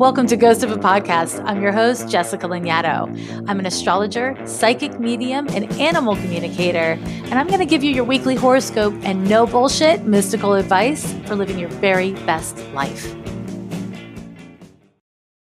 Welcome 0.00 0.28
to 0.28 0.36
Ghost 0.38 0.62
of 0.62 0.72
a 0.72 0.78
Podcast. 0.78 1.44
I'm 1.44 1.60
your 1.60 1.72
host, 1.72 2.08
Jessica 2.08 2.48
Lanyadoo. 2.48 3.44
I'm 3.46 3.58
an 3.58 3.66
astrologer, 3.66 4.34
psychic 4.46 4.98
medium, 4.98 5.46
and 5.50 5.70
animal 5.74 6.16
communicator, 6.16 6.98
and 7.04 7.34
I'm 7.34 7.48
going 7.48 7.58
to 7.58 7.66
give 7.66 7.84
you 7.84 7.92
your 7.92 8.04
weekly 8.04 8.34
horoscope 8.34 8.94
and 9.02 9.28
no 9.28 9.46
bullshit 9.46 10.04
mystical 10.04 10.54
advice 10.54 11.12
for 11.26 11.36
living 11.36 11.58
your 11.58 11.68
very 11.68 12.12
best 12.24 12.56
life. 12.72 13.14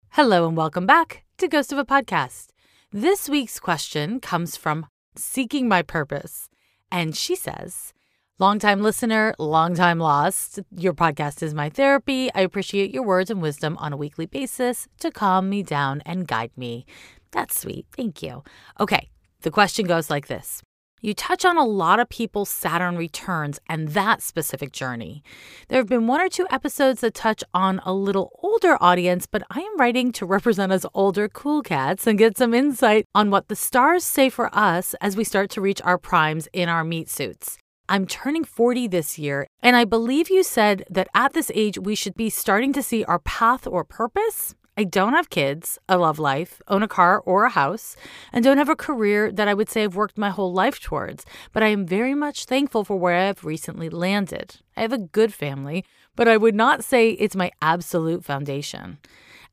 Hello, 0.08 0.48
and 0.48 0.56
welcome 0.56 0.86
back 0.86 1.22
to 1.36 1.46
Ghost 1.46 1.72
of 1.72 1.78
a 1.78 1.84
Podcast. 1.84 2.48
This 2.90 3.28
week's 3.28 3.60
question 3.60 4.18
comes 4.18 4.56
from 4.56 4.88
Seeking 5.14 5.68
My 5.68 5.82
Purpose, 5.82 6.50
and 6.90 7.16
she 7.16 7.36
says, 7.36 7.94
Longtime 8.40 8.82
listener, 8.82 9.34
longtime 9.40 9.98
lost. 9.98 10.60
Your 10.70 10.94
podcast 10.94 11.42
is 11.42 11.54
my 11.54 11.70
therapy. 11.70 12.30
I 12.36 12.42
appreciate 12.42 12.94
your 12.94 13.02
words 13.02 13.32
and 13.32 13.42
wisdom 13.42 13.76
on 13.78 13.92
a 13.92 13.96
weekly 13.96 14.26
basis 14.26 14.86
to 15.00 15.10
calm 15.10 15.50
me 15.50 15.64
down 15.64 16.02
and 16.06 16.24
guide 16.24 16.52
me. 16.56 16.86
That's 17.32 17.60
sweet. 17.60 17.86
Thank 17.96 18.22
you. 18.22 18.44
Okay, 18.78 19.10
the 19.42 19.50
question 19.50 19.88
goes 19.88 20.08
like 20.08 20.28
this 20.28 20.62
you 21.00 21.14
touch 21.14 21.44
on 21.44 21.58
a 21.58 21.64
lot 21.64 21.98
of 21.98 22.08
people's 22.10 22.48
Saturn 22.48 22.96
returns 22.96 23.58
and 23.68 23.88
that 23.88 24.22
specific 24.22 24.70
journey. 24.70 25.24
There 25.66 25.80
have 25.80 25.88
been 25.88 26.06
one 26.06 26.20
or 26.20 26.28
two 26.28 26.46
episodes 26.48 27.00
that 27.00 27.14
touch 27.14 27.42
on 27.52 27.80
a 27.84 27.92
little 27.92 28.30
older 28.40 28.80
audience, 28.80 29.26
but 29.26 29.42
I 29.50 29.58
am 29.58 29.80
writing 29.80 30.12
to 30.12 30.26
represent 30.26 30.70
us 30.70 30.86
older 30.94 31.28
cool 31.28 31.62
cats 31.62 32.06
and 32.06 32.16
get 32.16 32.38
some 32.38 32.54
insight 32.54 33.04
on 33.16 33.30
what 33.30 33.48
the 33.48 33.56
stars 33.56 34.04
say 34.04 34.28
for 34.28 34.48
us 34.56 34.94
as 35.00 35.16
we 35.16 35.24
start 35.24 35.50
to 35.50 35.60
reach 35.60 35.82
our 35.82 35.98
primes 35.98 36.48
in 36.52 36.68
our 36.68 36.84
meat 36.84 37.08
suits. 37.08 37.58
I'm 37.90 38.06
turning 38.06 38.44
40 38.44 38.86
this 38.88 39.18
year, 39.18 39.46
and 39.62 39.74
I 39.74 39.86
believe 39.86 40.28
you 40.28 40.42
said 40.42 40.84
that 40.90 41.08
at 41.14 41.32
this 41.32 41.50
age 41.54 41.78
we 41.78 41.94
should 41.94 42.14
be 42.14 42.28
starting 42.28 42.74
to 42.74 42.82
see 42.82 43.02
our 43.04 43.18
path 43.18 43.66
or 43.66 43.82
purpose. 43.82 44.54
I 44.76 44.84
don't 44.84 45.14
have 45.14 45.30
kids, 45.30 45.78
a 45.88 45.96
love 45.96 46.18
life, 46.18 46.60
own 46.68 46.82
a 46.82 46.88
car 46.88 47.18
or 47.20 47.44
a 47.44 47.50
house, 47.50 47.96
and 48.30 48.44
don't 48.44 48.58
have 48.58 48.68
a 48.68 48.76
career 48.76 49.32
that 49.32 49.48
I 49.48 49.54
would 49.54 49.70
say 49.70 49.84
I've 49.84 49.96
worked 49.96 50.18
my 50.18 50.28
whole 50.28 50.52
life 50.52 50.80
towards, 50.80 51.24
but 51.54 51.62
I 51.62 51.68
am 51.68 51.86
very 51.86 52.14
much 52.14 52.44
thankful 52.44 52.84
for 52.84 52.98
where 52.98 53.16
I've 53.16 53.42
recently 53.42 53.88
landed. 53.88 54.56
I 54.76 54.82
have 54.82 54.92
a 54.92 54.98
good 54.98 55.32
family, 55.32 55.82
but 56.14 56.28
I 56.28 56.36
would 56.36 56.54
not 56.54 56.84
say 56.84 57.12
it's 57.12 57.34
my 57.34 57.50
absolute 57.62 58.22
foundation. 58.22 58.98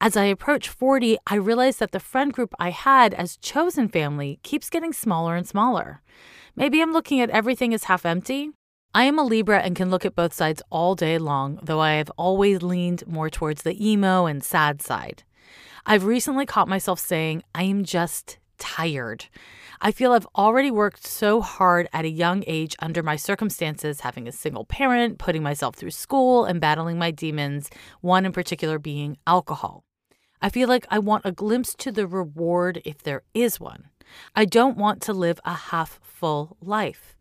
As 0.02 0.18
I 0.18 0.26
approach 0.26 0.68
40, 0.68 1.18
I 1.26 1.36
realize 1.36 1.78
that 1.78 1.92
the 1.94 2.02
friend 2.02 2.34
group 2.34 2.54
I 2.60 2.72
had 2.72 3.14
as 3.14 3.38
chosen 3.38 3.88
family 3.88 4.40
keeps 4.44 4.70
getting 4.70 4.92
smaller 4.92 5.38
and 5.38 5.48
smaller. 5.48 6.02
Maybe 6.58 6.82
I'm 6.82 6.94
looking 6.94 7.20
at 7.20 7.30
everything 7.32 7.74
as 7.74 7.84
half 7.84 8.06
empty. 8.06 8.52
I 8.94 9.04
am 9.04 9.20
a 9.20 9.24
Libra 9.24 9.60
and 9.60 9.76
can 9.76 9.92
look 9.92 10.06
at 10.06 10.16
both 10.16 10.34
sides 10.34 10.62
all 10.70 10.96
day 10.96 11.18
long, 11.18 11.60
though 11.62 11.82
I 11.82 11.96
have 11.96 12.10
always 12.12 12.62
leaned 12.62 13.06
more 13.06 13.30
towards 13.30 13.64
the 13.64 13.76
emo 13.86 14.26
and 14.26 14.42
sad 14.42 14.82
side. 14.82 15.24
I've 15.86 16.06
recently 16.06 16.46
caught 16.46 16.70
myself 16.70 16.98
saying, 16.98 17.44
I 17.54 17.64
am 17.64 17.84
just 17.84 18.38
tired. 18.58 19.26
I 19.82 19.92
feel 19.92 20.14
I've 20.14 20.28
already 20.34 20.72
worked 20.72 21.06
so 21.06 21.42
hard 21.42 21.90
at 21.92 22.06
a 22.06 22.10
young 22.10 22.46
age 22.48 22.74
under 22.80 23.04
my 23.04 23.18
circumstances, 23.18 24.00
having 24.00 24.26
a 24.26 24.32
single 24.32 24.64
parent, 24.64 25.18
putting 25.20 25.44
myself 25.44 25.76
through 25.76 25.92
school, 25.92 26.46
and 26.46 26.62
battling 26.62 26.98
my 26.98 27.12
demons, 27.12 27.70
one 28.00 28.26
in 28.26 28.32
particular 28.32 28.80
being 28.80 29.18
alcohol. 29.28 29.84
I 30.42 30.48
feel 30.48 30.70
like 30.70 30.88
I 30.90 31.00
want 31.00 31.26
a 31.26 31.34
glimpse 31.34 31.76
to 31.80 31.92
the 31.92 32.08
reward 32.08 32.82
if 32.86 33.04
there 33.04 33.24
is 33.34 33.60
one. 33.60 33.90
I 34.36 34.46
don't 34.46 34.78
want 34.78 35.02
to 35.04 35.14
live 35.14 35.40
a 35.46 35.54
half 35.54 36.00
full 36.04 36.58
life. 36.62 37.16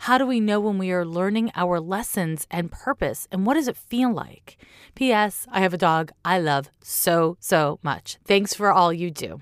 How 0.00 0.18
do 0.18 0.26
we 0.26 0.40
know 0.40 0.60
when 0.60 0.78
we 0.78 0.92
are 0.92 1.06
learning 1.06 1.50
our 1.54 1.80
lessons 1.80 2.46
and 2.50 2.70
purpose? 2.70 3.26
And 3.32 3.46
what 3.46 3.54
does 3.54 3.68
it 3.68 3.76
feel 3.76 4.12
like? 4.12 4.58
P.S. 4.94 5.46
I 5.50 5.60
have 5.60 5.74
a 5.74 5.78
dog 5.78 6.12
I 6.24 6.38
love 6.38 6.70
so, 6.82 7.36
so 7.40 7.78
much. 7.82 8.18
Thanks 8.24 8.54
for 8.54 8.70
all 8.70 8.92
you 8.92 9.10
do. 9.10 9.40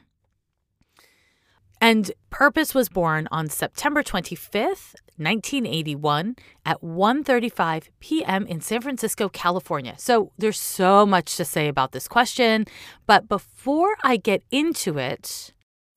And 1.80 2.12
Purpose 2.30 2.74
was 2.74 2.88
born 2.88 3.28
on 3.30 3.48
September 3.48 4.02
25th, 4.02 4.94
1981 5.16 6.34
at 6.64 6.80
1:35 6.80 7.90
p.m. 8.00 8.46
in 8.46 8.60
San 8.60 8.80
Francisco, 8.80 9.28
California. 9.28 9.94
So 9.98 10.33
there's 10.38 10.58
so 10.58 11.06
much 11.06 11.36
to 11.36 11.44
say 11.44 11.68
about 11.68 11.92
this 11.92 12.08
question, 12.08 12.64
but 13.06 13.28
before 13.28 13.96
I 14.02 14.16
get 14.16 14.42
into 14.50 14.98
it, 14.98 15.52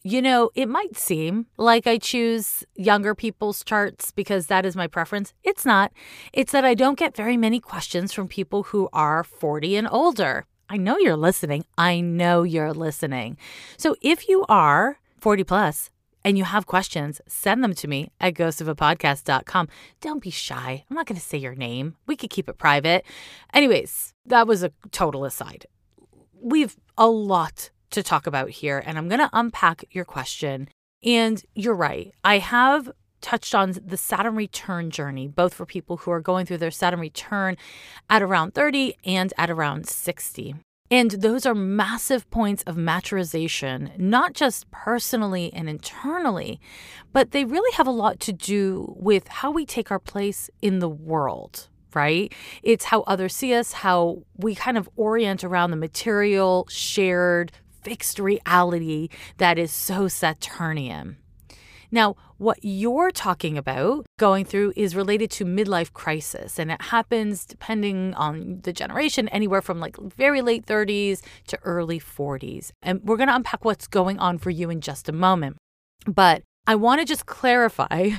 you 0.10 0.22
know, 0.22 0.50
it 0.56 0.70
might 0.70 0.96
seem 0.96 1.48
like 1.58 1.86
I 1.86 1.98
choose 1.98 2.64
younger 2.76 3.14
people's 3.14 3.62
charts 3.64 4.12
because 4.12 4.48
that 4.48 4.66
is 4.66 4.74
my 4.74 4.88
preference. 4.88 5.34
It's 5.44 5.66
not. 5.66 5.92
It's 6.32 6.54
that 6.54 6.64
I 6.64 6.76
don't 6.76 6.98
get 6.98 7.16
very 7.16 7.36
many 7.36 7.60
questions 7.60 8.14
from 8.14 8.30
people 8.30 8.64
who 8.64 8.88
are 8.94 9.22
40 9.24 9.76
and 9.76 9.88
older. 9.92 10.46
I 10.70 10.78
know 10.78 10.98
you're 10.98 11.18
listening. 11.18 11.66
I 11.78 12.00
know 12.00 12.44
you're 12.44 12.74
listening. 12.74 13.38
So 13.76 13.98
if 14.02 14.30
you 14.30 14.46
are 14.48 15.00
40 15.20 15.44
plus 15.44 15.90
and 16.24 16.38
you 16.38 16.46
have 16.46 16.68
questions, 16.68 17.20
send 17.28 17.62
them 17.62 17.74
to 17.74 17.88
me 17.90 18.10
at 18.22 18.34
ghostofapodcast.com. 18.34 19.68
Don't 20.00 20.24
be 20.24 20.32
shy. 20.32 20.86
I'm 20.90 20.96
not 20.96 21.06
going 21.06 21.20
to 21.20 21.26
say 21.26 21.38
your 21.38 21.56
name. 21.56 21.96
We 22.06 22.16
could 22.16 22.30
keep 22.30 22.48
it 22.48 22.58
private. 22.58 23.04
Anyways, 23.54 24.14
that 24.26 24.48
was 24.48 24.64
a 24.64 24.72
total 24.92 25.26
aside. 25.26 25.66
We've 26.40 26.78
a 26.98 27.08
lot 27.08 27.72
to 27.92 28.04
talk 28.04 28.28
about 28.28 28.50
here, 28.50 28.82
and 28.86 28.98
I'm 28.98 29.08
going 29.08 29.20
to 29.20 29.30
unpack 29.34 29.86
your 29.92 30.06
question. 30.06 30.70
And 31.04 31.44
you're 31.54 31.76
right. 31.76 32.12
I 32.24 32.40
have 32.40 32.92
touched 33.22 33.56
on 33.56 33.76
the 33.84 33.98
Saturn 33.98 34.36
return 34.36 34.90
journey, 34.90 35.28
both 35.28 35.54
for 35.54 35.66
people 35.66 35.98
who 35.98 36.12
are 36.12 36.22
going 36.22 36.46
through 36.46 36.58
their 36.58 36.72
Saturn 36.72 37.00
return 37.00 37.58
at 38.10 38.22
around 38.22 38.54
30 38.54 38.96
and 39.04 39.34
at 39.38 39.50
around 39.50 39.88
60. 39.88 40.56
And 40.90 41.12
those 41.12 41.46
are 41.46 41.56
massive 41.56 42.30
points 42.30 42.64
of 42.64 42.78
maturization, 42.78 43.98
not 44.00 44.34
just 44.34 44.70
personally 44.72 45.52
and 45.54 45.68
internally, 45.68 46.62
but 47.12 47.32
they 47.32 47.44
really 47.44 47.74
have 47.76 47.88
a 47.88 47.92
lot 47.92 48.20
to 48.22 48.34
do 48.34 48.94
with 48.98 49.28
how 49.28 49.52
we 49.52 49.66
take 49.66 49.92
our 49.92 50.00
place 50.00 50.50
in 50.62 50.80
the 50.80 50.88
world, 50.88 51.68
right? 51.94 52.32
It's 52.64 52.86
how 52.86 53.02
others 53.02 53.36
see 53.36 53.54
us, 53.54 53.74
how 53.74 54.24
we 54.38 54.56
kind 54.56 54.78
of 54.78 54.90
orient 54.96 55.44
around 55.44 55.72
the 55.72 55.78
material, 55.78 56.66
shared, 56.70 57.52
fixed 57.88 58.20
reality 58.20 59.08
that 59.38 59.58
is 59.58 59.72
so 59.72 60.10
Saturnian. 60.10 61.16
Now, 61.90 62.18
what 62.38 62.60
you're 62.62 63.12
talking 63.12 63.58
about 63.58 64.06
going 64.20 64.44
through 64.44 64.74
is 64.76 64.94
related 64.94 65.32
to 65.32 65.46
midlife 65.46 65.94
crisis, 65.94 66.60
and 66.60 66.70
it 66.70 66.82
happens 66.82 67.46
depending 67.46 68.14
on 68.16 68.60
the 68.64 68.74
generation, 68.74 69.30
anywhere 69.30 69.62
from 69.62 69.80
like 69.80 69.96
very 69.96 70.42
late 70.42 70.66
30s 70.66 71.22
to 71.48 71.58
early 71.64 71.98
40s. 71.98 72.72
And 72.82 73.00
we're 73.06 73.16
going 73.16 73.30
to 73.30 73.36
unpack 73.36 73.64
what's 73.64 73.88
going 73.88 74.20
on 74.20 74.38
for 74.38 74.50
you 74.50 74.70
in 74.70 74.82
just 74.82 75.08
a 75.08 75.14
moment. 75.14 75.56
But 76.06 76.44
I 76.68 76.76
want 76.76 77.00
to 77.00 77.06
just 77.06 77.26
clarify. 77.26 78.10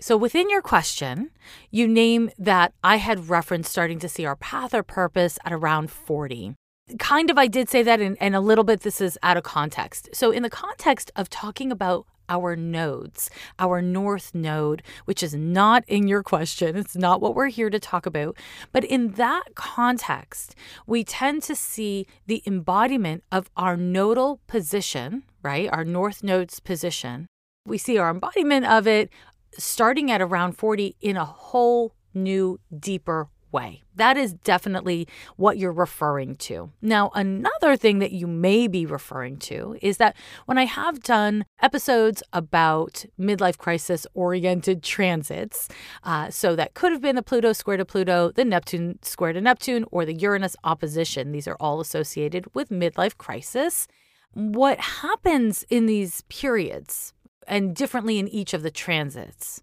So, 0.00 0.16
within 0.16 0.48
your 0.48 0.62
question, 0.62 1.32
you 1.70 1.86
name 1.86 2.30
that 2.38 2.72
I 2.82 2.96
had 2.96 3.28
referenced 3.28 3.70
starting 3.70 3.98
to 3.98 4.08
see 4.08 4.24
our 4.24 4.36
path 4.36 4.72
or 4.72 4.82
purpose 4.82 5.38
at 5.44 5.52
around 5.52 5.90
40 5.90 6.54
kind 6.98 7.30
of 7.30 7.38
I 7.38 7.46
did 7.46 7.68
say 7.68 7.82
that, 7.82 8.00
and, 8.00 8.16
and 8.20 8.34
a 8.34 8.40
little 8.40 8.64
bit 8.64 8.80
this 8.80 9.00
is 9.00 9.18
out 9.22 9.36
of 9.36 9.42
context. 9.42 10.08
So, 10.12 10.30
in 10.30 10.42
the 10.42 10.50
context 10.50 11.10
of 11.16 11.28
talking 11.28 11.70
about 11.72 12.06
our 12.28 12.56
nodes, 12.56 13.30
our 13.58 13.80
north 13.80 14.34
node, 14.34 14.82
which 15.06 15.22
is 15.22 15.34
not 15.34 15.84
in 15.86 16.06
your 16.06 16.22
question. 16.22 16.76
It's 16.76 16.96
not 16.96 17.20
what 17.20 17.34
we're 17.34 17.48
here 17.48 17.70
to 17.70 17.80
talk 17.80 18.06
about. 18.06 18.36
But 18.72 18.84
in 18.84 19.12
that 19.12 19.54
context, 19.54 20.54
we 20.86 21.04
tend 21.04 21.42
to 21.44 21.54
see 21.54 22.06
the 22.26 22.42
embodiment 22.46 23.24
of 23.32 23.50
our 23.56 23.76
nodal 23.76 24.40
position, 24.46 25.24
right? 25.42 25.68
Our 25.72 25.84
north 25.84 26.22
node's 26.22 26.60
position. 26.60 27.26
We 27.66 27.78
see 27.78 27.98
our 27.98 28.10
embodiment 28.10 28.66
of 28.66 28.86
it 28.86 29.10
starting 29.56 30.10
at 30.10 30.20
around 30.20 30.52
40 30.52 30.96
in 31.00 31.16
a 31.16 31.24
whole 31.24 31.94
new, 32.14 32.60
deeper 32.76 33.28
way. 33.52 33.82
That 33.96 34.16
is 34.16 34.34
definitely 34.34 35.08
what 35.36 35.58
you're 35.58 35.72
referring 35.72 36.36
to. 36.36 36.70
Now, 36.80 37.10
another 37.14 37.76
thing 37.76 37.98
that 37.98 38.12
you 38.12 38.26
may 38.26 38.68
be 38.68 38.86
referring 38.86 39.38
to 39.38 39.76
is 39.82 39.96
that 39.96 40.16
when 40.46 40.58
I 40.58 40.64
have 40.64 41.00
done 41.00 41.44
episodes 41.60 42.22
about 42.32 43.04
midlife 43.18 43.58
crisis 43.58 44.06
oriented 44.14 44.82
transits, 44.82 45.68
uh, 46.04 46.30
so 46.30 46.54
that 46.56 46.74
could 46.74 46.92
have 46.92 47.02
been 47.02 47.16
the 47.16 47.22
Pluto 47.22 47.52
square 47.52 47.76
to 47.76 47.84
Pluto, 47.84 48.30
the 48.30 48.44
Neptune 48.44 48.98
square 49.02 49.32
to 49.32 49.40
Neptune, 49.40 49.84
or 49.90 50.04
the 50.04 50.14
Uranus 50.14 50.56
opposition, 50.64 51.32
these 51.32 51.48
are 51.48 51.56
all 51.58 51.80
associated 51.80 52.46
with 52.54 52.70
midlife 52.70 53.16
crisis. 53.16 53.88
What 54.32 54.78
happens 54.78 55.64
in 55.70 55.86
these 55.86 56.22
periods 56.28 57.14
and 57.46 57.74
differently 57.74 58.18
in 58.18 58.28
each 58.28 58.52
of 58.52 58.62
the 58.62 58.70
transits 58.70 59.62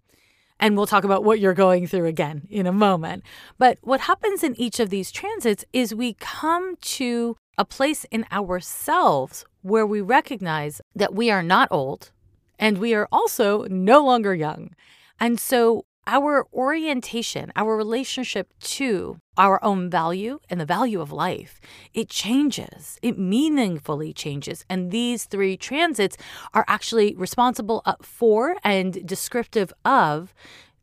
and 0.60 0.76
we'll 0.76 0.86
talk 0.86 1.04
about 1.04 1.24
what 1.24 1.40
you're 1.40 1.54
going 1.54 1.86
through 1.86 2.06
again 2.06 2.46
in 2.50 2.66
a 2.66 2.72
moment. 2.72 3.22
But 3.58 3.78
what 3.82 4.00
happens 4.00 4.42
in 4.42 4.58
each 4.58 4.80
of 4.80 4.90
these 4.90 5.10
transits 5.10 5.64
is 5.72 5.94
we 5.94 6.14
come 6.14 6.76
to 6.76 7.36
a 7.58 7.64
place 7.64 8.04
in 8.10 8.26
ourselves 8.30 9.44
where 9.62 9.86
we 9.86 10.00
recognize 10.00 10.80
that 10.94 11.14
we 11.14 11.30
are 11.30 11.42
not 11.42 11.68
old 11.70 12.10
and 12.58 12.78
we 12.78 12.94
are 12.94 13.08
also 13.10 13.64
no 13.64 14.04
longer 14.04 14.34
young. 14.34 14.74
And 15.18 15.40
so 15.40 15.85
our 16.06 16.46
orientation, 16.52 17.52
our 17.56 17.76
relationship 17.76 18.52
to 18.60 19.18
our 19.36 19.62
own 19.62 19.90
value 19.90 20.38
and 20.48 20.60
the 20.60 20.64
value 20.64 21.00
of 21.00 21.12
life, 21.12 21.60
it 21.92 22.08
changes. 22.08 22.98
It 23.02 23.18
meaningfully 23.18 24.12
changes. 24.12 24.64
And 24.70 24.90
these 24.90 25.24
three 25.24 25.56
transits 25.56 26.16
are 26.54 26.64
actually 26.68 27.14
responsible 27.16 27.82
uh, 27.84 27.94
for 28.00 28.56
and 28.62 29.06
descriptive 29.06 29.72
of 29.84 30.32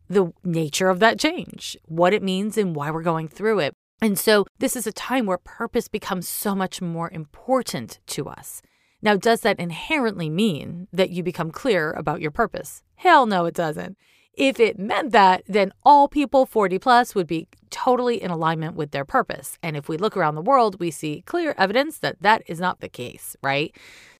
the 0.09 0.33
nature 0.43 0.89
of 0.89 0.99
that 0.99 1.19
change, 1.19 1.77
what 1.85 2.13
it 2.13 2.21
means, 2.21 2.57
and 2.57 2.75
why 2.75 2.91
we're 2.91 3.01
going 3.01 3.27
through 3.27 3.59
it. 3.59 3.73
And 4.01 4.19
so, 4.19 4.45
this 4.59 4.75
is 4.75 4.85
a 4.85 4.91
time 4.91 5.25
where 5.25 5.37
purpose 5.37 5.87
becomes 5.87 6.27
so 6.27 6.53
much 6.53 6.81
more 6.81 7.09
important 7.09 7.99
to 8.07 8.27
us. 8.27 8.61
Now, 9.01 9.15
does 9.15 9.41
that 9.41 9.59
inherently 9.59 10.29
mean 10.29 10.87
that 10.91 11.09
you 11.09 11.23
become 11.23 11.51
clear 11.51 11.91
about 11.91 12.21
your 12.21 12.31
purpose? 12.31 12.83
Hell 12.95 13.25
no, 13.25 13.45
it 13.45 13.53
doesn't. 13.53 13.97
If 14.33 14.59
it 14.59 14.79
meant 14.79 15.11
that, 15.11 15.43
then 15.47 15.71
all 15.83 16.07
people 16.07 16.45
40 16.45 16.79
plus 16.79 17.13
would 17.13 17.27
be 17.27 17.47
totally 17.69 18.21
in 18.21 18.31
alignment 18.31 18.75
with 18.75 18.91
their 18.91 19.05
purpose. 19.05 19.57
And 19.61 19.77
if 19.77 19.87
we 19.87 19.97
look 19.97 20.17
around 20.17 20.35
the 20.35 20.41
world, 20.41 20.79
we 20.79 20.89
see 20.89 21.23
clear 21.25 21.53
evidence 21.57 21.99
that 21.99 22.21
that 22.21 22.41
is 22.47 22.59
not 22.59 22.79
the 22.79 22.89
case, 22.89 23.35
right? 23.43 23.75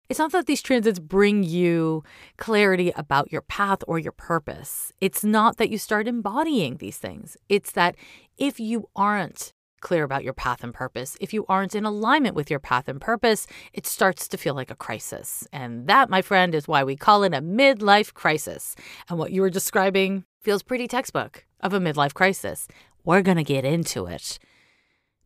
It's 0.09 0.19
not 0.19 0.31
that 0.33 0.45
these 0.45 0.61
transits 0.61 0.99
bring 0.99 1.43
you 1.43 2.03
clarity 2.37 2.91
about 2.95 3.31
your 3.31 3.41
path 3.41 3.79
or 3.87 3.97
your 3.97 4.11
purpose. 4.11 4.91
It's 5.01 5.23
not 5.23 5.57
that 5.57 5.69
you 5.69 5.77
start 5.77 6.07
embodying 6.07 6.77
these 6.77 6.97
things. 6.97 7.37
It's 7.49 7.71
that 7.71 7.95
if 8.37 8.59
you 8.59 8.89
aren't 8.95 9.52
clear 9.83 10.03
about 10.03 10.23
your 10.23 10.33
path 10.33 10.63
and 10.63 10.73
purpose, 10.73 11.15
if 11.21 11.33
you 11.33 11.45
aren't 11.47 11.75
in 11.75 11.85
alignment 11.85 12.35
with 12.35 12.49
your 12.49 12.59
path 12.59 12.87
and 12.87 12.99
purpose, 12.99 13.45
it 13.73 13.85
starts 13.85 14.27
to 14.29 14.37
feel 14.37 14.55
like 14.55 14.71
a 14.71 14.75
crisis. 14.75 15.47
And 15.53 15.85
that, 15.87 16.09
my 16.09 16.23
friend, 16.23 16.55
is 16.55 16.67
why 16.67 16.83
we 16.83 16.95
call 16.95 17.21
it 17.23 17.33
a 17.35 17.41
midlife 17.41 18.13
crisis. 18.15 18.75
And 19.07 19.19
what 19.19 19.31
you 19.31 19.41
were 19.41 19.51
describing 19.51 20.23
feels 20.41 20.63
pretty 20.63 20.87
textbook 20.87 21.45
of 21.59 21.73
a 21.73 21.79
midlife 21.79 22.15
crisis. 22.15 22.67
We're 23.03 23.21
going 23.21 23.37
to 23.37 23.43
get 23.43 23.65
into 23.65 24.07
it. 24.07 24.39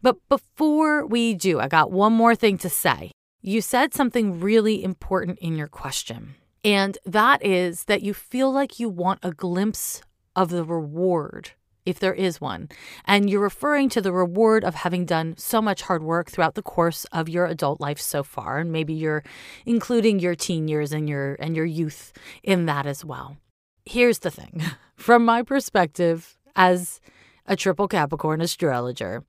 But 0.02 0.18
before 0.28 1.06
we 1.06 1.34
do, 1.34 1.60
I 1.60 1.68
got 1.68 1.92
one 1.92 2.14
more 2.14 2.36
thing 2.36 2.58
to 2.60 2.70
say. 2.70 3.12
You 3.42 3.62
said 3.62 3.94
something 3.94 4.40
really 4.40 4.84
important 4.84 5.40
in 5.40 5.56
your 5.56 5.68
question, 5.68 6.36
and 6.64 6.98
that 7.06 7.46
is 7.46 7.86
that 7.86 8.02
you 8.02 8.14
feel 8.14 8.52
like 8.52 8.80
you 8.80 8.90
want 8.90 9.20
a 9.24 9.32
glimpse 9.32 10.02
of 10.36 10.50
the 10.50 10.64
reward 10.64 11.52
if 11.88 12.00
there 12.00 12.14
is 12.14 12.42
one. 12.42 12.68
And 13.06 13.30
you're 13.30 13.42
referring 13.42 13.88
to 13.90 14.02
the 14.02 14.12
reward 14.12 14.64
of 14.66 14.76
having 14.76 15.06
done 15.06 15.36
so 15.38 15.62
much 15.62 15.84
hard 15.84 16.04
work 16.04 16.30
throughout 16.30 16.56
the 16.56 16.62
course 16.62 17.06
of 17.06 17.30
your 17.30 17.46
adult 17.46 17.80
life 17.80 18.00
so 18.00 18.24
far. 18.24 18.60
And 18.60 18.72
maybe 18.72 18.94
you're 18.94 19.24
including 19.66 20.20
your 20.20 20.36
teen 20.36 20.68
years 20.68 20.92
and 20.92 21.08
your 21.08 21.36
and 21.40 21.56
your 21.56 21.66
youth 21.66 22.12
in 22.44 22.66
that 22.66 22.86
as 22.86 23.06
well. 23.06 23.38
Here's 23.86 24.20
the 24.20 24.32
thing. 24.32 24.62
From 24.96 25.24
my 25.24 25.44
perspective 25.44 26.38
as 26.56 27.00
a 27.46 27.56
triple 27.56 27.88
Capricorn 27.88 28.42
astrologer, 28.42 29.24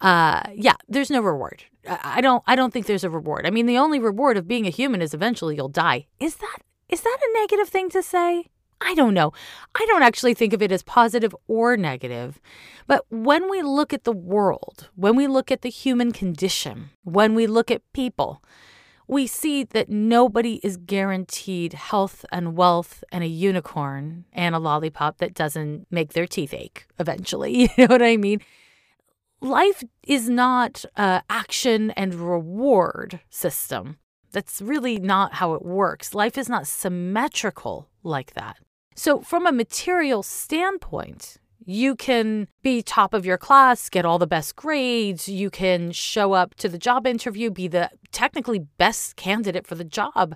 uh 0.00 0.42
yeah, 0.54 0.76
there's 0.88 1.10
no 1.10 1.20
reward. 1.20 1.64
I 1.88 2.20
don't 2.20 2.44
I 2.46 2.54
don't 2.54 2.72
think 2.72 2.86
there's 2.86 3.04
a 3.04 3.10
reward. 3.10 3.46
I 3.46 3.50
mean, 3.50 3.66
the 3.66 3.78
only 3.78 3.98
reward 3.98 4.36
of 4.36 4.46
being 4.46 4.66
a 4.66 4.70
human 4.70 5.02
is 5.02 5.12
eventually 5.12 5.56
you'll 5.56 5.68
die. 5.68 6.06
Is 6.20 6.36
that 6.36 6.58
is 6.88 7.00
that 7.00 7.18
a 7.20 7.40
negative 7.40 7.68
thing 7.68 7.90
to 7.90 8.02
say? 8.02 8.46
I 8.80 8.94
don't 8.94 9.14
know. 9.14 9.32
I 9.74 9.84
don't 9.86 10.02
actually 10.02 10.34
think 10.34 10.52
of 10.52 10.62
it 10.62 10.70
as 10.72 10.82
positive 10.82 11.34
or 11.48 11.76
negative. 11.76 12.40
But 12.86 13.04
when 13.08 13.50
we 13.50 13.62
look 13.62 13.92
at 13.92 14.04
the 14.04 14.12
world, 14.12 14.90
when 14.94 15.16
we 15.16 15.26
look 15.26 15.50
at 15.50 15.62
the 15.62 15.70
human 15.70 16.12
condition, 16.12 16.90
when 17.02 17.34
we 17.34 17.46
look 17.46 17.70
at 17.70 17.82
people, 17.92 18.42
we 19.08 19.26
see 19.26 19.62
that 19.62 19.88
nobody 19.88 20.60
is 20.62 20.76
guaranteed 20.76 21.74
health 21.74 22.24
and 22.32 22.56
wealth 22.56 23.04
and 23.12 23.22
a 23.22 23.28
unicorn 23.28 24.24
and 24.32 24.54
a 24.54 24.58
lollipop 24.58 25.18
that 25.18 25.34
doesn't 25.34 25.86
make 25.90 26.12
their 26.12 26.26
teeth 26.26 26.52
ache 26.52 26.86
eventually. 26.98 27.70
You 27.76 27.86
know 27.86 27.94
what 27.94 28.02
I 28.02 28.16
mean? 28.16 28.40
Life 29.40 29.84
is 30.02 30.28
not 30.28 30.84
an 30.96 31.22
action 31.28 31.90
and 31.92 32.14
reward 32.14 33.20
system. 33.30 33.98
That's 34.32 34.60
really 34.60 34.98
not 34.98 35.34
how 35.34 35.54
it 35.54 35.62
works. 35.62 36.14
Life 36.14 36.36
is 36.36 36.48
not 36.48 36.66
symmetrical 36.66 37.88
like 38.02 38.34
that. 38.34 38.56
So, 38.96 39.20
from 39.20 39.46
a 39.46 39.52
material 39.52 40.22
standpoint, 40.22 41.36
you 41.66 41.94
can 41.96 42.48
be 42.62 42.80
top 42.80 43.12
of 43.12 43.26
your 43.26 43.36
class, 43.36 43.90
get 43.90 44.06
all 44.06 44.18
the 44.18 44.26
best 44.26 44.56
grades, 44.56 45.28
you 45.28 45.50
can 45.50 45.92
show 45.92 46.32
up 46.32 46.54
to 46.54 46.68
the 46.68 46.78
job 46.78 47.06
interview, 47.06 47.50
be 47.50 47.68
the 47.68 47.90
technically 48.10 48.60
best 48.78 49.16
candidate 49.16 49.66
for 49.66 49.74
the 49.74 49.84
job. 49.84 50.34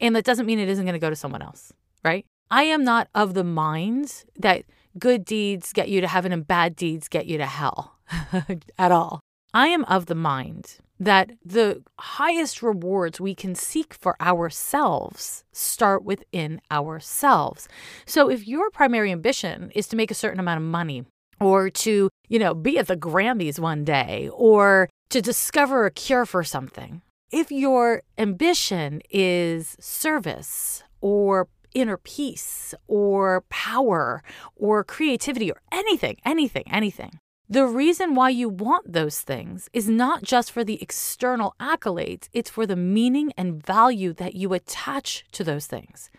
And 0.00 0.16
that 0.16 0.24
doesn't 0.24 0.46
mean 0.46 0.58
it 0.58 0.68
isn't 0.68 0.84
going 0.84 0.94
to 0.94 0.98
go 0.98 1.10
to 1.10 1.16
someone 1.16 1.42
else, 1.42 1.72
right? 2.04 2.26
I 2.50 2.64
am 2.64 2.82
not 2.82 3.08
of 3.14 3.34
the 3.34 3.44
mind 3.44 4.24
that 4.36 4.64
good 4.98 5.24
deeds 5.24 5.72
get 5.72 5.88
you 5.88 6.00
to 6.00 6.08
heaven 6.08 6.32
and 6.32 6.44
bad 6.44 6.74
deeds 6.74 7.08
get 7.08 7.26
you 7.26 7.38
to 7.38 7.46
hell 7.46 7.96
at 8.78 8.90
all. 8.90 9.20
I 9.54 9.68
am 9.68 9.84
of 9.84 10.06
the 10.06 10.16
mind 10.16 10.78
that 11.00 11.30
the 11.42 11.82
highest 11.98 12.62
rewards 12.62 13.20
we 13.20 13.34
can 13.34 13.54
seek 13.54 13.94
for 13.94 14.20
ourselves 14.20 15.42
start 15.50 16.04
within 16.04 16.60
ourselves. 16.70 17.66
So 18.04 18.28
if 18.28 18.46
your 18.46 18.70
primary 18.70 19.10
ambition 19.10 19.72
is 19.74 19.88
to 19.88 19.96
make 19.96 20.10
a 20.10 20.14
certain 20.14 20.38
amount 20.38 20.58
of 20.58 20.66
money 20.66 21.04
or 21.40 21.70
to, 21.70 22.10
you 22.28 22.38
know, 22.38 22.52
be 22.52 22.78
at 22.78 22.86
the 22.86 22.98
Grammys 22.98 23.58
one 23.58 23.82
day 23.82 24.28
or 24.34 24.90
to 25.08 25.22
discover 25.22 25.86
a 25.86 25.90
cure 25.90 26.26
for 26.26 26.44
something, 26.44 27.00
if 27.32 27.50
your 27.50 28.02
ambition 28.18 29.00
is 29.08 29.76
service 29.80 30.82
or 31.00 31.48
inner 31.74 31.96
peace 31.96 32.74
or 32.88 33.44
power 33.48 34.22
or 34.56 34.84
creativity 34.84 35.50
or 35.50 35.60
anything, 35.72 36.16
anything, 36.26 36.64
anything, 36.70 37.18
the 37.52 37.66
reason 37.66 38.14
why 38.14 38.30
you 38.30 38.48
want 38.48 38.92
those 38.92 39.22
things 39.22 39.68
is 39.72 39.88
not 39.88 40.22
just 40.22 40.52
for 40.52 40.62
the 40.62 40.80
external 40.80 41.56
accolades, 41.58 42.28
it's 42.32 42.48
for 42.48 42.64
the 42.64 42.76
meaning 42.76 43.32
and 43.36 43.60
value 43.60 44.12
that 44.14 44.36
you 44.36 44.54
attach 44.54 45.24
to 45.32 45.42
those 45.42 45.66
things. 45.66 46.10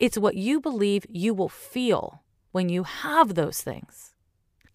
It's 0.00 0.18
what 0.18 0.34
you 0.34 0.60
believe 0.60 1.06
you 1.08 1.32
will 1.32 1.48
feel 1.48 2.24
when 2.50 2.68
you 2.68 2.82
have 2.82 3.36
those 3.36 3.60
things. 3.60 4.14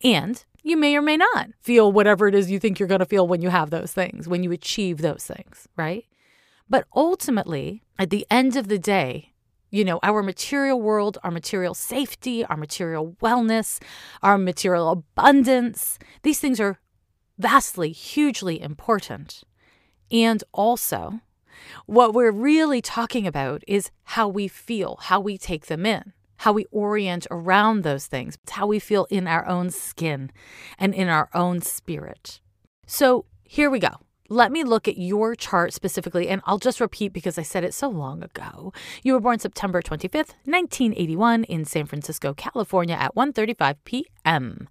And 0.01 0.41
you 0.63 0.77
may 0.77 0.95
or 0.95 1.01
may 1.01 1.17
not 1.17 1.49
feel 1.61 1.91
whatever 1.91 2.29
it 2.29 2.35
is 2.35 2.49
you 2.49 2.59
think 2.59 2.79
you're 2.79 2.87
going 2.87 2.99
to 2.99 3.05
feel 3.05 3.27
when 3.27 3.41
you 3.41 3.49
have 3.49 3.69
those 3.69 3.91
things, 3.91 4.25
when 4.25 4.41
you 4.41 4.53
achieve 4.53 4.99
those 4.99 5.25
things, 5.25 5.67
right? 5.75 6.05
But 6.69 6.85
ultimately, 6.95 7.83
at 7.99 8.09
the 8.09 8.25
end 8.31 8.55
of 8.55 8.69
the 8.69 8.79
day, 8.79 9.33
you 9.75 9.83
know, 9.83 9.99
our 10.03 10.23
material 10.23 10.81
world, 10.81 11.17
our 11.21 11.31
material 11.31 11.73
safety, 11.73 12.45
our 12.45 12.55
material 12.55 13.17
wellness, 13.21 13.81
our 14.23 14.37
material 14.37 14.89
abundance. 14.89 15.99
These 16.23 16.39
things 16.39 16.61
are 16.61 16.79
vastly, 17.37 17.91
hugely 17.91 18.61
important. 18.61 19.43
And 20.09 20.41
also, 20.53 21.19
what 21.87 22.13
we're 22.13 22.31
really 22.31 22.81
talking 22.81 23.27
about 23.27 23.65
is 23.67 23.91
how 24.03 24.29
we 24.29 24.47
feel, 24.47 24.97
how 25.01 25.19
we 25.19 25.37
take 25.37 25.65
them 25.65 25.85
in, 25.85 26.13
how 26.37 26.53
we 26.53 26.67
orient 26.71 27.27
around 27.29 27.81
those 27.83 28.05
things, 28.05 28.37
how 28.49 28.67
we 28.67 28.79
feel 28.79 29.07
in 29.09 29.27
our 29.27 29.45
own 29.45 29.71
skin 29.71 30.31
and 30.79 30.95
in 30.95 31.09
our 31.09 31.29
own 31.33 31.59
spirit. 31.61 32.39
So 32.87 33.25
here 33.43 33.69
we 33.69 33.79
go 33.79 34.04
let 34.29 34.51
me 34.51 34.63
look 34.63 34.87
at 34.87 34.97
your 34.97 35.35
chart 35.35 35.73
specifically, 35.73 36.27
and 36.27 36.41
I'll 36.45 36.57
just 36.57 36.79
repeat 36.79 37.13
because 37.13 37.37
I 37.37 37.43
said 37.43 37.63
it 37.63 37.73
so 37.73 37.89
long 37.89 38.23
ago. 38.23 38.73
You 39.03 39.13
were 39.13 39.19
born 39.19 39.39
September 39.39 39.81
25th, 39.81 40.33
1981 40.45 41.43
in 41.45 41.65
San 41.65 41.85
Francisco, 41.85 42.33
California 42.33 42.95
at 42.95 43.15
1:35 43.15 43.75
p.m. 43.85 44.67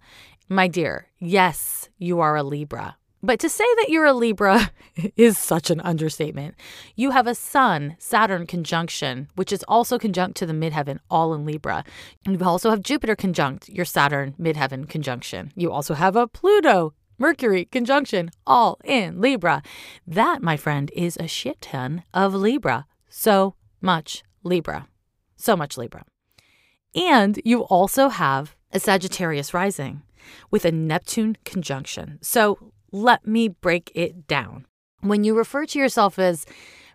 My 0.49 0.69
dear, 0.69 1.09
yes, 1.19 1.89
you 1.99 2.21
are 2.21 2.37
a 2.37 2.43
Libra. 2.43 2.97
But 3.23 3.41
to 3.41 3.49
say 3.49 3.65
that 3.77 3.89
you're 3.89 4.05
a 4.05 4.13
Libra 4.13 4.71
is 5.17 5.39
such 5.39 5.71
an 5.71 5.81
understatement. 5.81 6.57
You 6.95 7.13
have 7.13 7.27
a 7.27 7.35
Sun 7.35 7.97
Saturn 7.99 8.47
conjunction, 8.47 9.29
which 9.35 9.51
is 9.51 9.65
also 9.67 9.99
conjunct 9.99 10.37
to 10.39 10.47
the 10.47 10.53
midheaven, 10.53 10.99
all 11.09 11.33
in 11.33 11.47
Libra. 11.47 11.85
You 12.29 12.39
also 12.43 12.69
have 12.69 12.83
Jupiter 12.83 13.17
conjunct 13.17 13.71
your 13.71 13.87
Saturn 13.87 14.35
midheaven 14.39 14.87
conjunction. 14.87 15.53
You 15.57 15.73
also 15.73 15.95
have 15.95 16.17
a 16.17 16.27
Pluto 16.27 16.93
Mercury 17.19 17.65
conjunction, 17.67 18.31
all 18.47 18.79
in 18.85 19.21
Libra. 19.21 19.63
That, 20.07 20.43
my 20.43 20.57
friend, 20.57 20.91
is 20.95 21.17
a 21.19 21.29
shit 21.29 21.61
ton 21.61 22.03
of 22.13 22.35
Libra. 22.35 22.87
So 23.09 23.55
much 23.81 24.25
Libra. 24.43 24.89
So 25.37 25.57
much 25.57 25.77
Libra. 25.77 26.05
And 26.95 27.41
you 27.45 27.63
also 27.63 28.09
have 28.09 28.57
a 28.73 28.81
Sagittarius 28.81 29.55
rising 29.55 30.03
with 30.51 30.65
a 30.65 30.73
Neptune 30.73 31.37
conjunction. 31.45 32.19
So 32.23 32.73
let 32.93 33.27
me 33.27 33.49
break 33.49 33.91
it 33.95 34.27
down. 34.27 34.67
When 35.01 35.25
you 35.25 35.37
refer 35.37 35.67
to 35.67 35.79
yourself 35.79 36.19
as 36.19 36.47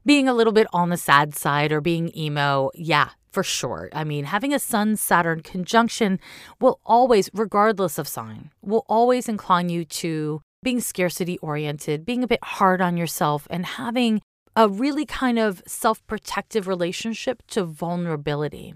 being 0.06 0.28
a 0.28 0.34
little 0.34 0.54
bit 0.54 0.68
on 0.74 0.90
the 0.90 0.98
sad 0.98 1.36
side 1.36 1.72
or 1.72 1.82
being 1.82 2.16
emo, 2.18 2.72
yeah, 2.74 3.10
for 3.32 3.44
sure. 3.44 3.90
I 3.94 4.04
mean, 4.04 4.26
having 4.26 4.54
a 4.54 4.60
Sun 4.60 4.98
Saturn 4.98 5.42
conjunction 5.42 6.20
will 6.60 6.80
always, 6.86 7.30
regardless 7.34 7.98
of 7.98 8.08
sign, 8.08 8.52
will 8.62 8.86
always 8.88 9.30
incline 9.30 9.70
you 9.70 9.86
to 9.86 10.42
being 10.64 10.80
scarcity 10.82 11.38
oriented, 11.40 12.06
being 12.06 12.24
a 12.24 12.28
bit 12.28 12.44
hard 12.44 12.82
on 12.82 12.98
yourself, 12.98 13.48
and 13.50 13.66
having 13.66 14.22
a 14.56 14.68
really 14.68 15.06
kind 15.06 15.40
of 15.40 15.64
self 15.66 16.06
protective 16.08 16.68
relationship 16.68 17.44
to 17.48 17.64
vulnerability. 17.64 18.74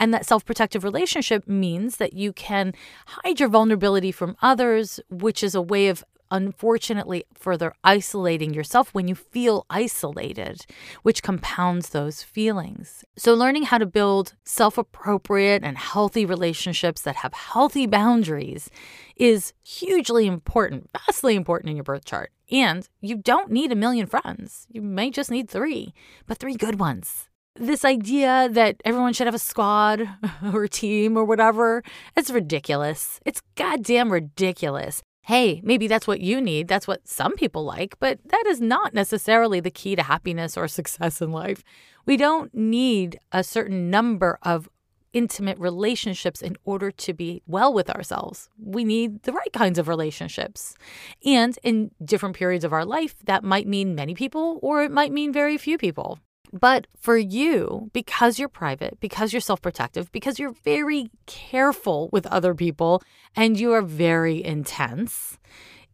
And 0.00 0.14
that 0.14 0.26
self 0.26 0.44
protective 0.44 0.84
relationship 0.84 1.46
means 1.48 1.96
that 1.96 2.12
you 2.12 2.32
can 2.32 2.72
hide 3.06 3.40
your 3.40 3.48
vulnerability 3.48 4.12
from 4.12 4.36
others, 4.40 5.00
which 5.10 5.42
is 5.42 5.54
a 5.54 5.62
way 5.62 5.88
of 5.88 6.04
unfortunately 6.30 7.24
further 7.34 7.72
isolating 7.84 8.52
yourself 8.54 8.94
when 8.94 9.08
you 9.08 9.14
feel 9.14 9.66
isolated, 9.70 10.66
which 11.02 11.22
compounds 11.22 11.90
those 11.90 12.22
feelings. 12.22 13.04
So, 13.16 13.34
learning 13.34 13.64
how 13.64 13.78
to 13.78 13.86
build 13.86 14.34
self 14.44 14.78
appropriate 14.78 15.62
and 15.64 15.78
healthy 15.78 16.24
relationships 16.24 17.02
that 17.02 17.16
have 17.16 17.34
healthy 17.34 17.86
boundaries 17.86 18.70
is 19.16 19.52
hugely 19.62 20.26
important, 20.26 20.90
vastly 20.92 21.34
important 21.34 21.70
in 21.70 21.76
your 21.76 21.84
birth 21.84 22.04
chart. 22.04 22.32
And 22.50 22.88
you 23.00 23.16
don't 23.16 23.50
need 23.50 23.72
a 23.72 23.76
million 23.76 24.06
friends, 24.06 24.66
you 24.70 24.82
may 24.82 25.10
just 25.10 25.30
need 25.30 25.48
three, 25.48 25.94
but 26.26 26.38
three 26.38 26.54
good 26.54 26.78
ones 26.78 27.28
this 27.60 27.84
idea 27.84 28.48
that 28.52 28.76
everyone 28.84 29.12
should 29.12 29.26
have 29.26 29.34
a 29.34 29.38
squad 29.38 30.08
or 30.52 30.64
a 30.64 30.68
team 30.68 31.16
or 31.16 31.24
whatever, 31.24 31.82
it's 32.16 32.30
ridiculous. 32.30 33.20
It's 33.24 33.42
goddamn 33.56 34.12
ridiculous 34.12 35.02
hey, 35.28 35.60
maybe 35.62 35.86
that's 35.86 36.06
what 36.06 36.22
you 36.22 36.40
need. 36.40 36.68
That's 36.68 36.88
what 36.88 37.06
some 37.06 37.36
people 37.36 37.62
like, 37.62 37.98
but 38.00 38.18
that 38.30 38.44
is 38.46 38.62
not 38.62 38.94
necessarily 38.94 39.60
the 39.60 39.70
key 39.70 39.94
to 39.94 40.02
happiness 40.02 40.56
or 40.56 40.66
success 40.78 41.20
in 41.20 41.32
life. 41.32 41.62
We 42.06 42.16
don't 42.16 42.54
need 42.54 43.20
a 43.30 43.44
certain 43.44 43.90
number 43.90 44.38
of 44.42 44.70
intimate 45.12 45.58
relationships 45.58 46.40
in 46.40 46.56
order 46.64 46.90
to 46.90 47.12
be 47.12 47.42
well 47.46 47.74
with 47.74 47.90
ourselves. 47.90 48.48
We 48.58 48.84
need 48.84 49.22
the 49.24 49.32
right 49.32 49.52
kinds 49.52 49.78
of 49.78 49.86
relationships. 49.86 50.74
And 51.22 51.58
in 51.62 51.90
different 52.02 52.34
periods 52.34 52.64
of 52.64 52.72
our 52.72 52.86
life, 52.86 53.16
that 53.26 53.44
might 53.44 53.66
mean 53.66 53.94
many 53.94 54.14
people 54.14 54.58
or 54.62 54.82
it 54.82 54.90
might 54.90 55.12
mean 55.12 55.30
very 55.30 55.58
few 55.58 55.76
people. 55.76 56.20
But 56.52 56.86
for 56.98 57.16
you, 57.16 57.90
because 57.92 58.38
you're 58.38 58.48
private, 58.48 58.98
because 59.00 59.32
you're 59.32 59.40
self 59.40 59.60
protective, 59.60 60.10
because 60.12 60.38
you're 60.38 60.54
very 60.64 61.10
careful 61.26 62.08
with 62.12 62.26
other 62.26 62.54
people 62.54 63.02
and 63.36 63.58
you 63.58 63.72
are 63.72 63.82
very 63.82 64.42
intense, 64.44 65.38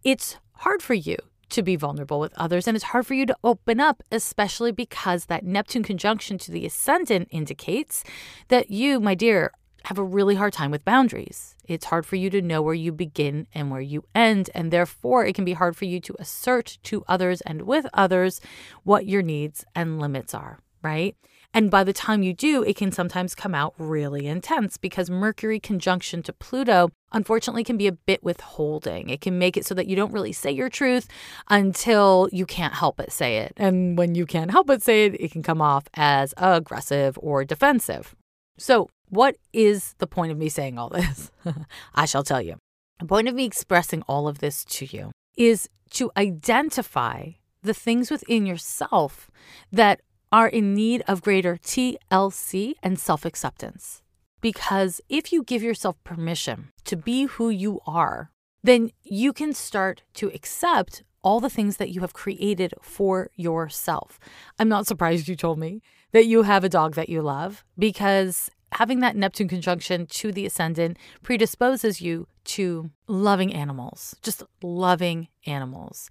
it's 0.03 0.37
hard 0.53 0.83
for 0.83 0.95
you 0.95 1.17
to 1.51 1.63
be 1.63 1.77
vulnerable 1.77 2.19
with 2.19 2.33
others 2.37 2.67
and 2.67 2.77
it's 2.77 2.87
hard 2.87 3.07
for 3.07 3.15
you 3.15 3.27
to 3.27 3.37
open 3.45 3.81
up, 3.81 4.03
especially 4.11 4.73
because 4.73 5.27
that 5.27 5.45
Neptune 5.45 5.83
conjunction 5.83 6.39
to 6.39 6.51
the 6.51 6.67
ascendant 6.67 7.29
indicates 7.31 8.03
that 8.49 8.71
you, 8.71 9.01
my 9.01 9.15
dear, 9.15 9.53
have 9.85 9.99
a 9.99 10.05
really 10.05 10.35
hard 10.35 10.53
time 10.53 10.71
with 10.71 10.85
boundaries. 10.85 11.55
It's 11.67 11.87
hard 11.87 12.07
for 12.07 12.17
you 12.17 12.31
to 12.31 12.43
know 12.43 12.63
where 12.63 12.75
you 12.75 12.93
begin 12.93 13.47
and 13.55 13.71
where 13.71 13.81
you 13.81 14.05
end, 14.15 14.51
and 14.55 14.71
therefore 14.71 15.27
it 15.27 15.35
can 15.35 15.45
be 15.45 15.53
hard 15.53 15.77
for 15.77 15.85
you 15.85 16.01
to 16.01 16.17
assert 16.19 16.79
to 16.85 17.05
others 17.07 17.41
and 17.43 17.63
with 17.63 17.87
others 17.93 18.41
what 18.83 19.07
your 19.07 19.23
needs 19.23 19.65
and 19.75 20.01
limits 20.01 20.35
are, 20.35 20.59
right? 20.83 21.17
And 21.57 21.71
by 21.71 21.85
the 21.85 21.93
time 21.93 22.25
you 22.25 22.35
do, 22.35 22.65
it 22.65 22.75
can 22.75 22.91
sometimes 22.91 23.37
come 23.37 23.55
out 23.55 23.75
really 23.79 24.27
intense 24.27 24.77
because 24.77 25.09
Mercury 25.09 25.61
conjunction 25.61 26.21
to 26.25 26.33
Pluto, 26.33 26.91
unfortunately, 27.13 27.63
can 27.63 27.77
be 27.77 27.87
a 27.87 27.93
bit 27.93 28.25
withholding. 28.25 29.09
It 29.09 29.21
can 29.21 29.39
make 29.39 29.57
it 29.57 29.65
so 29.65 29.73
that 29.77 29.87
you 29.87 29.95
don't 29.95 30.13
really 30.13 30.33
say 30.33 30.51
your 30.51 30.69
truth 30.69 31.07
until 31.49 32.29
you 32.33 32.45
can't 32.45 32.75
help 32.75 32.97
but 32.97 33.13
say 33.13 33.37
it. 33.37 33.53
And 33.57 33.97
when 33.97 34.17
you 34.17 34.27
can't 34.27 34.51
help 34.51 34.67
but 34.67 34.83
say 34.83 35.05
it, 35.05 35.15
it 35.21 35.31
can 35.31 35.45
come 35.45 35.63
off 35.63 35.85
as 35.95 36.35
aggressive 36.37 37.17
or 37.23 37.45
defensive. 37.45 38.17
So, 38.59 38.89
what 39.09 39.37
is 39.53 39.95
the 39.99 40.07
point 40.07 40.33
of 40.33 40.39
me 40.39 40.49
saying 40.49 40.79
all 40.79 40.89
this? 40.89 41.31
I 41.95 42.05
shall 42.05 42.25
tell 42.25 42.41
you. 42.41 42.57
The 42.99 43.07
point 43.07 43.29
of 43.29 43.35
me 43.35 43.45
expressing 43.45 44.03
all 44.03 44.29
of 44.29 44.39
this 44.39 44.65
to 44.67 44.87
you 44.87 45.11
is 45.37 45.69
to 45.91 46.11
identify 46.17 47.31
the 47.63 47.75
things 47.75 48.11
within 48.11 48.47
yourself 48.47 49.31
that 49.73 50.01
are 50.31 50.49
in 50.49 50.75
need 50.75 51.03
of 51.07 51.23
greater 51.23 51.57
TLC 51.57 52.75
and 52.83 52.99
self 52.99 53.25
acceptance. 53.25 54.03
Because 54.41 55.01
if 55.09 55.33
you 55.33 55.43
give 55.43 55.63
yourself 55.63 55.97
permission 56.05 56.71
to 56.85 56.97
be 56.97 57.25
who 57.25 57.49
you 57.49 57.81
are, 57.87 58.31
then 58.63 58.91
you 59.03 59.33
can 59.33 59.53
start 59.53 60.03
to 60.15 60.29
accept 60.35 61.03
all 61.23 61.41
the 61.41 61.49
things 61.49 61.79
that 61.79 61.91
you 61.91 62.03
have 62.03 62.13
created 62.13 62.75
for 62.83 63.31
yourself. 63.35 64.19
I'm 64.59 64.69
not 64.69 64.87
surprised 64.87 65.29
you 65.29 65.37
told 65.37 65.59
me 65.59 65.81
that 66.13 66.27
you 66.27 66.43
have 66.43 66.63
a 66.63 66.69
dog 66.69 66.95
that 66.95 67.09
you 67.09 67.23
love 67.23 67.65
because 67.79 68.51
having 68.75 69.01
that 69.01 69.17
Neptune 69.17 69.49
conjunction 69.49 70.07
to 70.07 70.33
the 70.33 70.47
ascendant 70.47 70.99
predisposes 71.23 72.01
you 72.01 72.27
to 72.45 72.91
loving 73.07 73.53
animals, 73.55 74.17
just 74.23 74.43
loving 74.63 75.29
animals, 75.47 76.11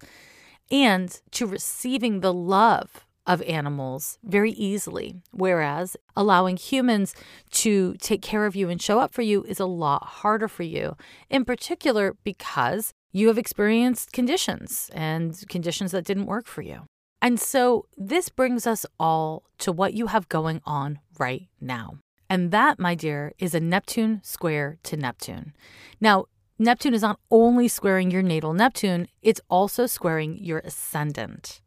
and 0.70 1.20
to 1.30 1.46
receiving 1.46 2.20
the 2.20 2.32
love 2.32 3.04
of 3.26 3.40
animals 3.42 4.18
very 4.22 4.52
easily. 4.52 5.16
Whereas 5.30 5.96
allowing 6.16 6.56
humans 6.56 7.14
to 7.52 7.94
take 7.94 8.22
care 8.22 8.44
of 8.46 8.56
you 8.56 8.68
and 8.68 8.80
show 8.80 9.00
up 9.00 9.14
for 9.14 9.22
you 9.22 9.44
is 9.44 9.60
a 9.60 9.66
lot 9.66 10.04
harder 10.04 10.48
for 10.48 10.62
you, 10.62 10.96
in 11.30 11.44
particular 11.44 12.16
because 12.24 12.92
you 13.12 13.28
have 13.28 13.38
experienced 13.38 14.12
conditions 14.12 14.90
and 14.92 15.42
conditions 15.48 15.92
that 15.92 16.04
didn't 16.04 16.26
work 16.26 16.46
for 16.46 16.62
you. 16.62 16.82
And 17.22 17.40
so 17.40 17.86
this 17.96 18.28
brings 18.28 18.66
us 18.66 18.84
all 19.00 19.44
to 19.58 19.72
what 19.72 19.94
you 19.94 20.08
have 20.08 20.28
going 20.28 20.60
on 20.66 20.98
right 21.18 21.48
now. 21.60 21.98
And 22.28 22.50
that, 22.50 22.78
my 22.78 22.94
dear, 22.94 23.32
is 23.38 23.54
a 23.54 23.60
Neptune 23.60 24.20
square 24.22 24.78
to 24.84 24.96
Neptune. 24.96 25.52
Now, 26.00 26.26
Neptune 26.58 26.94
is 26.94 27.02
not 27.02 27.18
only 27.30 27.68
squaring 27.68 28.10
your 28.10 28.22
natal 28.22 28.54
Neptune, 28.54 29.08
it's 29.22 29.40
also 29.50 29.86
squaring 29.86 30.38
your 30.40 30.60
ascendant. 30.60 31.60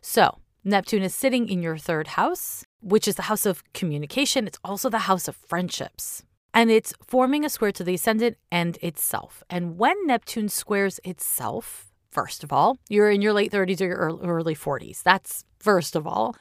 So, 0.00 0.38
Neptune 0.64 1.02
is 1.02 1.14
sitting 1.14 1.48
in 1.48 1.62
your 1.62 1.76
third 1.76 2.08
house, 2.08 2.64
which 2.80 3.08
is 3.08 3.16
the 3.16 3.22
house 3.22 3.46
of 3.46 3.64
communication. 3.72 4.46
It's 4.46 4.58
also 4.64 4.88
the 4.88 5.00
house 5.00 5.28
of 5.28 5.36
friendships. 5.36 6.22
And 6.54 6.70
it's 6.70 6.92
forming 7.06 7.44
a 7.44 7.48
square 7.48 7.72
to 7.72 7.84
the 7.84 7.94
ascendant 7.94 8.36
and 8.50 8.78
itself. 8.82 9.42
And 9.50 9.78
when 9.78 10.06
Neptune 10.06 10.48
squares 10.48 10.98
itself, 11.04 11.92
first 12.10 12.42
of 12.42 12.52
all, 12.52 12.78
you're 12.88 13.10
in 13.10 13.22
your 13.22 13.32
late 13.32 13.52
30s 13.52 13.80
or 13.80 13.86
your 13.86 14.18
early 14.22 14.54
40s. 14.54 15.02
That's 15.02 15.44
first 15.58 15.94
of 15.94 16.06
all. 16.06 16.34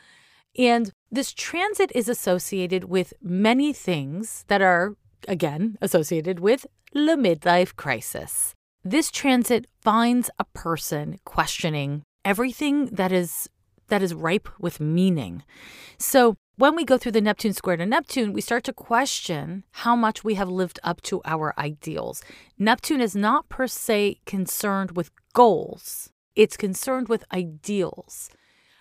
And 0.57 0.91
this 1.11 1.33
transit 1.33 1.91
is 1.95 2.09
associated 2.09 2.85
with 2.85 3.13
many 3.21 3.73
things 3.73 4.43
that 4.47 4.61
are, 4.61 4.95
again, 5.27 5.77
associated 5.81 6.39
with 6.39 6.65
the 6.93 7.15
midlife 7.15 7.75
crisis. 7.75 8.53
This 8.83 9.11
transit 9.11 9.67
finds 9.81 10.29
a 10.39 10.45
person 10.45 11.19
questioning 11.25 12.03
everything 12.23 12.87
that 12.87 13.11
is 13.11 13.49
that 13.89 14.01
is 14.01 14.13
ripe 14.13 14.49
with 14.59 14.81
meaning. 14.81 15.43
So, 15.97 16.35
when 16.57 16.75
we 16.75 16.83
go 16.83 16.97
through 16.97 17.13
the 17.13 17.21
Neptune 17.21 17.53
square 17.53 17.77
to 17.77 17.85
Neptune, 17.85 18.33
we 18.33 18.41
start 18.41 18.63
to 18.65 18.73
question 18.73 19.63
how 19.71 19.95
much 19.95 20.23
we 20.23 20.33
have 20.33 20.49
lived 20.49 20.79
up 20.83 21.01
to 21.03 21.21
our 21.23 21.53
ideals. 21.57 22.21
Neptune 22.57 22.99
is 22.99 23.15
not 23.15 23.47
per 23.47 23.67
se 23.67 24.19
concerned 24.25 24.97
with 24.97 25.11
goals, 25.33 26.09
it's 26.35 26.57
concerned 26.57 27.07
with 27.07 27.23
ideals. 27.31 28.29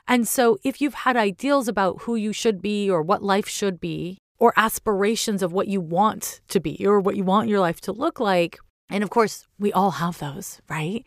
And 0.09 0.27
so, 0.29 0.59
if 0.63 0.81
you've 0.81 0.95
had 0.95 1.17
ideals 1.17 1.67
about 1.67 2.03
who 2.03 2.15
you 2.15 2.33
should 2.33 2.63
be 2.63 2.89
or 2.89 3.03
what 3.03 3.23
life 3.23 3.49
should 3.49 3.81
be, 3.81 4.19
or 4.39 4.53
aspirations 4.57 5.43
of 5.43 5.53
what 5.53 5.69
you 5.69 5.81
want 5.81 6.41
to 6.49 6.61
be 6.61 6.87
or 6.87 7.01
what 7.01 7.17
you 7.17 7.25
want 7.25 7.49
your 7.49 7.61
life 7.61 7.81
to 7.83 7.93
look 7.93 8.21
like, 8.21 8.59
and 8.89 9.03
of 9.03 9.11
course, 9.11 9.47
we 9.59 9.73
all 9.73 9.93
have 9.93 10.19
those, 10.19 10.61
right? 10.69 11.05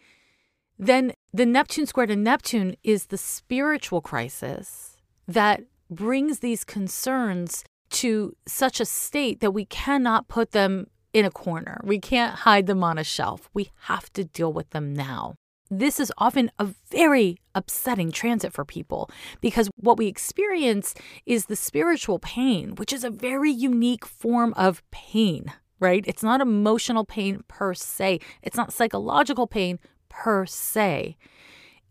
Then 0.77 1.13
the 1.33 1.45
Neptune 1.45 1.85
square 1.85 2.07
to 2.07 2.15
Neptune 2.15 2.75
is 2.83 3.07
the 3.07 3.17
spiritual 3.17 4.01
crisis 4.01 4.97
that 5.27 5.61
brings 5.89 6.39
these 6.39 6.63
concerns 6.63 7.63
to 7.91 8.35
such 8.47 8.79
a 8.79 8.85
state 8.85 9.41
that 9.41 9.51
we 9.51 9.65
cannot 9.65 10.27
put 10.27 10.51
them 10.51 10.87
in 11.13 11.25
a 11.25 11.31
corner. 11.31 11.81
We 11.83 11.99
can't 11.99 12.35
hide 12.39 12.67
them 12.67 12.83
on 12.83 12.97
a 12.97 13.03
shelf. 13.03 13.49
We 13.53 13.71
have 13.83 14.11
to 14.13 14.23
deal 14.23 14.53
with 14.53 14.69
them 14.71 14.93
now 14.93 15.35
this 15.69 15.99
is 15.99 16.11
often 16.17 16.51
a 16.57 16.67
very 16.89 17.37
upsetting 17.53 18.11
transit 18.11 18.53
for 18.53 18.65
people 18.65 19.09
because 19.41 19.69
what 19.75 19.97
we 19.97 20.07
experience 20.07 20.95
is 21.25 21.45
the 21.45 21.55
spiritual 21.55 22.19
pain, 22.19 22.75
which 22.75 22.91
is 22.91 23.03
a 23.03 23.09
very 23.09 23.51
unique 23.51 24.05
form 24.05 24.53
of 24.55 24.81
pain, 24.91 25.53
right? 25.79 26.03
It's 26.07 26.23
not 26.23 26.41
emotional 26.41 27.05
pain 27.05 27.43
per 27.47 27.73
se, 27.73 28.19
it's 28.41 28.57
not 28.57 28.73
psychological 28.73 29.47
pain 29.47 29.79
per 30.09 30.45
se. 30.45 31.17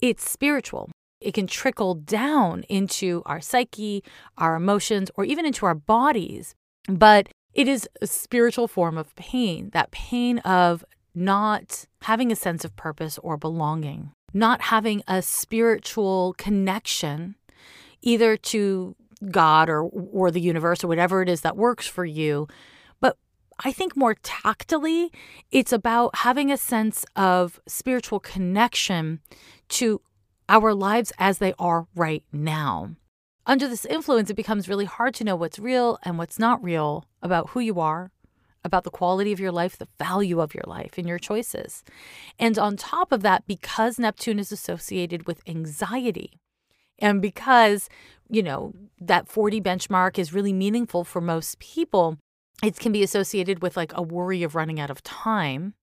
It's 0.00 0.28
spiritual. 0.28 0.90
It 1.20 1.34
can 1.34 1.48
trickle 1.48 1.94
down 1.94 2.62
into 2.68 3.22
our 3.26 3.40
psyche, 3.40 4.04
our 4.36 4.54
emotions, 4.54 5.10
or 5.16 5.24
even 5.24 5.44
into 5.44 5.66
our 5.66 5.74
bodies. 5.74 6.54
But 6.88 7.28
it 7.54 7.66
is 7.66 7.88
a 8.00 8.06
spiritual 8.06 8.68
form 8.68 8.96
of 8.96 9.14
pain, 9.16 9.70
that 9.72 9.90
pain 9.90 10.38
of 10.40 10.84
not 11.18 11.86
having 12.02 12.30
a 12.30 12.36
sense 12.36 12.64
of 12.64 12.76
purpose 12.76 13.18
or 13.18 13.36
belonging, 13.36 14.12
not 14.32 14.62
having 14.62 15.02
a 15.08 15.20
spiritual 15.20 16.34
connection 16.38 17.34
either 18.02 18.36
to 18.36 18.94
God 19.30 19.68
or 19.68 19.82
or 19.82 20.30
the 20.30 20.40
universe 20.40 20.84
or 20.84 20.88
whatever 20.88 21.22
it 21.22 21.28
is 21.28 21.40
that 21.40 21.56
works 21.56 21.86
for 21.86 22.04
you. 22.04 22.46
But 23.00 23.16
I 23.64 23.72
think 23.72 23.96
more 23.96 24.14
tactily, 24.22 25.10
it's 25.50 25.72
about 25.72 26.16
having 26.16 26.52
a 26.52 26.56
sense 26.56 27.04
of 27.16 27.60
spiritual 27.66 28.20
connection 28.20 29.20
to 29.70 30.00
our 30.48 30.72
lives 30.72 31.12
as 31.18 31.38
they 31.38 31.52
are 31.58 31.86
right 31.94 32.22
now. 32.32 32.94
Under 33.44 33.66
this 33.66 33.84
influence, 33.86 34.30
it 34.30 34.34
becomes 34.34 34.68
really 34.68 34.84
hard 34.84 35.14
to 35.14 35.24
know 35.24 35.34
what's 35.34 35.58
real 35.58 35.98
and 36.04 36.18
what's 36.18 36.38
not 36.38 36.62
real 36.62 37.06
about 37.22 37.50
who 37.50 37.60
you 37.60 37.80
are, 37.80 38.10
about 38.64 38.84
the 38.84 38.90
quality 38.90 39.32
of 39.32 39.40
your 39.40 39.52
life, 39.52 39.78
the 39.78 39.88
value 39.98 40.40
of 40.40 40.54
your 40.54 40.64
life, 40.66 40.98
and 40.98 41.08
your 41.08 41.18
choices. 41.18 41.84
And 42.38 42.58
on 42.58 42.76
top 42.76 43.12
of 43.12 43.22
that, 43.22 43.46
because 43.46 43.98
Neptune 43.98 44.38
is 44.38 44.52
associated 44.52 45.26
with 45.26 45.42
anxiety, 45.46 46.38
and 46.98 47.22
because, 47.22 47.88
you 48.28 48.42
know, 48.42 48.74
that 49.00 49.28
40 49.28 49.60
benchmark 49.60 50.18
is 50.18 50.32
really 50.32 50.52
meaningful 50.52 51.04
for 51.04 51.20
most 51.20 51.58
people, 51.58 52.18
it 52.62 52.78
can 52.78 52.92
be 52.92 53.02
associated 53.02 53.62
with 53.62 53.76
like 53.76 53.92
a 53.94 54.02
worry 54.02 54.42
of 54.42 54.54
running 54.54 54.80
out 54.80 54.90
of 54.90 55.02
time 55.02 55.74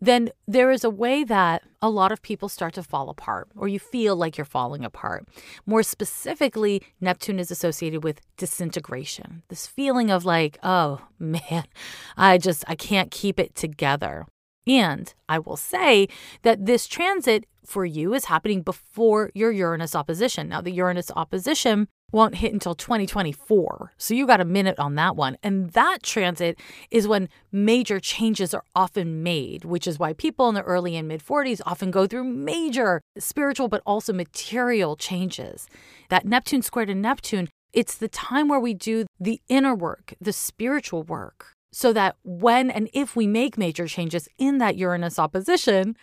then 0.00 0.30
there 0.46 0.70
is 0.70 0.84
a 0.84 0.90
way 0.90 1.24
that 1.24 1.62
a 1.82 1.90
lot 1.90 2.12
of 2.12 2.22
people 2.22 2.48
start 2.48 2.74
to 2.74 2.82
fall 2.82 3.08
apart, 3.08 3.48
or 3.56 3.68
you 3.68 3.78
feel 3.78 4.16
like 4.16 4.36
you're 4.36 4.44
falling 4.44 4.84
apart. 4.84 5.26
More 5.66 5.82
specifically, 5.82 6.82
Neptune 7.00 7.38
is 7.38 7.50
associated 7.50 8.02
with 8.02 8.20
disintegration, 8.36 9.42
this 9.48 9.66
feeling 9.66 10.10
of 10.10 10.24
like, 10.24 10.58
oh 10.62 11.00
man, 11.18 11.64
I 12.16 12.38
just, 12.38 12.64
I 12.66 12.74
can't 12.74 13.10
keep 13.10 13.38
it 13.38 13.54
together. 13.54 14.26
And 14.66 15.12
I 15.28 15.38
will 15.38 15.56
say 15.56 16.08
that 16.42 16.66
this 16.66 16.86
transit 16.86 17.46
for 17.64 17.84
you 17.84 18.14
is 18.14 18.26
happening 18.26 18.62
before 18.62 19.30
your 19.34 19.50
Uranus 19.50 19.94
opposition. 19.94 20.48
Now, 20.48 20.60
the 20.60 20.72
Uranus 20.72 21.10
opposition 21.16 21.88
won't 22.12 22.36
hit 22.36 22.52
until 22.52 22.74
2024. 22.74 23.92
So 23.96 24.14
you 24.14 24.26
got 24.26 24.40
a 24.40 24.44
minute 24.44 24.78
on 24.78 24.94
that 24.96 25.16
one. 25.16 25.36
And 25.42 25.70
that 25.70 26.02
transit 26.02 26.58
is 26.90 27.08
when 27.08 27.28
major 27.52 28.00
changes 28.00 28.54
are 28.54 28.64
often 28.74 29.22
made, 29.22 29.64
which 29.64 29.86
is 29.86 29.98
why 29.98 30.12
people 30.12 30.48
in 30.48 30.54
the 30.54 30.62
early 30.62 30.96
and 30.96 31.08
mid 31.08 31.24
40s 31.24 31.60
often 31.66 31.90
go 31.90 32.06
through 32.06 32.24
major 32.24 33.00
spiritual 33.18 33.68
but 33.68 33.82
also 33.86 34.12
material 34.12 34.96
changes. 34.96 35.68
That 36.08 36.24
Neptune 36.24 36.62
squared 36.62 36.88
to 36.88 36.94
Neptune, 36.94 37.48
it's 37.72 37.96
the 37.96 38.08
time 38.08 38.48
where 38.48 38.60
we 38.60 38.74
do 38.74 39.06
the 39.18 39.40
inner 39.48 39.74
work, 39.74 40.14
the 40.20 40.32
spiritual 40.32 41.04
work, 41.04 41.54
so 41.72 41.92
that 41.92 42.16
when 42.24 42.70
and 42.70 42.88
if 42.92 43.14
we 43.14 43.26
make 43.26 43.56
major 43.56 43.86
changes 43.86 44.28
in 44.38 44.58
that 44.58 44.76
Uranus 44.76 45.18
opposition, 45.18 45.96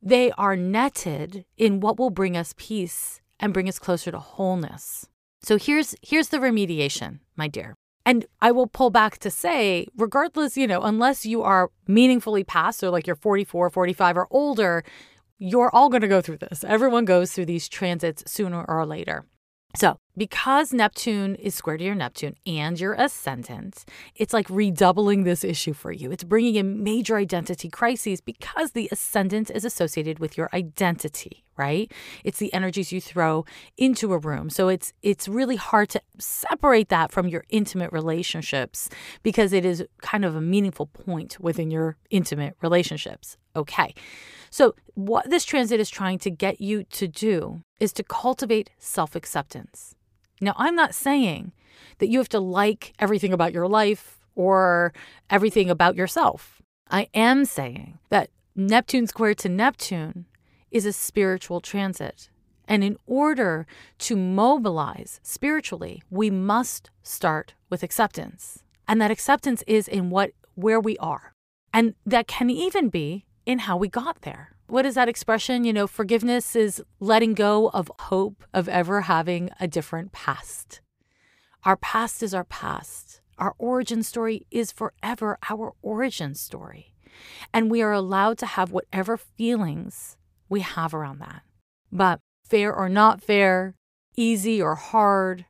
they 0.00 0.30
are 0.32 0.56
netted 0.56 1.44
in 1.56 1.80
what 1.80 1.98
will 1.98 2.10
bring 2.10 2.36
us 2.36 2.54
peace 2.56 3.20
and 3.38 3.52
bring 3.52 3.68
us 3.68 3.78
closer 3.78 4.10
to 4.10 4.18
wholeness. 4.18 5.08
So 5.42 5.58
here's 5.58 5.94
here's 6.02 6.28
the 6.28 6.38
remediation, 6.38 7.18
my 7.36 7.48
dear. 7.48 7.74
And 8.04 8.26
I 8.40 8.50
will 8.50 8.66
pull 8.66 8.90
back 8.90 9.18
to 9.18 9.30
say, 9.30 9.86
regardless, 9.96 10.56
you 10.56 10.66
know, 10.66 10.82
unless 10.82 11.24
you 11.24 11.42
are 11.42 11.70
meaningfully 11.86 12.42
past, 12.42 12.80
so 12.80 12.90
like 12.90 13.06
you're 13.06 13.14
44, 13.14 13.70
45 13.70 14.16
or 14.16 14.26
older, 14.30 14.82
you're 15.38 15.70
all 15.72 15.88
going 15.88 16.02
to 16.02 16.08
go 16.08 16.20
through 16.20 16.38
this. 16.38 16.64
Everyone 16.64 17.04
goes 17.04 17.32
through 17.32 17.46
these 17.46 17.68
transits 17.68 18.30
sooner 18.30 18.64
or 18.64 18.84
later. 18.86 19.24
So, 19.74 19.98
because 20.16 20.74
Neptune 20.74 21.34
is 21.36 21.54
square 21.54 21.78
to 21.78 21.84
your 21.84 21.94
Neptune 21.94 22.34
and 22.46 22.78
your 22.78 22.92
ascendant, 22.92 23.86
it's 24.14 24.34
like 24.34 24.48
redoubling 24.50 25.24
this 25.24 25.42
issue 25.42 25.72
for 25.72 25.90
you. 25.90 26.12
It's 26.12 26.24
bringing 26.24 26.56
in 26.56 26.82
major 26.82 27.16
identity 27.16 27.70
crises 27.70 28.20
because 28.20 28.72
the 28.72 28.90
ascendant 28.92 29.50
is 29.50 29.64
associated 29.64 30.18
with 30.18 30.36
your 30.36 30.50
identity, 30.52 31.44
right? 31.56 31.90
It's 32.22 32.38
the 32.38 32.52
energies 32.52 32.92
you 32.92 33.00
throw 33.00 33.46
into 33.78 34.12
a 34.12 34.18
room. 34.18 34.50
So 34.50 34.68
it's 34.68 34.92
it's 35.00 35.26
really 35.26 35.56
hard 35.56 35.88
to 35.90 36.02
separate 36.18 36.90
that 36.90 37.10
from 37.10 37.26
your 37.26 37.44
intimate 37.48 37.92
relationships 37.92 38.90
because 39.22 39.54
it 39.54 39.64
is 39.64 39.82
kind 40.02 40.26
of 40.26 40.36
a 40.36 40.42
meaningful 40.42 40.86
point 40.86 41.40
within 41.40 41.70
your 41.70 41.96
intimate 42.10 42.56
relationships. 42.60 43.38
Okay. 43.56 43.94
So, 44.50 44.74
what 44.94 45.30
this 45.30 45.46
transit 45.46 45.80
is 45.80 45.88
trying 45.88 46.18
to 46.20 46.30
get 46.30 46.60
you 46.60 46.84
to 46.84 47.08
do 47.08 47.62
is 47.82 47.92
to 47.92 48.04
cultivate 48.04 48.70
self 48.78 49.16
acceptance. 49.16 49.96
Now, 50.40 50.54
I'm 50.56 50.76
not 50.76 50.94
saying 50.94 51.52
that 51.98 52.08
you 52.08 52.18
have 52.18 52.28
to 52.28 52.38
like 52.38 52.92
everything 53.00 53.32
about 53.32 53.52
your 53.52 53.66
life 53.66 54.20
or 54.36 54.92
everything 55.28 55.68
about 55.68 55.96
yourself. 55.96 56.62
I 56.88 57.08
am 57.12 57.44
saying 57.44 57.98
that 58.08 58.30
Neptune 58.54 59.08
square 59.08 59.34
to 59.34 59.48
Neptune 59.48 60.26
is 60.70 60.86
a 60.86 60.92
spiritual 60.92 61.60
transit. 61.60 62.30
And 62.68 62.84
in 62.84 62.96
order 63.04 63.66
to 63.98 64.16
mobilize 64.16 65.18
spiritually, 65.24 66.02
we 66.08 66.30
must 66.30 66.90
start 67.02 67.54
with 67.68 67.82
acceptance. 67.82 68.62
And 68.86 69.00
that 69.00 69.10
acceptance 69.10 69.64
is 69.66 69.88
in 69.88 70.08
what 70.08 70.30
where 70.54 70.78
we 70.78 70.96
are. 70.98 71.34
And 71.74 71.94
that 72.06 72.28
can 72.28 72.48
even 72.48 72.90
be 72.90 73.24
in 73.44 73.60
how 73.60 73.76
we 73.76 73.88
got 73.88 74.22
there. 74.22 74.51
What 74.66 74.86
is 74.86 74.94
that 74.94 75.08
expression? 75.08 75.64
You 75.64 75.72
know, 75.72 75.86
forgiveness 75.86 76.56
is 76.56 76.82
letting 76.98 77.34
go 77.34 77.68
of 77.70 77.90
hope 77.98 78.44
of 78.54 78.68
ever 78.68 79.02
having 79.02 79.50
a 79.60 79.68
different 79.68 80.12
past. 80.12 80.80
Our 81.64 81.76
past 81.76 82.22
is 82.22 82.32
our 82.32 82.44
past. 82.44 83.20
Our 83.38 83.54
origin 83.58 84.02
story 84.02 84.46
is 84.50 84.72
forever 84.72 85.38
our 85.50 85.74
origin 85.82 86.34
story. 86.34 86.94
And 87.52 87.70
we 87.70 87.82
are 87.82 87.92
allowed 87.92 88.38
to 88.38 88.46
have 88.46 88.72
whatever 88.72 89.16
feelings 89.16 90.16
we 90.48 90.60
have 90.60 90.94
around 90.94 91.18
that. 91.20 91.42
But 91.90 92.20
fair 92.44 92.74
or 92.74 92.88
not 92.88 93.22
fair, 93.22 93.74
easy 94.16 94.60
or 94.60 94.74
hard, 94.74 95.44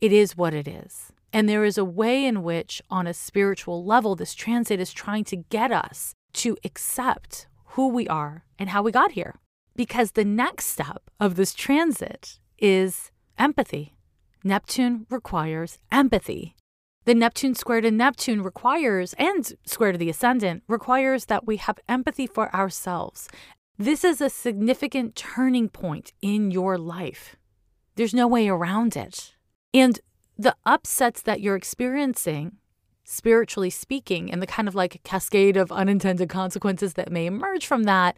it 0.00 0.12
is 0.12 0.36
what 0.36 0.54
it 0.54 0.68
is. 0.68 1.12
And 1.32 1.48
there 1.48 1.64
is 1.64 1.76
a 1.76 1.84
way 1.84 2.24
in 2.24 2.42
which, 2.42 2.80
on 2.88 3.06
a 3.06 3.12
spiritual 3.12 3.84
level, 3.84 4.14
this 4.14 4.34
transit 4.34 4.80
is 4.80 4.92
trying 4.92 5.24
to 5.24 5.36
get 5.36 5.72
us 5.72 6.14
to 6.34 6.56
accept 6.64 7.47
who 7.78 7.86
we 7.86 8.08
are 8.08 8.42
and 8.58 8.70
how 8.70 8.82
we 8.82 8.90
got 8.90 9.12
here. 9.12 9.38
Because 9.76 10.10
the 10.10 10.24
next 10.24 10.66
step 10.66 11.02
of 11.20 11.36
this 11.36 11.54
transit 11.54 12.40
is 12.58 13.12
empathy. 13.38 13.94
Neptune 14.42 15.06
requires 15.08 15.78
empathy. 15.92 16.56
The 17.04 17.14
Neptune 17.14 17.54
square 17.54 17.80
to 17.80 17.92
Neptune 17.92 18.42
requires, 18.42 19.14
and 19.16 19.52
square 19.64 19.92
to 19.92 19.98
the 19.98 20.10
ascendant, 20.10 20.64
requires 20.66 21.26
that 21.26 21.46
we 21.46 21.56
have 21.58 21.78
empathy 21.88 22.26
for 22.26 22.52
ourselves. 22.52 23.28
This 23.78 24.02
is 24.02 24.20
a 24.20 24.28
significant 24.28 25.14
turning 25.14 25.68
point 25.68 26.12
in 26.20 26.50
your 26.50 26.78
life. 26.78 27.36
There's 27.94 28.12
no 28.12 28.26
way 28.26 28.48
around 28.48 28.96
it. 28.96 29.36
And 29.72 30.00
the 30.36 30.56
upsets 30.66 31.22
that 31.22 31.40
you're 31.40 31.54
experiencing 31.54 32.56
spiritually 33.08 33.70
speaking, 33.70 34.30
and 34.30 34.42
the 34.42 34.46
kind 34.46 34.68
of 34.68 34.74
like 34.74 35.00
cascade 35.02 35.56
of 35.56 35.72
unintended 35.72 36.28
consequences 36.28 36.94
that 36.94 37.10
may 37.10 37.26
emerge 37.26 37.66
from 37.66 37.84
that, 37.84 38.16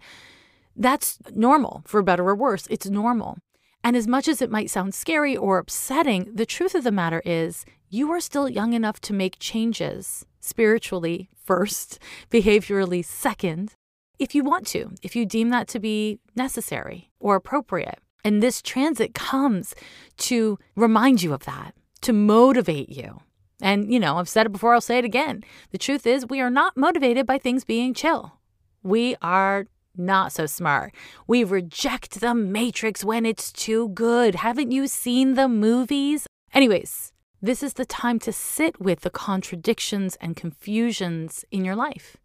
that's 0.77 1.19
normal, 1.33 1.83
for 1.87 2.03
better 2.03 2.29
or 2.29 2.35
worse. 2.35 2.67
It's 2.71 2.89
normal. 2.89 3.39
And 3.83 3.97
as 3.97 4.07
much 4.07 4.29
as 4.29 4.43
it 4.43 4.51
might 4.51 4.69
sound 4.69 4.95
scary 4.95 5.37
or 5.37 5.59
upsetting, 5.59 6.31
the 6.35 6.45
truth 6.45 6.75
of 6.75 6.85
the 6.85 6.93
matter 6.93 7.23
is 7.25 7.65
you 7.89 8.11
are 8.13 8.21
still 8.21 8.49
young 8.49 8.73
enough 8.73 9.01
to 9.03 9.13
make 9.13 9.39
changes 9.39 10.27
spiritually 10.41 11.31
first, 11.37 11.99
behaviorally 12.31 13.05
second, 13.05 13.75
if 14.19 14.35
you 14.35 14.45
want 14.45 14.67
to, 14.67 14.91
if 15.03 15.17
you 15.17 15.25
deem 15.25 15.49
that 15.51 15.69
to 15.69 15.79
be 15.79 16.19
necessary 16.35 17.11
or 17.21 17.37
appropriate. 17.37 18.01
And 18.23 18.43
this 18.43 18.61
transit 18.61 19.15
comes 19.15 19.75
to 20.19 20.59
remind 20.77 21.23
you 21.23 21.33
of 21.33 21.45
that, 21.45 21.75
to 22.03 22.13
motivate 22.13 22.91
you, 22.91 23.21
and, 23.63 23.93
you 23.93 24.01
know, 24.01 24.17
I've 24.17 24.29
said 24.29 24.47
it 24.47 24.53
before, 24.53 24.75
I'll 24.75 24.81
say 24.81 24.99
it 24.99 25.05
again. 25.05 25.45
The 25.71 25.79
truth 25.79 26.07
is, 26.07 26.27
we 26.27 26.41
are 26.41 26.51
not 26.51 26.77
motivated 26.77 27.27
by 27.27 27.39
things 27.39 27.65
being 27.65 27.95
chill. 27.95 28.39
We 28.83 29.17
are 29.21 29.67
not 29.97 30.33
so 30.33 30.47
smart. 30.47 30.95
We 31.27 31.45
reject 31.45 32.21
the 32.21 32.35
matrix 32.35 33.05
when 33.05 33.27
it's 33.27 33.53
too 33.53 33.89
good. 33.91 34.37
Haven't 34.37 34.73
you 34.73 34.87
seen 34.87 35.35
the 35.35 35.49
movies? 35.49 36.27
Anyways, 36.55 37.13
this 37.43 37.63
is 37.63 37.75
the 37.75 37.87
time 37.87 38.19
to 38.21 38.33
sit 38.33 38.81
with 38.81 39.01
the 39.01 39.11
contradictions 39.11 40.17
and 40.21 40.37
confusions 40.37 41.45
in 41.51 41.65
your 41.65 41.77
life. 41.77 42.17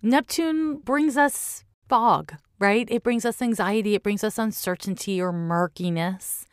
Neptune 0.00 0.78
brings 0.78 1.16
us 1.16 1.64
fog, 1.88 2.34
right? 2.58 2.86
It 2.90 3.02
brings 3.02 3.24
us 3.24 3.42
anxiety, 3.42 3.94
it 3.94 4.02
brings 4.02 4.22
us 4.22 4.38
uncertainty 4.38 5.20
or 5.20 5.32
murkiness. 5.32 6.46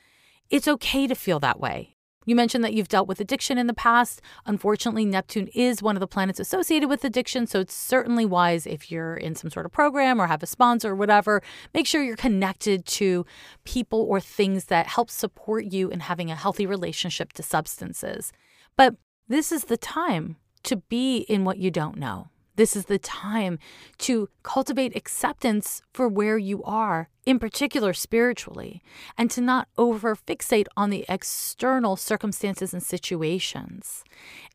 It's 0.50 0.68
okay 0.68 1.08
to 1.08 1.15
feel 1.15 1.39
that 1.39 1.60
way. 1.60 1.95
You 2.26 2.36
mentioned 2.36 2.64
that 2.64 2.74
you've 2.74 2.88
dealt 2.88 3.08
with 3.08 3.20
addiction 3.20 3.58
in 3.58 3.68
the 3.68 3.74
past. 3.74 4.22
Unfortunately, 4.46 5.06
Neptune 5.06 5.48
is 5.54 5.82
one 5.82 5.96
of 5.96 6.00
the 6.00 6.08
planets 6.08 6.40
associated 6.40 6.90
with 6.90 7.04
addiction, 7.04 7.48
so 7.48 7.60
it's 7.60 7.74
certainly 7.74 8.26
wise 8.26 8.66
if 8.66 8.92
you're 8.92 9.16
in 9.16 9.36
some 9.36 9.50
sort 9.50 9.66
of 9.66 9.72
program 9.72 10.20
or 10.20 10.28
have 10.28 10.44
a 10.44 10.48
sponsor 10.48 10.92
or 10.92 10.96
whatever, 10.96 11.42
make 11.74 11.88
sure 11.88 12.04
you're 12.04 12.16
connected 12.16 12.86
to 12.86 13.26
people 13.64 14.02
or 14.10 14.20
things 14.20 14.66
that 14.66 14.88
help 14.88 15.10
support 15.10 15.66
you 15.66 15.90
in 15.90 16.02
having 16.02 16.32
a 16.32 16.36
healthy 16.36 16.66
relationship 16.66 17.32
to 17.34 17.44
substances. 17.44 18.34
But 18.76 18.96
this 19.28 19.52
is 19.52 19.66
the 19.66 19.78
time 19.78 20.38
to 20.64 20.78
be 20.78 21.20
in 21.20 21.46
what 21.46 21.58
you 21.58 21.72
don't 21.72 21.98
know. 21.98 22.30
This 22.56 22.76
is 22.76 22.86
the 22.86 23.00
time 23.00 23.60
to 24.00 24.30
cultivate 24.44 24.96
acceptance 24.96 25.82
for 25.94 26.08
where 26.08 26.38
you 26.38 26.63
are, 26.63 27.10
in 27.26 27.38
particular 27.39 27.94
spiritually, 27.94 28.82
and 29.18 29.30
to 29.32 29.41
not 29.41 29.68
over 29.78 30.15
fixate 30.15 30.68
on 30.78 30.89
the 30.89 31.06
external 31.10 31.96
circumstances 31.96 32.74
and 32.74 32.82
situations. 32.82 34.04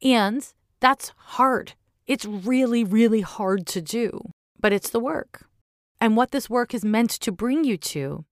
And 0.03 0.51
that's 0.81 1.13
hard. 1.17 1.75
It's 2.07 2.25
really, 2.25 2.85
really 2.85 3.21
hard 3.21 3.67
to 3.69 3.83
do, 3.83 4.33
but 4.59 4.73
it's 4.73 4.91
the 4.91 5.01
work. 5.01 5.47
And 6.01 6.17
what 6.17 6.31
this 6.31 6.49
work 6.49 6.73
is 6.73 6.85
meant 6.85 7.11
to 7.11 7.31
bring 7.31 7.65
you 7.65 7.77
to 7.77 8.25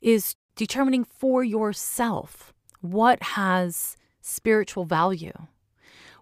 is 0.00 0.36
determining 0.54 1.04
for 1.04 1.42
yourself 1.42 2.52
what 2.80 3.20
has 3.22 3.96
spiritual 4.20 4.84
value 4.84 5.32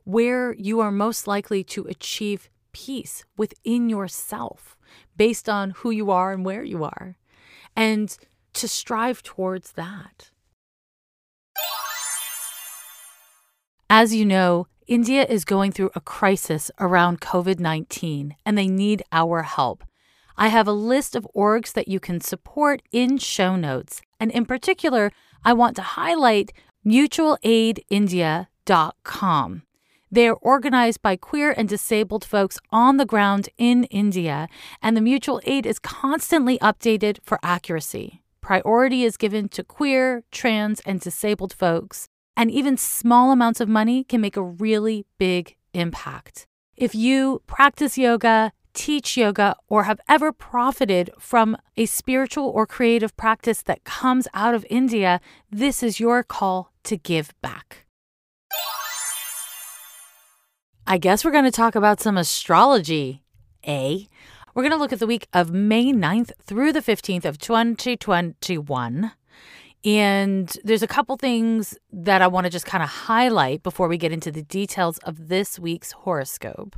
where 0.06 0.54
you 0.54 0.78
are 0.78 0.92
most 0.92 1.26
likely 1.26 1.64
to 1.64 1.85
achieve 1.87 2.48
peace 2.76 3.24
within 3.38 3.88
yourself 3.88 4.76
based 5.16 5.48
on 5.48 5.70
who 5.70 5.90
you 5.90 6.10
are 6.10 6.34
and 6.34 6.44
where 6.44 6.62
you 6.62 6.84
are, 6.84 7.16
and 7.74 8.18
to 8.52 8.68
strive 8.68 9.22
towards 9.22 9.72
that. 9.72 10.30
As 13.88 14.14
you 14.14 14.26
know, 14.26 14.66
India 14.86 15.24
is 15.24 15.46
going 15.46 15.72
through 15.72 15.90
a 15.94 16.02
crisis 16.02 16.70
around 16.78 17.22
COVID 17.22 17.58
19 17.58 18.36
and 18.44 18.58
they 18.58 18.68
need 18.68 19.02
our 19.10 19.40
help. 19.42 19.82
I 20.36 20.48
have 20.48 20.68
a 20.68 20.72
list 20.72 21.16
of 21.16 21.26
orgs 21.34 21.72
that 21.72 21.88
you 21.88 21.98
can 21.98 22.20
support 22.20 22.82
in 22.92 23.16
show 23.16 23.56
notes. 23.56 24.02
And 24.20 24.30
in 24.30 24.44
particular, 24.44 25.12
I 25.44 25.54
want 25.54 25.76
to 25.76 25.82
highlight 25.82 26.52
mutualaidindia.com. 26.84 29.62
They 30.16 30.29
are 30.29 30.38
organized 30.40 31.02
by 31.02 31.16
queer 31.16 31.52
and 31.55 31.68
disabled 31.68 32.24
folks 32.24 32.59
on 32.70 32.96
the 32.96 33.05
ground 33.05 33.50
in 33.59 33.85
India, 33.85 34.48
and 34.81 34.96
the 34.96 35.02
mutual 35.02 35.42
aid 35.44 35.66
is 35.66 35.79
constantly 35.79 36.59
updated 36.61 37.18
for 37.22 37.38
accuracy. 37.42 38.22
Priority 38.40 39.05
is 39.05 39.18
given 39.18 39.50
to 39.50 39.62
queer, 39.62 40.24
trans, 40.33 40.81
and 40.87 41.02
disabled 41.02 41.52
folks, 41.52 42.09
and 42.35 42.50
even 42.50 42.79
small 42.79 43.31
amounts 43.31 43.61
of 43.61 43.68
money 43.68 44.05
can 44.05 44.22
make 44.22 44.38
a 44.38 44.42
really 44.42 45.05
big 45.18 45.55
impact. 45.74 46.46
If 46.76 46.94
you 46.94 47.42
practice 47.46 47.98
yoga, 47.98 48.52
teach 48.72 49.18
yoga, 49.18 49.55
or 49.68 49.85
have 49.85 50.00
ever 50.09 50.33
profited 50.33 51.11
from 51.18 51.59
a 51.76 51.85
spiritual 51.85 52.48
or 52.48 52.66
creative 52.66 53.14
practice 53.18 53.61
that 53.64 53.85
comes 53.85 54.26
out 54.33 54.55
of 54.55 54.64
India, 54.70 55.20
this 55.50 55.83
is 55.83 56.00
your 56.00 56.22
call 56.22 56.72
to 56.85 56.96
give 56.96 57.35
back. 57.42 57.86
I 60.88 60.99
guess 60.99 61.25
we're 61.25 61.33
going 61.33 61.42
to 61.42 61.51
talk 61.51 61.75
about 61.75 62.01
some 62.01 62.16
astrology, 62.16 63.25
eh? 63.64 64.05
We're 64.55 64.62
going 64.62 64.70
to 64.70 64.79
look 64.79 64.92
at 64.92 65.01
the 65.01 65.07
week 65.09 65.27
of 65.33 65.51
May 65.51 65.87
9th 65.92 66.31
through 66.40 66.72
the 66.72 66.81
15th 66.81 67.25
of 67.25 67.38
2021. 67.38 69.12
And 69.85 70.57
there's 70.62 70.85
a 70.85 70.87
couple 70.87 71.16
things 71.16 71.77
that 71.90 72.22
I 72.22 72.29
want 72.29 72.44
to 72.44 72.51
just 72.51 72.66
kind 72.66 72.85
of 72.85 72.88
highlight 72.88 73.64
before 73.64 73.88
we 73.88 73.99
get 73.99 74.12
into 74.12 74.31
the 74.31 74.42
details 74.42 74.99
of 74.99 75.27
this 75.27 75.59
week's 75.59 75.90
horoscope. 75.90 76.77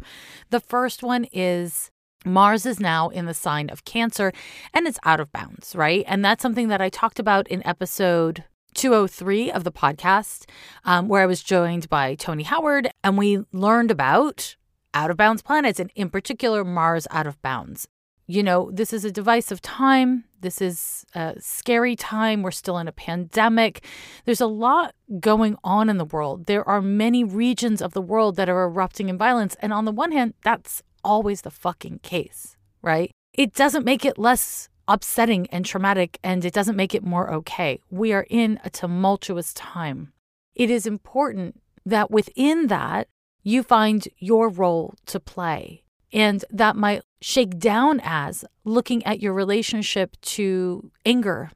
The 0.49 0.61
first 0.61 1.03
one 1.03 1.25
is 1.31 1.91
Mars 2.25 2.65
is 2.65 2.81
now 2.81 3.11
in 3.11 3.27
the 3.27 3.35
sign 3.35 3.69
of 3.69 3.85
Cancer 3.85 4.33
and 4.73 4.89
it's 4.89 4.99
out 5.05 5.21
of 5.21 5.31
bounds, 5.33 5.77
right? 5.77 6.03
And 6.09 6.25
that's 6.25 6.41
something 6.41 6.69
that 6.69 6.81
I 6.81 6.89
talked 6.89 7.19
about 7.19 7.47
in 7.49 7.67
episode 7.67 8.45
203 8.75 9.51
of 9.51 9.65
the 9.65 9.73
podcast, 9.73 10.49
um, 10.85 11.09
where 11.09 11.23
I 11.23 11.27
was 11.27 11.43
joined 11.43 11.89
by 11.89 12.15
Tony 12.15 12.45
Howard, 12.45 12.91
and 13.03 13.19
we 13.19 13.45
learned 13.53 13.91
about 13.91 14.57
out 14.95 15.11
of 15.11 15.17
bounds 15.17 15.43
planets, 15.43 15.81
and 15.81 15.91
in 15.95 16.11
particular, 16.11 16.65
Mars 16.65 17.07
out 17.11 17.27
of 17.27 17.41
bounds. 17.43 17.89
You 18.27 18.43
know, 18.43 18.71
this 18.71 18.93
is 18.93 19.05
a 19.05 19.11
divisive 19.11 19.63
time. 19.63 20.25
This 20.41 20.61
is 20.61 21.07
a 21.15 21.37
scary 21.41 21.97
time. 21.97 22.43
We're 22.43 22.51
still 22.51 22.77
in 22.77 22.87
a 22.87 22.93
pandemic. 22.93 23.85
There's 24.27 24.41
a 24.41 24.47
lot 24.47 24.95
going 25.19 25.57
on 25.65 25.89
in 25.89 25.97
the 25.97 26.05
world. 26.05 26.45
There 26.45 26.67
are 26.69 26.83
many 26.83 27.25
regions 27.25 27.81
of 27.81 27.95
the 27.95 28.03
world 28.03 28.37
that 28.37 28.51
are 28.51 28.65
erupting 28.65 29.09
in 29.09 29.17
violence. 29.17 29.57
And 29.61 29.73
on 29.73 29.87
the 29.87 29.93
one 29.93 30.13
hand, 30.13 30.35
that's 30.45 30.83
always 31.03 31.41
the 31.41 31.51
fucking 31.51 32.01
case, 32.03 32.57
right? 32.83 33.11
It 33.33 33.55
doesn't 33.55 33.87
make 33.87 34.05
it 34.05 34.19
less 34.19 34.69
upsetting 34.89 35.47
and 35.49 35.65
traumatic, 35.65 36.19
and 36.25 36.45
it 36.45 36.53
doesn't 36.53 36.77
make 36.77 36.95
it 36.95 37.05
more 37.05 37.33
okay. 37.33 37.81
We 37.91 38.13
are 38.13 38.27
in 38.29 38.59
a 38.65 38.71
tumultuous 38.71 39.53
time. 39.55 40.13
It 40.55 40.71
is 40.71 40.87
important 40.87 41.61
that 41.87 42.11
within 42.11 42.67
that, 42.67 43.09
you 43.43 43.63
find 43.63 44.07
your 44.19 44.49
role 44.49 44.95
to 45.07 45.21
play. 45.21 45.85
And 46.13 46.45
that 46.51 46.75
might 46.75 47.03
shake 47.21 47.59
down 47.59 48.01
as 48.03 48.45
looking 48.65 49.05
at 49.05 49.21
your 49.21 49.33
relationship 49.33 50.17
to 50.23 50.91
anger 51.05 51.51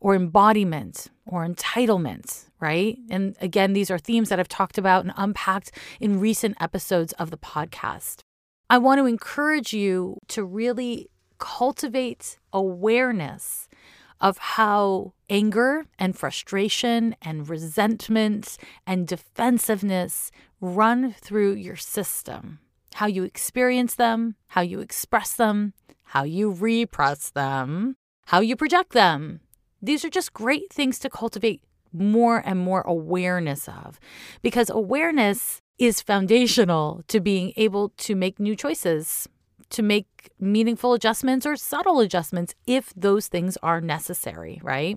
or 0.00 0.14
embodiment 0.14 1.08
or 1.26 1.46
entitlement, 1.46 2.46
right? 2.60 2.98
And 3.10 3.36
again, 3.40 3.72
these 3.72 3.90
are 3.90 3.98
themes 3.98 4.28
that 4.28 4.38
I've 4.38 4.48
talked 4.48 4.78
about 4.78 5.04
and 5.04 5.12
unpacked 5.16 5.72
in 6.00 6.20
recent 6.20 6.56
episodes 6.60 7.12
of 7.14 7.30
the 7.30 7.36
podcast. 7.36 8.20
I 8.70 8.78
want 8.78 8.98
to 8.98 9.06
encourage 9.06 9.72
you 9.72 10.18
to 10.28 10.44
really 10.44 11.08
cultivate 11.38 12.38
awareness 12.52 13.68
of 14.20 14.38
how 14.38 15.12
anger 15.28 15.84
and 15.98 16.16
frustration 16.16 17.14
and 17.20 17.48
resentment 17.48 18.56
and 18.86 19.06
defensiveness 19.06 20.30
run 20.60 21.12
through 21.12 21.52
your 21.52 21.76
system. 21.76 22.58
How 22.94 23.06
you 23.06 23.24
experience 23.24 23.94
them, 23.94 24.36
how 24.48 24.62
you 24.62 24.80
express 24.80 25.34
them, 25.34 25.74
how 26.02 26.22
you 26.22 26.50
repress 26.50 27.30
them, 27.30 27.96
how 28.26 28.40
you 28.40 28.56
project 28.56 28.92
them. 28.92 29.40
These 29.82 30.04
are 30.04 30.10
just 30.10 30.32
great 30.32 30.72
things 30.72 30.98
to 31.00 31.10
cultivate 31.10 31.60
more 31.92 32.42
and 32.44 32.58
more 32.58 32.82
awareness 32.82 33.68
of 33.68 34.00
because 34.42 34.70
awareness 34.70 35.60
is 35.78 36.00
foundational 36.00 37.02
to 37.08 37.20
being 37.20 37.52
able 37.56 37.90
to 37.90 38.14
make 38.14 38.40
new 38.40 38.56
choices 38.56 39.28
to 39.70 39.82
make 39.82 40.30
meaningful 40.38 40.92
adjustments 40.92 41.46
or 41.46 41.56
subtle 41.56 42.00
adjustments 42.00 42.54
if 42.66 42.92
those 42.94 43.28
things 43.28 43.56
are 43.62 43.80
necessary, 43.80 44.60
right? 44.62 44.96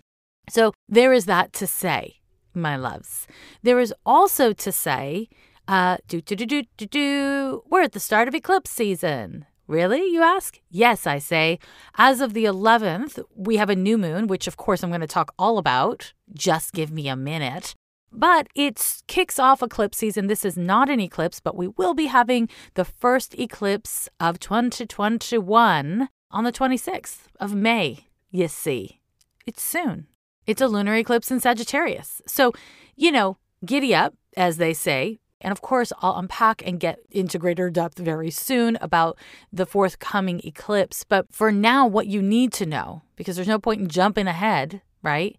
So 0.49 0.73
there 0.87 1.13
is 1.13 1.25
that 1.25 1.53
to 1.53 1.67
say, 1.67 2.15
my 2.53 2.75
loves. 2.75 3.27
There 3.63 3.79
is 3.79 3.93
also 4.05 4.53
to 4.53 4.71
say, 4.71 5.29
uh, 5.67 5.97
do, 6.07 6.21
do, 6.21 6.35
do, 6.35 6.45
do, 6.45 6.63
do, 6.77 6.85
do, 6.85 7.63
we're 7.69 7.83
at 7.83 7.91
the 7.91 7.99
start 7.99 8.27
of 8.27 8.35
eclipse 8.35 8.71
season. 8.71 9.45
Really, 9.67 10.01
you 10.11 10.23
ask? 10.23 10.59
Yes, 10.71 11.05
I 11.05 11.19
say. 11.19 11.59
As 11.95 12.21
of 12.21 12.33
the 12.33 12.45
11th, 12.45 13.23
we 13.35 13.57
have 13.57 13.69
a 13.69 13.75
new 13.75 13.99
moon, 13.99 14.25
which 14.25 14.47
of 14.47 14.57
course 14.57 14.83
I'm 14.83 14.89
going 14.89 15.01
to 15.01 15.07
talk 15.07 15.31
all 15.37 15.59
about. 15.59 16.13
Just 16.33 16.73
give 16.73 16.89
me 16.91 17.07
a 17.07 17.15
minute. 17.15 17.75
But 18.11 18.47
it 18.55 19.03
kicks 19.07 19.39
off 19.39 19.61
eclipse 19.61 19.97
season. 19.97 20.27
This 20.27 20.43
is 20.43 20.57
not 20.57 20.89
an 20.89 20.99
eclipse, 20.99 21.39
but 21.39 21.55
we 21.55 21.67
will 21.67 21.93
be 21.93 22.07
having 22.07 22.49
the 22.73 22.85
first 22.85 23.37
eclipse 23.37 24.09
of 24.19 24.39
2021 24.39 26.09
on 26.31 26.43
the 26.43 26.51
26th 26.51 27.19
of 27.39 27.53
May, 27.53 28.07
you 28.31 28.47
see. 28.47 29.01
It's 29.45 29.61
soon. 29.61 30.07
It's 30.45 30.61
a 30.61 30.67
lunar 30.67 30.95
eclipse 30.95 31.31
in 31.31 31.39
Sagittarius. 31.39 32.21
So, 32.25 32.53
you 32.95 33.11
know, 33.11 33.37
giddy 33.65 33.93
up, 33.93 34.15
as 34.35 34.57
they 34.57 34.73
say. 34.73 35.19
And 35.41 35.51
of 35.51 35.61
course, 35.61 35.93
I'll 36.01 36.17
unpack 36.17 36.61
and 36.65 36.79
get 36.79 36.99
into 37.11 37.39
greater 37.39 37.69
depth 37.69 37.97
very 37.97 38.29
soon 38.29 38.77
about 38.81 39.17
the 39.53 39.65
forthcoming 39.65 40.41
eclipse. 40.43 41.03
But 41.03 41.31
for 41.31 41.51
now, 41.51 41.87
what 41.87 42.07
you 42.07 42.21
need 42.21 42.51
to 42.53 42.65
know, 42.65 43.03
because 43.15 43.35
there's 43.35 43.47
no 43.47 43.59
point 43.59 43.81
in 43.81 43.87
jumping 43.87 44.27
ahead, 44.27 44.81
right? 45.01 45.37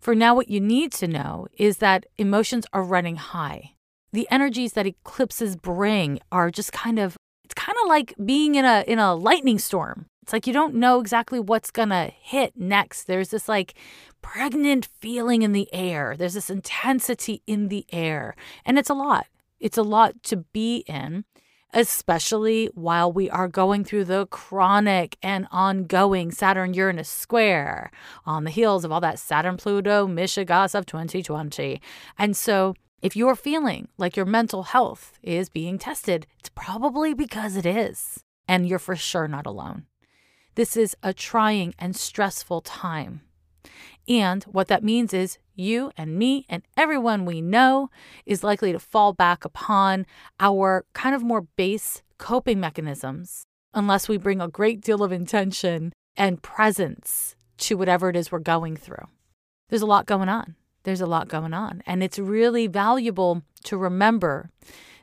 For 0.00 0.14
now, 0.14 0.34
what 0.34 0.48
you 0.48 0.60
need 0.60 0.92
to 0.92 1.08
know 1.08 1.46
is 1.56 1.78
that 1.78 2.06
emotions 2.16 2.66
are 2.72 2.82
running 2.82 3.16
high. 3.16 3.72
The 4.12 4.28
energies 4.30 4.72
that 4.72 4.86
eclipses 4.86 5.56
bring 5.56 6.20
are 6.32 6.50
just 6.50 6.72
kind 6.72 6.98
of 6.98 7.16
it's 7.44 7.54
kind 7.54 7.76
of 7.82 7.88
like 7.88 8.14
being 8.24 8.54
in 8.54 8.64
a 8.64 8.84
in 8.86 8.98
a 8.98 9.14
lightning 9.14 9.58
storm. 9.58 10.06
It's 10.22 10.32
like 10.32 10.46
you 10.46 10.52
don't 10.52 10.74
know 10.74 11.00
exactly 11.00 11.40
what's 11.40 11.70
going 11.70 11.88
to 11.88 12.12
hit 12.20 12.52
next. 12.54 13.04
There's 13.04 13.30
this 13.30 13.48
like 13.48 13.74
pregnant 14.20 14.88
feeling 15.00 15.40
in 15.40 15.52
the 15.52 15.72
air. 15.72 16.16
There's 16.18 16.34
this 16.34 16.50
intensity 16.50 17.42
in 17.46 17.68
the 17.68 17.86
air. 17.90 18.34
And 18.66 18.78
it's 18.78 18.90
a 18.90 18.94
lot. 18.94 19.26
It's 19.58 19.78
a 19.78 19.82
lot 19.82 20.22
to 20.24 20.36
be 20.36 20.84
in 20.86 21.24
especially 21.72 22.66
while 22.74 23.12
we 23.12 23.28
are 23.30 23.48
going 23.48 23.84
through 23.84 24.04
the 24.04 24.26
chronic 24.26 25.16
and 25.22 25.46
ongoing 25.50 26.30
Saturn 26.30 26.74
Uranus 26.74 27.08
square 27.08 27.90
on 28.24 28.44
the 28.44 28.50
heels 28.50 28.84
of 28.84 28.92
all 28.92 29.00
that 29.00 29.18
Saturn 29.18 29.56
Pluto 29.56 30.06
mishigas 30.06 30.74
of 30.74 30.86
2020. 30.86 31.80
And 32.18 32.36
so, 32.36 32.74
if 33.00 33.14
you're 33.14 33.36
feeling 33.36 33.88
like 33.96 34.16
your 34.16 34.26
mental 34.26 34.64
health 34.64 35.18
is 35.22 35.48
being 35.48 35.78
tested, 35.78 36.26
it's 36.40 36.48
probably 36.48 37.14
because 37.14 37.56
it 37.56 37.64
is. 37.64 38.24
And 38.48 38.66
you're 38.66 38.80
for 38.80 38.96
sure 38.96 39.28
not 39.28 39.46
alone. 39.46 39.84
This 40.56 40.76
is 40.76 40.96
a 41.02 41.12
trying 41.12 41.74
and 41.78 41.94
stressful 41.94 42.62
time. 42.62 43.20
And 44.08 44.42
what 44.44 44.68
that 44.68 44.82
means 44.82 45.14
is 45.14 45.38
you 45.58 45.90
and 45.96 46.18
me 46.18 46.46
and 46.48 46.62
everyone 46.76 47.24
we 47.24 47.40
know 47.40 47.90
is 48.24 48.44
likely 48.44 48.72
to 48.72 48.78
fall 48.78 49.12
back 49.12 49.44
upon 49.44 50.06
our 50.40 50.84
kind 50.92 51.14
of 51.14 51.22
more 51.22 51.42
base 51.56 52.02
coping 52.18 52.60
mechanisms 52.60 53.44
unless 53.74 54.08
we 54.08 54.16
bring 54.16 54.40
a 54.40 54.48
great 54.48 54.80
deal 54.80 55.02
of 55.02 55.12
intention 55.12 55.92
and 56.16 56.42
presence 56.42 57.36
to 57.58 57.76
whatever 57.76 58.08
it 58.08 58.16
is 58.16 58.32
we're 58.32 58.38
going 58.38 58.76
through. 58.76 59.06
There's 59.68 59.82
a 59.82 59.86
lot 59.86 60.06
going 60.06 60.28
on. 60.28 60.56
There's 60.84 61.00
a 61.00 61.06
lot 61.06 61.28
going 61.28 61.52
on. 61.52 61.82
And 61.86 62.02
it's 62.02 62.18
really 62.18 62.66
valuable 62.66 63.42
to 63.64 63.76
remember 63.76 64.50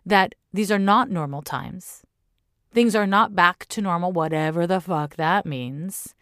that 0.05 0.35
these 0.53 0.71
are 0.71 0.79
not 0.79 1.09
normal 1.09 1.41
times. 1.41 2.01
Things 2.73 2.95
are 2.95 3.07
not 3.07 3.35
back 3.35 3.65
to 3.69 3.81
normal, 3.81 4.11
whatever 4.11 4.67
the 4.67 4.81
fuck 4.81 5.15
that 5.15 5.45
means. 5.45 6.13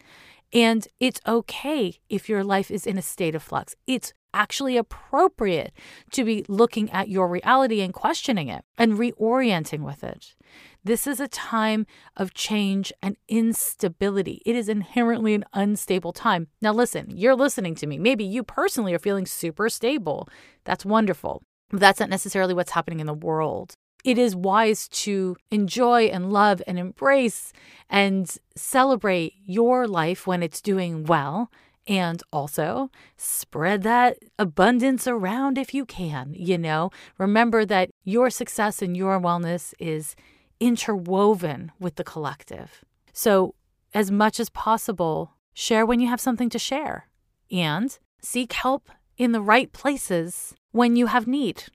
And 0.54 0.88
it's 1.00 1.20
okay 1.28 2.00
if 2.10 2.30
your 2.30 2.44
life 2.44 2.70
is 2.70 2.86
in 2.86 2.98
a 2.98 3.02
state 3.02 3.36
of 3.36 3.42
flux. 3.42 3.76
It's 3.88 4.14
actually 4.34 4.78
appropriate 4.78 5.72
to 6.12 6.24
be 6.24 6.46
looking 6.48 6.90
at 6.92 7.10
your 7.10 7.28
reality 7.28 7.82
and 7.82 7.94
questioning 7.94 8.48
it 8.48 8.64
and 8.78 8.94
reorienting 8.94 9.82
with 9.82 10.04
it. 10.04 10.36
This 10.84 11.08
is 11.08 11.20
a 11.20 11.28
time 11.28 11.86
of 12.18 12.34
change 12.34 12.92
and 13.02 13.16
instability. 13.28 14.42
It 14.46 14.56
is 14.56 14.70
inherently 14.70 15.34
an 15.34 15.46
unstable 15.54 16.14
time. 16.14 16.48
Now, 16.62 16.74
listen, 16.74 17.16
you're 17.16 17.36
listening 17.36 17.76
to 17.76 17.88
me. 17.88 17.98
Maybe 17.98 18.24
you 18.24 18.44
personally 18.44 18.94
are 18.94 19.00
feeling 19.00 19.26
super 19.26 19.70
stable. 19.70 20.28
That's 20.66 20.86
wonderful. 20.86 21.44
But 21.70 21.80
that's 21.80 22.00
not 22.00 22.10
necessarily 22.10 22.54
what's 22.54 22.72
happening 22.72 23.00
in 23.00 23.08
the 23.08 23.14
world. 23.14 23.76
It 24.04 24.18
is 24.18 24.36
wise 24.36 24.88
to 24.90 25.38
enjoy 25.50 26.06
and 26.06 26.32
love 26.32 26.62
and 26.68 26.78
embrace 26.78 27.54
and 27.90 28.36
celebrate 28.56 29.34
your 29.46 29.88
life 29.88 30.28
when 30.28 30.44
it's 30.44 30.62
doing 30.62 31.06
well 31.06 31.50
and 31.88 32.22
also 32.32 32.90
spread 33.18 33.84
that 33.84 34.18
abundance 34.40 35.08
around 35.08 35.58
if 35.58 35.74
you 35.74 35.86
can. 35.86 36.34
You 36.34 36.58
know, 36.58 36.92
remember 37.18 37.66
that 37.66 37.90
your 38.04 38.30
success 38.30 38.82
and 38.82 38.96
your 38.96 39.20
wellness 39.20 39.74
is 39.80 40.16
interwoven 40.60 41.72
with 41.80 41.96
the 41.96 42.04
collective. 42.04 42.84
So, 43.12 43.56
as 43.94 44.10
much 44.10 44.40
as 44.40 44.50
possible, 44.50 45.34
share 45.54 45.86
when 45.86 46.00
you 46.00 46.08
have 46.08 46.22
something 46.22 46.50
to 46.50 46.60
share 46.60 47.08
and 47.52 47.98
seek 48.22 48.54
help 48.54 48.90
in 49.18 49.34
the 49.34 49.42
right 49.42 49.72
places 49.72 50.56
when 50.72 50.96
you 50.96 51.08
have 51.08 51.28
need. 51.28 51.66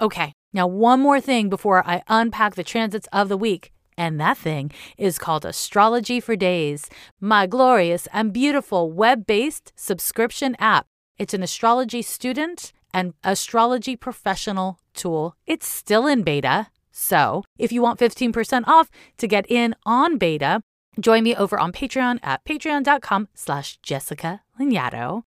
Okay, 0.00 0.32
now 0.52 0.66
one 0.66 1.00
more 1.00 1.20
thing 1.20 1.48
before 1.48 1.86
I 1.86 2.02
unpack 2.08 2.54
the 2.54 2.64
transits 2.64 3.08
of 3.12 3.28
the 3.28 3.36
week. 3.36 3.72
And 3.96 4.20
that 4.20 4.38
thing 4.38 4.70
is 4.96 5.18
called 5.18 5.44
Astrology 5.44 6.20
for 6.20 6.36
Days, 6.36 6.88
my 7.20 7.46
glorious 7.46 8.06
and 8.12 8.32
beautiful 8.32 8.92
web 8.92 9.26
based 9.26 9.72
subscription 9.76 10.56
app. 10.58 10.86
It's 11.18 11.34
an 11.34 11.42
astrology 11.42 12.02
student 12.02 12.72
and 12.94 13.14
astrology 13.24 13.96
professional 13.96 14.78
tool. 14.94 15.34
It's 15.46 15.68
still 15.68 16.06
in 16.06 16.22
beta. 16.22 16.68
So 16.92 17.42
if 17.58 17.72
you 17.72 17.82
want 17.82 18.00
15% 18.00 18.64
off 18.66 18.90
to 19.18 19.26
get 19.26 19.50
in 19.50 19.74
on 19.84 20.16
beta, 20.16 20.62
join 21.00 21.24
me 21.24 21.34
over 21.34 21.58
on 21.58 21.72
Patreon 21.72 22.20
at 22.22 22.44
patreon.com 22.44 23.28
slash 23.34 23.78
Jessica 23.82 24.42
Lanyadoo 24.58 25.22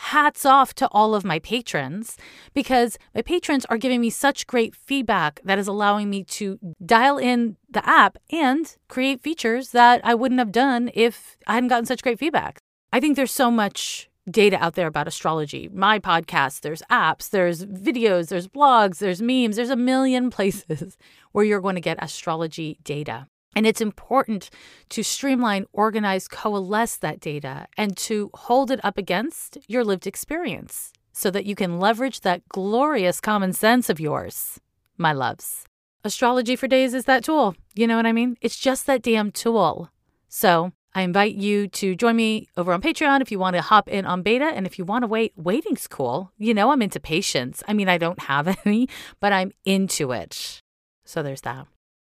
hats 0.00 0.46
off 0.46 0.72
to 0.74 0.88
all 0.88 1.14
of 1.14 1.24
my 1.26 1.38
patrons 1.40 2.16
because 2.54 2.98
my 3.14 3.20
patrons 3.20 3.66
are 3.66 3.76
giving 3.76 4.00
me 4.00 4.08
such 4.08 4.46
great 4.46 4.74
feedback 4.74 5.40
that 5.44 5.58
is 5.58 5.68
allowing 5.68 6.08
me 6.08 6.24
to 6.24 6.58
dial 6.84 7.18
in 7.18 7.56
the 7.68 7.86
app 7.86 8.16
and 8.32 8.76
create 8.88 9.20
features 9.20 9.70
that 9.70 10.00
I 10.02 10.14
wouldn't 10.14 10.38
have 10.38 10.52
done 10.52 10.90
if 10.94 11.36
I 11.46 11.54
hadn't 11.54 11.68
gotten 11.68 11.84
such 11.84 12.02
great 12.02 12.18
feedback. 12.18 12.60
I 12.92 12.98
think 12.98 13.14
there's 13.14 13.30
so 13.30 13.50
much 13.50 14.08
data 14.30 14.56
out 14.62 14.74
there 14.74 14.86
about 14.86 15.06
astrology. 15.06 15.68
My 15.72 15.98
podcast, 15.98 16.62
there's 16.62 16.82
apps, 16.90 17.28
there's 17.28 17.66
videos, 17.66 18.28
there's 18.28 18.48
blogs, 18.48 18.98
there's 18.98 19.20
memes, 19.20 19.56
there's 19.56 19.70
a 19.70 19.76
million 19.76 20.30
places 20.36 20.96
where 21.32 21.44
you're 21.44 21.60
going 21.60 21.74
to 21.74 21.80
get 21.80 22.02
astrology 22.02 22.78
data. 22.84 23.26
And 23.56 23.66
it's 23.66 23.80
important 23.80 24.50
to 24.90 25.02
streamline, 25.02 25.66
organize, 25.72 26.28
coalesce 26.28 26.96
that 26.98 27.20
data 27.20 27.66
and 27.76 27.96
to 27.98 28.30
hold 28.34 28.70
it 28.70 28.84
up 28.84 28.96
against 28.96 29.58
your 29.66 29.84
lived 29.84 30.06
experience 30.06 30.92
so 31.12 31.30
that 31.30 31.46
you 31.46 31.54
can 31.54 31.80
leverage 31.80 32.20
that 32.20 32.48
glorious 32.48 33.20
common 33.20 33.52
sense 33.52 33.90
of 33.90 34.00
yours, 34.00 34.60
my 34.96 35.12
loves. 35.12 35.64
Astrology 36.04 36.56
for 36.56 36.66
Days 36.66 36.94
is 36.94 37.04
that 37.04 37.24
tool. 37.24 37.54
You 37.74 37.86
know 37.86 37.96
what 37.96 38.06
I 38.06 38.12
mean? 38.12 38.36
It's 38.40 38.58
just 38.58 38.86
that 38.86 39.02
damn 39.02 39.30
tool. 39.32 39.90
So 40.28 40.72
I 40.94 41.02
invite 41.02 41.34
you 41.34 41.68
to 41.68 41.94
join 41.94 42.16
me 42.16 42.48
over 42.56 42.72
on 42.72 42.80
Patreon 42.80 43.20
if 43.20 43.30
you 43.30 43.38
want 43.38 43.56
to 43.56 43.62
hop 43.62 43.88
in 43.88 44.06
on 44.06 44.22
beta. 44.22 44.46
And 44.46 44.66
if 44.66 44.78
you 44.78 44.84
want 44.84 45.02
to 45.02 45.08
wait, 45.08 45.32
waiting's 45.36 45.86
cool. 45.86 46.32
You 46.38 46.54
know, 46.54 46.70
I'm 46.70 46.82
into 46.82 47.00
patience. 47.00 47.62
I 47.68 47.74
mean, 47.74 47.88
I 47.88 47.98
don't 47.98 48.20
have 48.20 48.56
any, 48.64 48.88
but 49.20 49.32
I'm 49.32 49.52
into 49.64 50.12
it. 50.12 50.62
So 51.04 51.22
there's 51.22 51.42
that. 51.42 51.66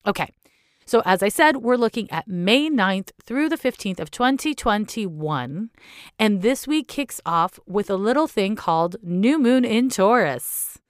Okay. 0.06 0.30
So, 0.90 1.02
as 1.04 1.22
I 1.22 1.28
said, 1.28 1.58
we're 1.58 1.76
looking 1.76 2.10
at 2.10 2.26
May 2.26 2.68
9th 2.68 3.12
through 3.24 3.48
the 3.48 3.56
15th 3.56 4.00
of 4.00 4.10
2021. 4.10 5.70
And 6.18 6.42
this 6.42 6.66
week 6.66 6.88
kicks 6.88 7.20
off 7.24 7.60
with 7.64 7.90
a 7.90 7.94
little 7.94 8.26
thing 8.26 8.56
called 8.56 8.96
New 9.00 9.38
Moon 9.38 9.64
in 9.64 9.88
Taurus. 9.88 10.80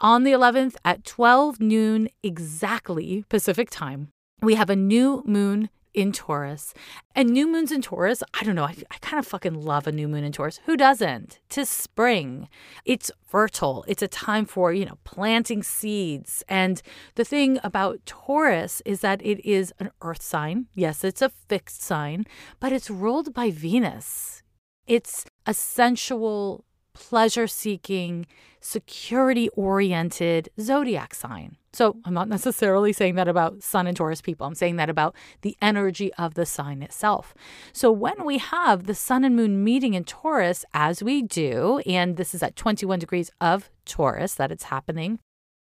On 0.00 0.24
the 0.24 0.32
11th 0.32 0.74
at 0.84 1.04
12 1.04 1.60
noon 1.60 2.08
exactly 2.24 3.24
Pacific 3.28 3.70
time, 3.70 4.08
we 4.42 4.56
have 4.56 4.68
a 4.68 4.74
new 4.74 5.22
moon 5.24 5.70
in 5.94 6.12
Taurus. 6.12 6.72
And 7.14 7.30
new 7.30 7.46
moons 7.46 7.72
in 7.72 7.82
Taurus, 7.82 8.22
I 8.38 8.44
don't 8.44 8.54
know, 8.54 8.64
I, 8.64 8.76
I 8.90 8.96
kind 9.00 9.18
of 9.18 9.26
fucking 9.26 9.54
love 9.54 9.86
a 9.86 9.92
new 9.92 10.08
moon 10.08 10.24
in 10.24 10.32
Taurus. 10.32 10.60
Who 10.66 10.76
doesn't? 10.76 11.40
Tis 11.48 11.68
spring. 11.68 12.48
It's 12.84 13.10
fertile. 13.26 13.84
It's 13.88 14.02
a 14.02 14.08
time 14.08 14.46
for, 14.46 14.72
you 14.72 14.84
know, 14.84 14.98
planting 15.04 15.62
seeds. 15.62 16.42
And 16.48 16.80
the 17.14 17.24
thing 17.24 17.58
about 17.62 18.04
Taurus 18.06 18.82
is 18.84 19.00
that 19.00 19.20
it 19.24 19.44
is 19.44 19.72
an 19.78 19.90
earth 20.02 20.22
sign. 20.22 20.66
Yes, 20.74 21.04
it's 21.04 21.22
a 21.22 21.32
fixed 21.48 21.82
sign, 21.82 22.24
but 22.60 22.72
it's 22.72 22.90
ruled 22.90 23.34
by 23.34 23.50
Venus. 23.50 24.42
It's 24.86 25.24
a 25.46 25.54
sensual, 25.54 26.64
pleasure 26.92 27.46
seeking, 27.46 28.26
security 28.60 29.48
oriented 29.50 30.48
zodiac 30.60 31.14
sign. 31.14 31.56
So 31.72 31.96
I'm 32.04 32.14
not 32.14 32.28
necessarily 32.36 32.92
saying 32.92 33.14
that 33.14 33.28
about 33.28 33.62
Sun 33.62 33.86
and 33.86 33.96
Taurus 33.96 34.20
people. 34.20 34.46
I'm 34.46 34.54
saying 34.54 34.76
that 34.76 34.90
about 34.90 35.14
the 35.42 35.56
energy 35.62 36.12
of 36.14 36.34
the 36.34 36.46
sign 36.46 36.82
itself. 36.82 37.34
So 37.72 37.90
when 37.90 38.24
we 38.24 38.38
have 38.38 38.86
the 38.86 38.94
Sun 38.94 39.24
and 39.24 39.36
Moon 39.36 39.64
meeting 39.64 39.94
in 39.94 40.04
Taurus, 40.04 40.64
as 40.74 41.02
we 41.02 41.22
do, 41.22 41.80
and 41.86 42.16
this 42.16 42.34
is 42.34 42.42
at 42.42 42.56
21 42.56 42.98
degrees 42.98 43.30
of 43.40 43.70
Taurus 43.84 44.34
that 44.34 44.52
it's 44.52 44.64
happening, 44.64 45.18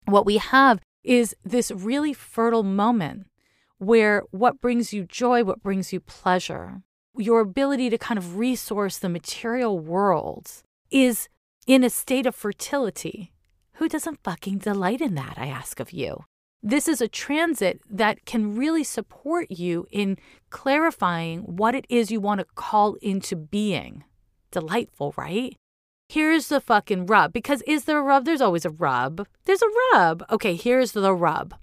what 0.05 0.25
we 0.25 0.37
have 0.37 0.79
is 1.03 1.35
this 1.43 1.71
really 1.71 2.13
fertile 2.13 2.63
moment 2.63 3.27
where 3.77 4.23
what 4.31 4.59
brings 4.59 4.91
you 4.91 5.03
joy, 5.03 5.43
what 5.43 5.61
brings 5.61 5.93
you 5.93 5.99
pleasure, 5.99 6.81
your 7.17 7.39
ability 7.39 7.89
to 7.89 7.97
kind 7.97 8.17
of 8.17 8.37
resource 8.37 8.97
the 8.97 9.09
material 9.09 9.79
world 9.79 10.63
is 10.91 11.29
in 11.65 11.83
a 11.83 11.89
state 11.89 12.25
of 12.25 12.35
fertility. 12.35 13.33
Who 13.73 13.87
doesn't 13.87 14.23
fucking 14.23 14.59
delight 14.59 15.01
in 15.01 15.15
that, 15.15 15.35
I 15.37 15.47
ask 15.47 15.79
of 15.79 15.91
you? 15.91 16.23
This 16.63 16.87
is 16.87 17.01
a 17.01 17.07
transit 17.07 17.81
that 17.89 18.25
can 18.25 18.55
really 18.55 18.83
support 18.83 19.51
you 19.51 19.85
in 19.91 20.17
clarifying 20.49 21.41
what 21.41 21.75
it 21.75 21.85
is 21.87 22.09
you 22.09 22.19
want 22.19 22.39
to 22.39 22.45
call 22.55 22.95
into 22.95 23.35
being. 23.35 24.03
Delightful, 24.51 25.13
right? 25.15 25.55
Here's 26.09 26.47
the 26.47 26.59
fucking 26.59 27.05
rub. 27.05 27.31
Because 27.33 27.61
is 27.67 27.85
there 27.85 27.99
a 27.99 28.03
rub? 28.03 28.25
There's 28.25 28.41
always 28.41 28.65
a 28.65 28.69
rub. 28.69 29.27
There's 29.45 29.61
a 29.61 29.69
rub. 29.93 30.23
Okay, 30.31 30.55
here's 30.55 30.93
the 30.93 31.13
rub. 31.13 31.53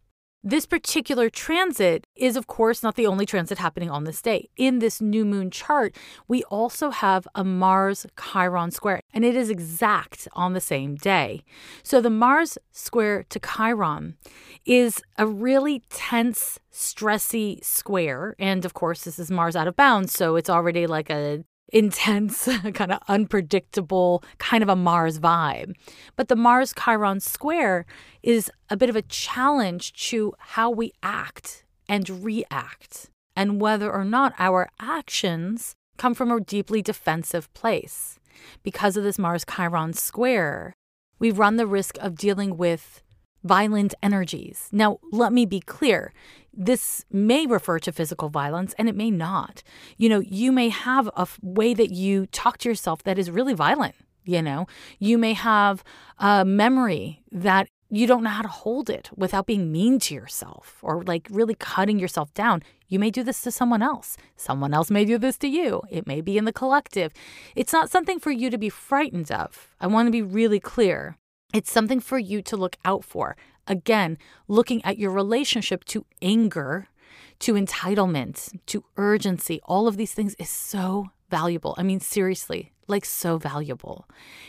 This 0.47 0.67
particular 0.67 1.31
transit 1.31 2.07
is, 2.15 2.37
of 2.37 2.47
course, 2.47 2.83
not 2.83 2.97
the 2.97 3.07
only 3.07 3.25
transit 3.25 3.57
happening 3.57 3.89
on 3.89 4.05
this 4.05 4.21
day. 4.21 4.51
In 4.59 4.79
this 4.79 5.01
new 5.01 5.25
moon 5.25 5.51
chart, 5.51 5.97
we 6.29 6.43
also 6.45 6.91
have 6.91 7.27
a 7.35 7.43
Mars 7.43 8.05
Chiron 8.21 8.71
square, 8.71 9.01
and 9.15 9.25
it 9.25 9.37
is 9.37 9.49
exact 9.49 10.29
on 10.35 10.53
the 10.53 10.61
same 10.61 10.97
day. 10.97 11.45
So 11.83 12.03
the 12.03 12.11
Mars 12.11 12.59
square 12.73 13.25
to 13.31 13.41
Chiron 13.41 14.19
is 14.67 15.01
a 15.17 15.27
really 15.27 15.83
tense, 15.89 16.61
stressy 16.71 17.65
square. 17.65 18.37
And 18.39 18.67
of 18.67 18.75
course, 18.75 19.05
this 19.05 19.19
is 19.19 19.31
Mars 19.31 19.57
out 19.57 19.67
of 19.67 19.77
bounds, 19.77 20.13
so 20.13 20.37
it's 20.37 20.51
already 20.51 20.87
like 20.87 21.09
a 21.09 21.43
intense, 21.73 22.49
kind 22.75 22.93
of 22.93 22.99
unpredictable, 23.09 24.23
kind 24.39 24.63
of 24.63 24.69
a 24.69 24.77
Mars 24.77 25.19
vibe. 25.19 25.75
But 26.17 26.29
the 26.29 26.37
Mars 26.37 26.73
Chiron 26.73 27.21
square 27.21 27.87
is 28.23 28.51
a 28.71 28.77
bit 28.77 28.89
of 28.89 28.97
a 28.97 29.03
challenge 29.03 29.93
to 30.11 30.35
how 30.39 30.71
we 30.71 30.93
act 31.03 31.65
and 31.89 32.25
react, 32.25 33.11
and 33.37 33.61
whether 33.61 33.93
or 33.93 34.05
not 34.05 34.35
our 34.39 34.71
actions 34.81 35.75
come 35.97 36.15
from 36.15 36.31
a 36.31 36.41
deeply 36.41 36.83
defensive 36.83 37.53
place. 37.55 38.19
Because 38.63 38.97
of 38.97 39.05
this 39.05 39.19
Mars 39.19 39.45
Chiron 39.45 39.93
square, 39.93 40.75
we 41.19 41.31
run 41.31 41.57
the 41.57 41.67
risk 41.67 41.97
of 42.01 42.17
dealing 42.17 42.57
with 42.57 43.03
violent 43.45 43.95
energies. 44.03 44.69
Now, 44.73 44.99
let 45.13 45.33
me 45.33 45.47
be 45.47 45.61
clear 45.61 46.13
this 46.53 47.05
may 47.11 47.47
refer 47.47 47.79
to 47.81 47.93
physical 47.93 48.29
violence 48.29 48.75
and 48.79 48.89
it 48.89 48.97
may 48.97 49.11
not. 49.11 49.63
You 49.97 50.09
know, 50.09 50.21
you 50.21 50.53
may 50.53 50.69
have 50.69 51.11
a 51.17 51.29
way 51.43 51.75
that 51.75 51.91
you 51.91 52.27
talk 52.27 52.59
to 52.59 52.69
yourself 52.69 53.03
that 53.05 53.19
is 53.19 53.31
really 53.31 53.55
violent. 53.55 53.95
You 54.25 54.41
know, 54.41 54.67
you 54.99 55.19
may 55.19 55.35
have 55.35 55.85
a 56.19 56.45
memory 56.45 57.23
that 57.31 57.69
you 57.91 58.07
don't 58.07 58.25
know 58.25 58.31
how 58.31 58.43
to 58.43 58.49
hold 58.49 58.89
it 58.89 59.11
without 59.15 59.47
being 59.47 59.71
mean 59.71 59.99
to 60.01 60.15
yourself 60.15 60.79
or 60.83 61.03
like 61.05 61.29
really 61.31 61.55
cutting 61.55 61.99
yourself 61.99 62.33
down. 62.35 62.63
You 62.89 62.99
may 62.99 63.11
do 63.11 63.23
this 63.23 63.43
to 63.43 63.51
someone 63.51 63.83
else. 63.83 64.17
Someone 64.37 64.73
else 64.73 64.91
may 64.91 65.05
do 65.05 65.19
this 65.19 65.37
to 65.39 65.49
you. 65.49 65.83
It 65.91 66.07
may 66.07 66.21
be 66.21 66.39
in 66.39 66.45
the 66.45 66.53
collective. 66.53 67.13
It's 67.55 67.73
not 67.73 67.91
something 67.91 68.19
for 68.19 68.31
you 68.31 68.51
to 68.51 68.59
be 68.59 68.69
frightened 68.71 69.31
of. 69.31 69.69
I 69.81 69.87
want 69.87 70.07
to 70.07 70.13
be 70.13 70.23
really 70.23 70.61
clear. 70.61 71.19
It's 71.55 71.71
something 71.71 72.01
for 72.01 72.19
you 72.19 72.43
to 72.43 72.57
look 72.57 72.77
out 72.85 73.05
for. 73.05 73.37
Again, 73.69 74.19
looking 74.49 74.85
at 74.85 74.99
your 74.99 75.13
relationship 75.13 75.85
to 75.85 76.05
anger, 76.21 76.89
to 77.39 77.55
entitlement, 77.55 78.59
to 78.67 78.85
urgency, 78.97 79.61
all 79.65 79.87
of 79.87 79.97
these 79.97 80.13
things 80.13 80.35
is 80.41 80.51
so 80.51 81.11
valuable. 81.31 81.77
I 81.79 81.85
mean, 81.85 82.01
seriously, 82.01 82.73
like 82.89 83.05
so 83.05 83.39
valuable. 83.39 84.09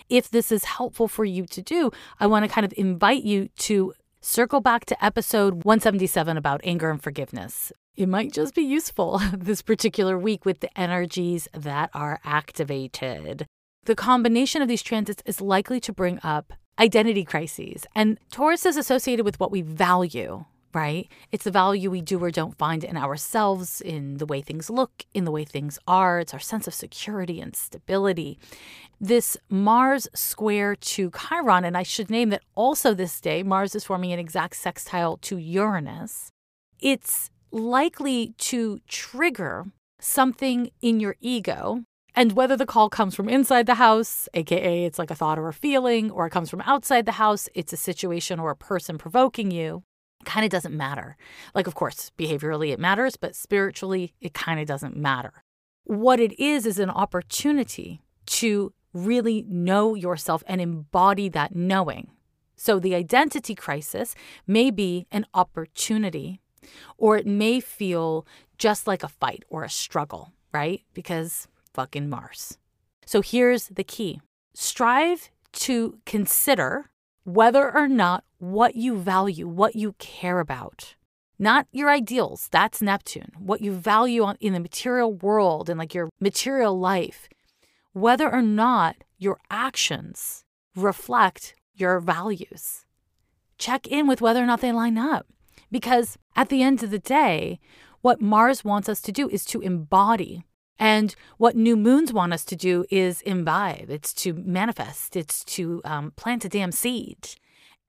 If 0.09 0.31
this 0.31 0.51
is 0.51 0.65
helpful 0.65 1.07
for 1.07 1.23
you 1.23 1.45
to 1.45 1.61
do, 1.61 1.91
I 2.19 2.25
want 2.25 2.43
to 2.43 2.49
kind 2.49 2.65
of 2.65 2.73
invite 2.75 3.21
you 3.21 3.49
to 3.57 3.93
circle 4.19 4.59
back 4.59 4.85
to 4.85 5.05
episode 5.05 5.63
177 5.63 6.37
about 6.37 6.61
anger 6.63 6.89
and 6.89 7.01
forgiveness. 7.01 7.71
It 7.95 8.09
might 8.09 8.33
just 8.33 8.55
be 8.55 8.63
useful 8.63 9.21
this 9.37 9.61
particular 9.61 10.17
week 10.17 10.43
with 10.43 10.59
the 10.59 10.75
energies 10.79 11.47
that 11.53 11.91
are 11.93 12.19
activated. 12.23 13.45
The 13.85 13.95
combination 13.95 14.63
of 14.63 14.67
these 14.67 14.81
transits 14.81 15.21
is 15.27 15.39
likely 15.39 15.79
to 15.81 15.93
bring 15.93 16.19
up 16.23 16.53
identity 16.79 17.23
crises, 17.23 17.85
and 17.95 18.19
Taurus 18.31 18.65
is 18.65 18.77
associated 18.77 19.25
with 19.25 19.39
what 19.39 19.51
we 19.51 19.61
value, 19.61 20.45
right? 20.73 21.07
It's 21.31 21.45
the 21.45 21.51
value 21.51 21.89
we 21.89 22.01
do 22.01 22.21
or 22.21 22.31
don't 22.31 22.57
find 22.57 22.83
in 22.83 22.97
ourselves, 22.97 23.79
in 23.79 24.17
the 24.17 24.25
way 24.25 24.41
things 24.41 24.69
look, 24.69 25.05
in 25.13 25.23
the 25.23 25.31
way 25.31 25.45
things 25.45 25.79
are. 25.87 26.19
It's 26.19 26.33
our 26.33 26.39
sense 26.39 26.67
of 26.67 26.73
security 26.73 27.39
and 27.39 27.55
stability. 27.55 28.37
This 28.99 29.37
Mars 29.49 30.07
square 30.13 30.75
to 30.75 31.11
Chiron, 31.11 31.63
and 31.63 31.77
I 31.77 31.83
should 31.83 32.09
name 32.09 32.29
that 32.29 32.43
also 32.55 32.93
this 32.93 33.21
day, 33.21 33.41
Mars 33.41 33.73
is 33.73 33.85
forming 33.85 34.11
an 34.11 34.19
exact 34.19 34.57
sextile 34.57 35.17
to 35.17 35.37
Uranus. 35.37 36.29
It's 36.79 37.29
likely 37.51 38.33
to 38.37 38.79
trigger 38.87 39.65
something 39.99 40.71
in 40.81 40.99
your 40.99 41.15
ego. 41.21 41.83
And 42.17 42.31
whether 42.31 42.55
the 42.55 42.65
call 42.65 42.89
comes 42.89 43.13
from 43.13 43.27
inside 43.27 43.65
the 43.65 43.75
house, 43.75 44.29
aka 44.33 44.85
it's 44.85 44.97
like 44.97 45.11
a 45.11 45.15
thought 45.15 45.37
or 45.37 45.49
a 45.49 45.53
feeling, 45.53 46.09
or 46.11 46.25
it 46.25 46.31
comes 46.31 46.49
from 46.49 46.61
outside 46.61 47.05
the 47.05 47.13
house, 47.13 47.49
it's 47.53 47.73
a 47.73 47.77
situation 47.77 48.39
or 48.39 48.51
a 48.51 48.55
person 48.55 48.97
provoking 48.97 49.51
you, 49.51 49.83
kind 50.23 50.45
of 50.45 50.49
doesn't 50.49 50.75
matter. 50.75 51.17
Like, 51.53 51.67
of 51.67 51.75
course, 51.75 52.11
behaviorally 52.17 52.71
it 52.71 52.79
matters, 52.79 53.17
but 53.17 53.35
spiritually 53.35 54.13
it 54.21 54.33
kind 54.33 54.61
of 54.61 54.65
doesn't 54.65 54.95
matter. 54.95 55.43
What 55.83 56.21
it 56.21 56.39
is 56.39 56.65
is 56.65 56.79
an 56.79 56.89
opportunity 56.89 58.01
to 58.27 58.73
really 58.93 59.45
know 59.47 59.93
yourself 59.93 60.41
and 60.47 60.61
embody 60.61 61.27
that 61.29 61.53
knowing. 61.53 62.11
So, 62.55 62.79
the 62.79 62.95
identity 62.95 63.55
crisis 63.55 64.15
may 64.47 64.71
be 64.71 65.05
an 65.11 65.25
opportunity, 65.33 66.39
or 66.97 67.17
it 67.17 67.27
may 67.27 67.59
feel 67.59 68.25
just 68.57 68.87
like 68.87 69.03
a 69.03 69.09
fight 69.09 69.43
or 69.49 69.65
a 69.65 69.69
struggle, 69.69 70.31
right? 70.53 70.81
Because 70.93 71.49
fucking 71.75 72.09
Mars. 72.09 72.57
So, 73.05 73.21
here's 73.21 73.67
the 73.67 73.83
key 73.83 74.21
strive 74.53 75.29
to 75.51 75.99
consider 76.05 76.89
whether 77.23 77.73
or 77.75 77.87
not 77.87 78.23
what 78.37 78.75
you 78.75 78.97
value, 78.97 79.47
what 79.47 79.75
you 79.75 79.93
care 79.99 80.39
about, 80.39 80.95
not 81.37 81.67
your 81.71 81.89
ideals, 81.89 82.47
that's 82.51 82.81
Neptune, 82.81 83.31
what 83.37 83.61
you 83.61 83.71
value 83.73 84.25
in 84.39 84.53
the 84.53 84.59
material 84.59 85.13
world 85.13 85.69
and 85.69 85.77
like 85.77 85.93
your 85.93 86.09
material 86.19 86.79
life, 86.79 87.27
whether 87.93 88.31
or 88.31 88.41
not 88.41 88.95
your 89.17 89.39
actions 89.49 90.43
reflect 90.75 91.55
your 91.73 91.99
values. 91.99 92.85
Check 93.57 93.87
in 93.87 94.07
with 94.07 94.21
whether 94.21 94.41
or 94.41 94.45
not 94.45 94.61
they 94.61 94.71
line 94.71 94.97
up. 94.97 95.27
Because 95.71 96.17
at 96.35 96.49
the 96.49 96.61
end 96.61 96.83
of 96.83 96.91
the 96.91 96.99
day, 96.99 97.59
what 98.01 98.21
Mars 98.21 98.63
wants 98.63 98.87
us 98.87 99.01
to 99.01 99.11
do 99.11 99.27
is 99.29 99.43
to 99.45 99.61
embody 99.61 100.45
and 100.77 101.15
what 101.37 101.55
new 101.55 101.75
moons 101.75 102.11
want 102.11 102.33
us 102.33 102.43
to 102.45 102.55
do 102.55 102.85
is 102.89 103.21
imbibe, 103.21 103.89
it's 103.89 104.13
to 104.15 104.33
manifest, 104.33 105.15
it's 105.15 105.43
to 105.45 105.81
um, 105.85 106.11
plant 106.15 106.45
a 106.45 106.49
damn 106.49 106.71
seed. 106.71 107.29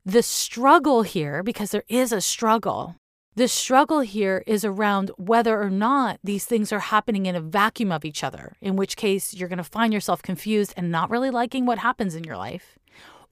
The 0.04 0.22
struggle 0.22 1.02
here, 1.02 1.42
because 1.42 1.72
there 1.72 1.84
is 1.88 2.12
a 2.12 2.20
struggle, 2.20 2.96
the 3.34 3.48
struggle 3.48 4.00
here 4.00 4.42
is 4.46 4.64
around 4.64 5.10
whether 5.18 5.60
or 5.60 5.68
not 5.68 6.20
these 6.24 6.46
things 6.46 6.72
are 6.72 6.78
happening 6.78 7.26
in 7.26 7.36
a 7.36 7.40
vacuum 7.40 7.92
of 7.92 8.04
each 8.04 8.24
other, 8.24 8.56
in 8.62 8.76
which 8.76 8.96
case 8.96 9.34
you're 9.34 9.48
going 9.48 9.58
to 9.58 9.64
find 9.64 9.92
yourself 9.92 10.22
confused 10.22 10.72
and 10.76 10.90
not 10.90 11.10
really 11.10 11.28
liking 11.30 11.66
what 11.66 11.78
happens 11.78 12.14
in 12.14 12.24
your 12.24 12.38
life, 12.38 12.78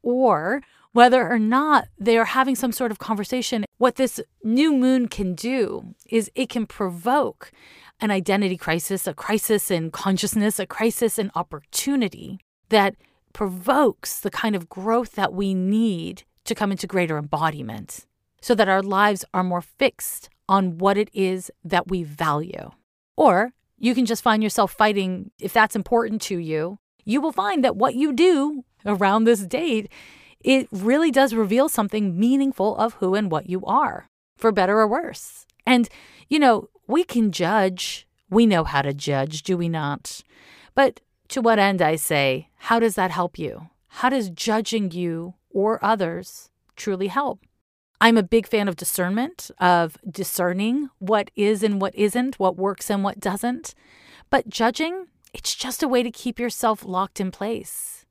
or 0.03 0.61
whether 0.93 1.27
or 1.27 1.39
not 1.39 1.89
they 1.99 2.19
are 2.19 2.27
having 2.27 2.55
some 2.55 2.71
sort 2.71 2.91
of 2.91 2.99
conversation. 2.99 3.65
What 3.79 3.97
this 3.97 4.21
new 4.43 4.75
moon 4.75 5.09
can 5.09 5.35
do 5.35 5.95
is 6.11 6.31
it 6.35 6.51
can 6.51 6.67
provoke 6.67 7.51
an 8.01 8.11
identity 8.11 8.57
crisis, 8.57 9.07
a 9.07 9.15
crisis 9.15 9.71
in 9.71 9.91
consciousness, 9.91 10.59
a 10.59 10.67
crisis 10.67 11.19
in 11.19 11.31
opportunity 11.35 12.39
that 12.69 12.97
provokes 13.33 14.21
the 14.21 14.31
kind 14.31 14.55
of 14.55 14.69
growth 14.69 15.13
that 15.13 15.33
we 15.33 15.55
need 15.55 16.25
to 16.45 16.55
come 16.55 16.71
into 16.71 16.87
greater 16.87 17.19
embodiment 17.19 18.07
so 18.41 18.55
that 18.55 18.69
our 18.69 18.83
lives 18.83 19.25
are 19.33 19.45
more 19.45 19.63
fixed 19.63 20.29
on 20.49 20.79
what 20.79 20.99
it 20.99 21.09
is 21.15 21.51
that 21.65 21.89
we 21.89 22.03
value. 22.03 22.71
Or 23.17 23.53
you 23.79 23.95
can 23.95 24.07
just 24.07 24.23
find 24.23 24.43
yourself 24.43 24.73
fighting 24.73 25.31
if 25.41 25.53
that's 25.53 25.77
important 25.77 26.21
to 26.23 26.39
you. 26.39 26.79
You 27.05 27.21
will 27.21 27.33
find 27.33 27.65
that 27.65 27.77
what 27.77 27.95
you 27.95 28.13
do 28.13 28.65
around 28.85 29.25
this 29.25 29.41
date, 29.47 29.91
it 30.41 30.69
really 30.71 31.11
does 31.11 31.35
reveal 31.35 31.69
something 31.69 32.19
meaningful 32.19 32.77
of 32.77 32.95
who 32.95 33.15
and 33.15 33.31
what 33.31 33.49
you 33.49 33.65
are, 33.65 34.09
for 34.37 34.53
better 34.53 34.79
or 34.79 34.87
worse. 34.87 35.47
And, 35.67 35.89
you 36.29 36.39
know, 36.39 36.69
we 36.87 37.05
can 37.05 37.33
judge. 37.33 38.07
We 38.31 38.47
know 38.47 38.65
how 38.65 38.83
to 38.83 38.93
judge, 38.93 39.43
do 39.43 39.57
we 39.57 39.69
not? 39.69 40.23
But 40.75 41.01
to 41.29 41.41
what 41.41 41.59
end, 41.59 41.81
I 41.81 41.97
say, 41.97 42.49
how 42.57 42.79
does 42.79 42.95
that 42.95 43.11
help 43.11 43.39
you? 43.39 43.69
How 43.89 44.09
does 44.09 44.31
judging 44.31 44.91
you 44.91 45.35
or 45.51 45.85
others 45.85 46.51
truly 46.77 47.09
help? 47.09 47.41
I'm 48.01 48.19
a 48.19 48.23
big 48.23 48.47
fan 48.47 48.69
of 48.69 48.77
discernment, 48.77 49.51
of 49.59 49.97
discerning 50.11 50.91
what 50.99 51.31
is 51.37 51.63
and 51.63 51.81
what 51.81 51.95
isn't, 51.95 52.39
what 52.39 52.57
works 52.57 52.91
and 52.91 53.05
what 53.05 53.21
doesn't. 53.21 53.75
But 54.31 54.49
judging, 54.49 55.07
it's 55.33 55.55
just 55.55 55.83
a 55.83 55.89
way 55.89 56.03
to 56.03 56.11
keep 56.11 56.39
yourself 56.39 56.85
locked 56.85 57.21
in 57.21 57.31
place. 57.31 58.05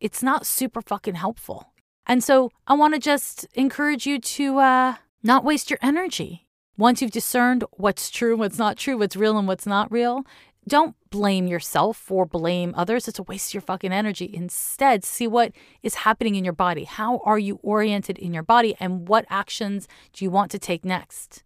It's 0.00 0.22
not 0.22 0.46
super 0.46 0.80
fucking 0.80 1.16
helpful. 1.16 1.72
And 2.06 2.22
so 2.22 2.50
I 2.66 2.74
want 2.74 2.94
to 2.94 3.00
just 3.00 3.46
encourage 3.54 4.06
you 4.06 4.18
to 4.18 4.58
uh, 4.58 4.94
not 5.22 5.44
waste 5.44 5.70
your 5.70 5.78
energy. 5.82 6.43
Once 6.76 7.00
you've 7.00 7.10
discerned 7.12 7.62
what's 7.72 8.10
true, 8.10 8.36
what's 8.36 8.58
not 8.58 8.76
true, 8.76 8.98
what's 8.98 9.14
real 9.14 9.38
and 9.38 9.46
what's 9.46 9.66
not 9.66 9.90
real, 9.92 10.24
don't 10.66 10.96
blame 11.10 11.46
yourself 11.46 12.10
or 12.10 12.26
blame 12.26 12.74
others. 12.76 13.06
It's 13.06 13.18
a 13.18 13.22
waste 13.22 13.50
of 13.50 13.54
your 13.54 13.60
fucking 13.60 13.92
energy. 13.92 14.28
Instead, 14.32 15.04
see 15.04 15.28
what 15.28 15.52
is 15.84 15.96
happening 15.96 16.34
in 16.34 16.42
your 16.42 16.54
body. 16.54 16.84
How 16.84 17.18
are 17.24 17.38
you 17.38 17.60
oriented 17.62 18.18
in 18.18 18.34
your 18.34 18.42
body? 18.42 18.74
And 18.80 19.06
what 19.06 19.24
actions 19.30 19.86
do 20.12 20.24
you 20.24 20.30
want 20.30 20.50
to 20.50 20.58
take 20.58 20.84
next? 20.84 21.44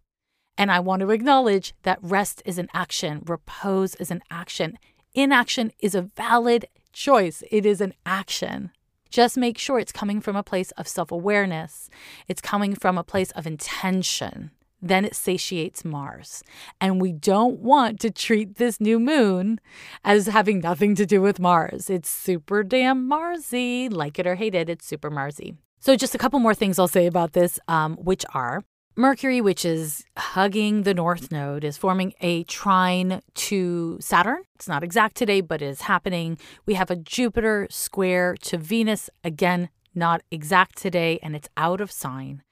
And 0.57 0.73
I 0.73 0.81
want 0.81 1.01
to 1.01 1.11
acknowledge 1.11 1.75
that 1.83 1.99
rest 2.01 2.43
is 2.47 2.59
an 2.59 2.69
action, 2.73 3.23
repose 3.27 3.97
is 3.97 4.11
an 4.11 4.23
action. 4.31 4.79
Inaction 5.15 5.73
is 5.79 5.95
a 5.95 6.03
valid 6.03 6.67
choice, 6.93 7.43
it 7.51 7.67
is 7.67 7.81
an 7.81 7.93
action. 8.07 8.71
Just 9.11 9.37
make 9.37 9.59
sure 9.59 9.79
it's 9.79 9.93
coming 9.93 10.21
from 10.21 10.37
a 10.37 10.43
place 10.43 10.71
of 10.73 10.89
self 10.89 11.13
awareness, 11.13 11.91
it's 12.29 12.41
coming 12.41 12.75
from 12.75 12.97
a 12.97 13.05
place 13.05 13.31
of 13.33 13.47
intention 13.47 14.53
then 14.81 15.05
it 15.05 15.15
satiates 15.15 15.85
Mars. 15.85 16.43
And 16.81 17.01
we 17.01 17.13
don't 17.13 17.61
want 17.61 18.01
to 18.01 18.11
treat 18.11 18.57
this 18.57 18.81
new 18.81 18.99
moon 18.99 19.61
as 20.05 20.27
having 20.27 20.61
nothing 20.61 20.95
to 20.97 21.07
do 21.07 21.21
with 21.21 21.41
Mars. 21.41 21.91
It's 21.91 22.09
super 22.09 22.63
damn 22.63 23.09
Marsy. 23.09 23.89
Like 23.89 24.19
it 24.19 24.27
or 24.27 24.37
hate 24.37 24.55
it, 24.55 24.69
it's 24.69 24.87
super 24.87 25.11
Marsy. 25.11 25.57
So, 25.81 25.95
just 25.95 26.15
a 26.15 26.19
couple 26.19 26.41
more 26.41 26.55
things 26.55 26.79
I'll 26.79 26.89
say 26.89 27.07
about 27.07 27.33
this, 27.33 27.61
um, 27.69 27.97
which 27.97 28.25
are 28.35 28.65
Mercury, 28.97 29.41
which 29.41 29.65
is 29.65 30.05
hugging 30.17 30.83
the 30.83 30.93
North 30.93 31.31
Node, 31.31 31.63
is 31.63 31.77
forming 31.77 32.15
a 32.21 32.43
trine 32.45 33.23
to 33.35 33.97
Saturn. 34.01 34.43
It's 34.57 34.67
not 34.67 34.83
exact 34.83 35.17
today, 35.17 35.41
but 35.41 35.63
it 35.63 35.67
is 35.67 35.83
happening. 35.83 36.37
We 36.67 36.75
have 36.75 36.91
a 36.91 36.97
Jupiter 36.97 37.69
square 37.71 38.35
to 38.43 38.59
Venus, 38.59 39.09
again, 39.23 39.69
not 39.95 40.23
exact 40.33 40.77
today, 40.77 41.21
and 41.23 41.37
it's 41.37 41.49
out 41.57 41.81
of 41.81 41.93
sign. 41.93 42.43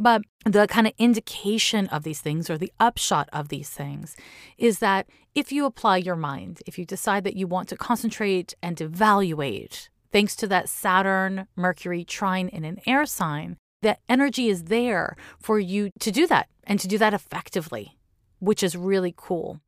But 0.00 0.22
the 0.46 0.66
kind 0.66 0.86
of 0.86 0.94
indication 0.96 1.86
of 1.88 2.04
these 2.04 2.22
things 2.22 2.48
or 2.48 2.56
the 2.56 2.72
upshot 2.80 3.28
of 3.34 3.50
these 3.50 3.68
things 3.68 4.16
is 4.56 4.78
that 4.78 5.06
if 5.34 5.52
you 5.52 5.66
apply 5.66 5.98
your 5.98 6.16
mind, 6.16 6.62
if 6.66 6.78
you 6.78 6.86
decide 6.86 7.22
that 7.24 7.36
you 7.36 7.46
want 7.46 7.68
to 7.68 7.76
concentrate 7.76 8.54
and 8.62 8.80
evaluate, 8.80 9.90
thanks 10.10 10.34
to 10.36 10.46
that 10.46 10.70
Saturn 10.70 11.46
Mercury 11.54 12.02
trine 12.02 12.48
in 12.48 12.64
an 12.64 12.80
air 12.86 13.04
sign, 13.04 13.58
that 13.82 14.00
energy 14.08 14.48
is 14.48 14.64
there 14.64 15.16
for 15.38 15.58
you 15.58 15.90
to 16.00 16.10
do 16.10 16.26
that 16.28 16.48
and 16.64 16.80
to 16.80 16.88
do 16.88 16.96
that 16.96 17.12
effectively, 17.12 17.98
which 18.38 18.62
is 18.62 18.74
really 18.74 19.12
cool. 19.14 19.60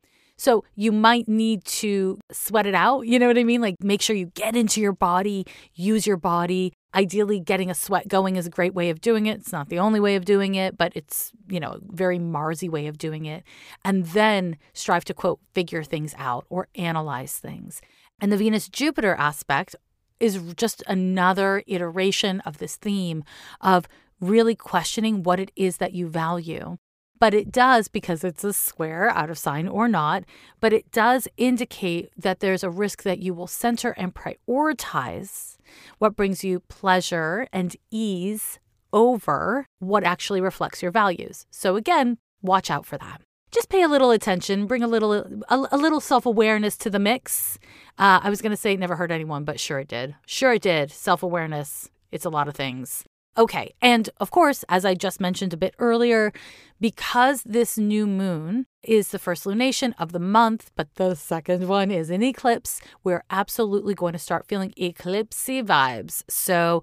So 0.43 0.65
you 0.75 0.91
might 0.91 1.29
need 1.29 1.65
to 1.67 2.19
sweat 2.33 2.67
it 2.67 2.75
out. 2.75 3.03
You 3.03 3.21
know 3.21 3.29
what 3.29 3.39
I 3.39 3.45
mean? 3.45 3.61
Like 3.61 3.77
make 3.81 4.03
sure 4.03 4.17
you 4.17 4.27
get 4.35 4.57
into 4.57 4.81
your 4.81 4.93
body, 4.93 5.47
use 5.73 6.05
your 6.05 6.17
body. 6.17 6.73
Ideally, 6.97 7.39
getting 7.39 7.71
a 7.71 7.75
sweat 7.75 8.09
going 8.09 8.35
is 8.35 8.45
a 8.45 8.51
great 8.51 8.75
way 8.75 8.91
of 8.91 9.01
doing 9.01 9.27
it. 9.27 9.39
It's 9.39 9.53
not 9.53 9.69
the 9.69 9.79
only 9.79 10.01
way 10.01 10.17
of 10.17 10.25
doing 10.25 10.57
it, 10.57 10.77
but 10.77 10.91
it's, 10.97 11.31
you 11.49 11.61
know, 11.61 11.75
a 11.75 11.79
very 11.83 12.19
Marsy 12.19 12.69
way 12.69 12.89
of 12.89 12.99
doing 12.99 13.25
it. 13.25 13.45
And 13.85 14.05
then 14.07 14.57
strive 14.73 15.05
to 15.05 15.15
quote, 15.15 15.39
figure 15.55 15.85
things 15.85 16.13
out 16.19 16.45
or 16.51 16.67
analyze 16.75 17.39
things. 17.39 17.81
And 18.21 18.33
the 18.33 18.37
Venus 18.37 18.69
Jupiter 18.69 19.15
aspect 19.15 19.77
is 20.19 20.41
just 20.57 20.83
another 20.89 21.63
iteration 21.69 22.41
of 22.41 22.59
this 22.59 22.75
theme 22.75 23.23
of 23.61 23.87
really 24.21 24.57
questioning 24.57 25.23
what 25.23 25.39
it 25.39 25.53
is 25.55 25.77
that 25.77 25.93
you 25.93 26.09
value 26.09 26.79
but 27.23 27.35
it 27.35 27.53
does 27.53 27.87
because 27.87 28.25
it's 28.25 28.43
a 28.43 28.53
square 28.53 29.09
out 29.11 29.31
of 29.31 29.39
sign 29.39 29.69
or 29.69 29.87
not, 29.87 30.25
but 30.59 30.73
it 30.73 30.91
does 30.91 31.29
indicate 31.37 32.11
that 32.17 32.41
there's 32.41 32.65
a 32.65 32.69
risk 32.69 33.05
that 33.05 33.21
you 33.21 33.33
will 33.33 33.47
center 33.47 33.91
and 33.91 34.13
prioritize 34.13 35.57
what 35.99 36.17
brings 36.17 36.43
you 36.43 36.59
pleasure 36.59 37.47
and 37.53 37.77
ease 37.93 38.59
over 38.93 39.69
what 39.79 40.03
actually 40.03 40.41
reflects 40.41 40.83
your 40.83 40.91
values. 40.91 41.47
So 41.49 41.77
again, 41.77 42.19
watch 42.43 42.73
out 42.73 42.87
for 42.87 42.99
that. 42.99 43.23
Just 43.53 43.69
pay 43.69 43.83
a 43.83 43.89
little 43.89 44.11
attention, 44.11 44.67
bring 44.67 44.83
a 44.83 44.89
little 44.89 45.13
a, 45.13 45.69
a 45.71 45.79
little 45.79 46.01
self-awareness 46.01 46.77
to 46.79 46.91
the 46.91 46.99
mix. 46.99 47.57
Uh, 48.01 48.19
I 48.21 48.31
was 48.31 48.41
to 48.43 48.57
say 48.57 48.73
it 48.73 48.81
never 48.81 48.97
hurt 48.97 49.13
anyone, 49.13 49.45
but 49.45 49.61
sure 49.61 49.79
it 49.79 49.87
did. 49.87 50.17
Sure 50.27 50.55
it 50.55 50.63
did. 50.63 50.91
Self-awareness, 50.91 51.89
it's 52.11 52.25
a 52.25 52.31
lot 52.31 52.49
of 52.49 52.57
things. 52.57 53.05
Okay. 53.37 53.75
And 53.81 54.11
of 54.21 54.31
course, 54.31 54.65
as 54.69 54.85
I 54.85 54.95
just 54.95 55.21
mentioned 55.21 55.55
a 55.55 55.57
bit 55.57 55.75
earlier, 55.79 56.33
because 56.81 57.43
this 57.45 57.79
new 57.79 58.07
moon 58.07 58.67
is 58.83 59.09
the 59.09 59.19
first 59.19 59.45
lunation 59.45 59.95
of 59.99 60.13
the 60.13 60.19
month, 60.19 60.71
but 60.77 60.95
the 60.97 61.15
second 61.15 61.67
one 61.69 61.91
is 61.91 62.11
an 62.11 62.23
eclipse, 62.23 62.81
we're 63.05 63.25
absolutely 63.31 63.95
going 63.95 64.13
to 64.13 64.19
start 64.19 64.49
feeling 64.49 64.75
eclipsey 64.77 65.63
vibes. 65.63 66.25
So 66.29 66.83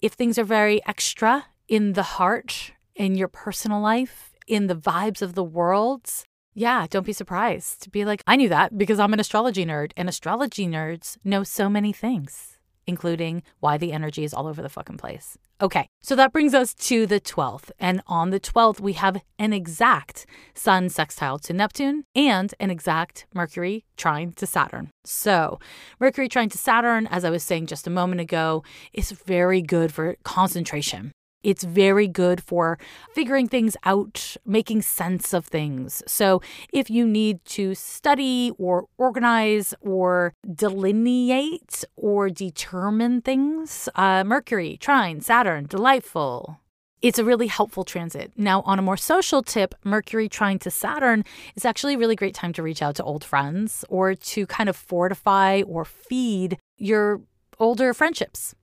if 0.00 0.12
things 0.12 0.38
are 0.38 0.44
very 0.44 0.84
extra 0.86 1.46
in 1.66 1.94
the 1.94 2.02
heart, 2.02 2.72
in 2.94 3.14
your 3.14 3.28
personal 3.28 3.80
life, 3.80 4.34
in 4.46 4.66
the 4.66 4.76
vibes 4.76 5.22
of 5.22 5.34
the 5.34 5.44
world, 5.44 6.10
yeah, 6.54 6.86
don't 6.90 7.06
be 7.06 7.12
surprised. 7.14 7.90
Be 7.90 8.04
like, 8.04 8.22
I 8.26 8.36
knew 8.36 8.50
that 8.50 8.76
because 8.76 9.00
I'm 9.00 9.14
an 9.14 9.20
astrology 9.20 9.64
nerd, 9.64 9.92
and 9.96 10.08
astrology 10.08 10.66
nerds 10.66 11.16
know 11.24 11.42
so 11.44 11.70
many 11.70 11.92
things, 11.92 12.51
including 12.86 13.42
why 13.60 13.76
the 13.78 13.92
energy 13.92 14.24
is 14.24 14.34
all 14.34 14.46
over 14.46 14.62
the 14.62 14.68
fucking 14.68 14.96
place. 14.96 15.38
Okay, 15.60 15.86
so 16.02 16.16
that 16.16 16.32
brings 16.32 16.54
us 16.54 16.74
to 16.74 17.06
the 17.06 17.20
12th. 17.20 17.70
And 17.78 18.02
on 18.06 18.30
the 18.30 18.40
12th, 18.40 18.80
we 18.80 18.94
have 18.94 19.22
an 19.38 19.52
exact 19.52 20.26
Sun 20.54 20.88
sextile 20.88 21.38
to 21.38 21.52
Neptune 21.52 22.04
and 22.16 22.52
an 22.58 22.70
exact 22.70 23.26
Mercury 23.32 23.84
trine 23.96 24.32
to 24.32 24.46
Saturn. 24.46 24.90
So, 25.04 25.60
Mercury 26.00 26.28
trine 26.28 26.48
to 26.48 26.58
Saturn, 26.58 27.06
as 27.06 27.24
I 27.24 27.30
was 27.30 27.44
saying 27.44 27.66
just 27.66 27.86
a 27.86 27.90
moment 27.90 28.20
ago, 28.20 28.64
is 28.92 29.12
very 29.12 29.62
good 29.62 29.92
for 29.92 30.16
concentration. 30.24 31.12
It's 31.42 31.64
very 31.64 32.08
good 32.08 32.42
for 32.42 32.78
figuring 33.12 33.48
things 33.48 33.76
out, 33.84 34.36
making 34.46 34.82
sense 34.82 35.32
of 35.32 35.46
things. 35.46 36.02
So, 36.06 36.40
if 36.72 36.90
you 36.90 37.06
need 37.06 37.44
to 37.46 37.74
study 37.74 38.52
or 38.58 38.86
organize 38.98 39.74
or 39.80 40.34
delineate 40.54 41.84
or 41.96 42.30
determine 42.30 43.22
things, 43.22 43.88
uh, 43.94 44.24
Mercury, 44.24 44.76
Trine, 44.80 45.20
Saturn, 45.20 45.66
delightful. 45.66 46.58
It's 47.00 47.18
a 47.18 47.24
really 47.24 47.48
helpful 47.48 47.82
transit. 47.82 48.32
Now, 48.36 48.62
on 48.62 48.78
a 48.78 48.82
more 48.82 48.96
social 48.96 49.42
tip, 49.42 49.74
Mercury 49.82 50.28
trine 50.28 50.60
to 50.60 50.70
Saturn 50.70 51.24
is 51.56 51.64
actually 51.64 51.94
a 51.94 51.98
really 51.98 52.14
great 52.14 52.32
time 52.32 52.52
to 52.52 52.62
reach 52.62 52.80
out 52.80 52.94
to 52.94 53.02
old 53.02 53.24
friends 53.24 53.84
or 53.88 54.14
to 54.14 54.46
kind 54.46 54.68
of 54.68 54.76
fortify 54.76 55.62
or 55.66 55.84
feed 55.84 56.58
your 56.78 57.20
older 57.58 57.92
friendships. 57.92 58.54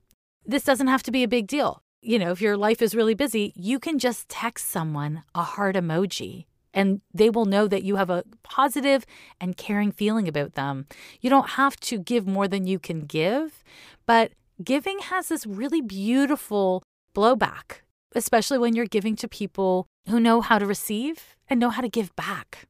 This 0.46 0.64
doesn't 0.64 0.86
have 0.86 1.02
to 1.02 1.10
be 1.10 1.22
a 1.22 1.28
big 1.28 1.48
deal 1.48 1.82
you 2.02 2.18
know, 2.18 2.30
if 2.30 2.40
your 2.40 2.56
life 2.56 2.80
is 2.82 2.94
really 2.94 3.14
busy, 3.14 3.52
you 3.56 3.78
can 3.78 3.98
just 3.98 4.28
text 4.28 4.68
someone 4.68 5.22
a 5.34 5.42
heart 5.42 5.76
emoji 5.76 6.46
and 6.72 7.00
they 7.12 7.30
will 7.30 7.44
know 7.44 7.66
that 7.66 7.82
you 7.82 7.96
have 7.96 8.10
a 8.10 8.24
positive 8.42 9.04
and 9.40 9.56
caring 9.56 9.92
feeling 9.92 10.28
about 10.28 10.54
them. 10.54 10.86
You 11.20 11.30
don't 11.30 11.50
have 11.50 11.76
to 11.80 11.98
give 11.98 12.26
more 12.26 12.48
than 12.48 12.66
you 12.66 12.78
can 12.78 13.00
give, 13.00 13.64
but 14.06 14.32
giving 14.62 15.00
has 15.00 15.28
this 15.28 15.46
really 15.46 15.80
beautiful 15.80 16.82
blowback, 17.14 17.82
especially 18.14 18.58
when 18.58 18.74
you're 18.74 18.86
giving 18.86 19.16
to 19.16 19.28
people 19.28 19.86
who 20.08 20.20
know 20.20 20.40
how 20.40 20.58
to 20.58 20.66
receive 20.66 21.36
and 21.48 21.58
know 21.58 21.70
how 21.70 21.82
to 21.82 21.88
give 21.88 22.14
back. 22.16 22.68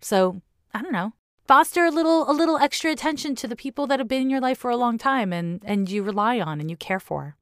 So, 0.00 0.42
I 0.74 0.82
don't 0.82 0.92
know. 0.92 1.14
Foster 1.46 1.86
a 1.86 1.90
little 1.90 2.30
a 2.30 2.32
little 2.32 2.58
extra 2.58 2.92
attention 2.92 3.34
to 3.36 3.48
the 3.48 3.56
people 3.56 3.86
that 3.86 3.98
have 3.98 4.08
been 4.08 4.20
in 4.20 4.30
your 4.30 4.40
life 4.40 4.58
for 4.58 4.70
a 4.70 4.76
long 4.76 4.98
time 4.98 5.32
and 5.32 5.62
and 5.64 5.90
you 5.90 6.02
rely 6.02 6.38
on 6.38 6.60
and 6.60 6.70
you 6.70 6.76
care 6.76 7.00
for 7.00 7.37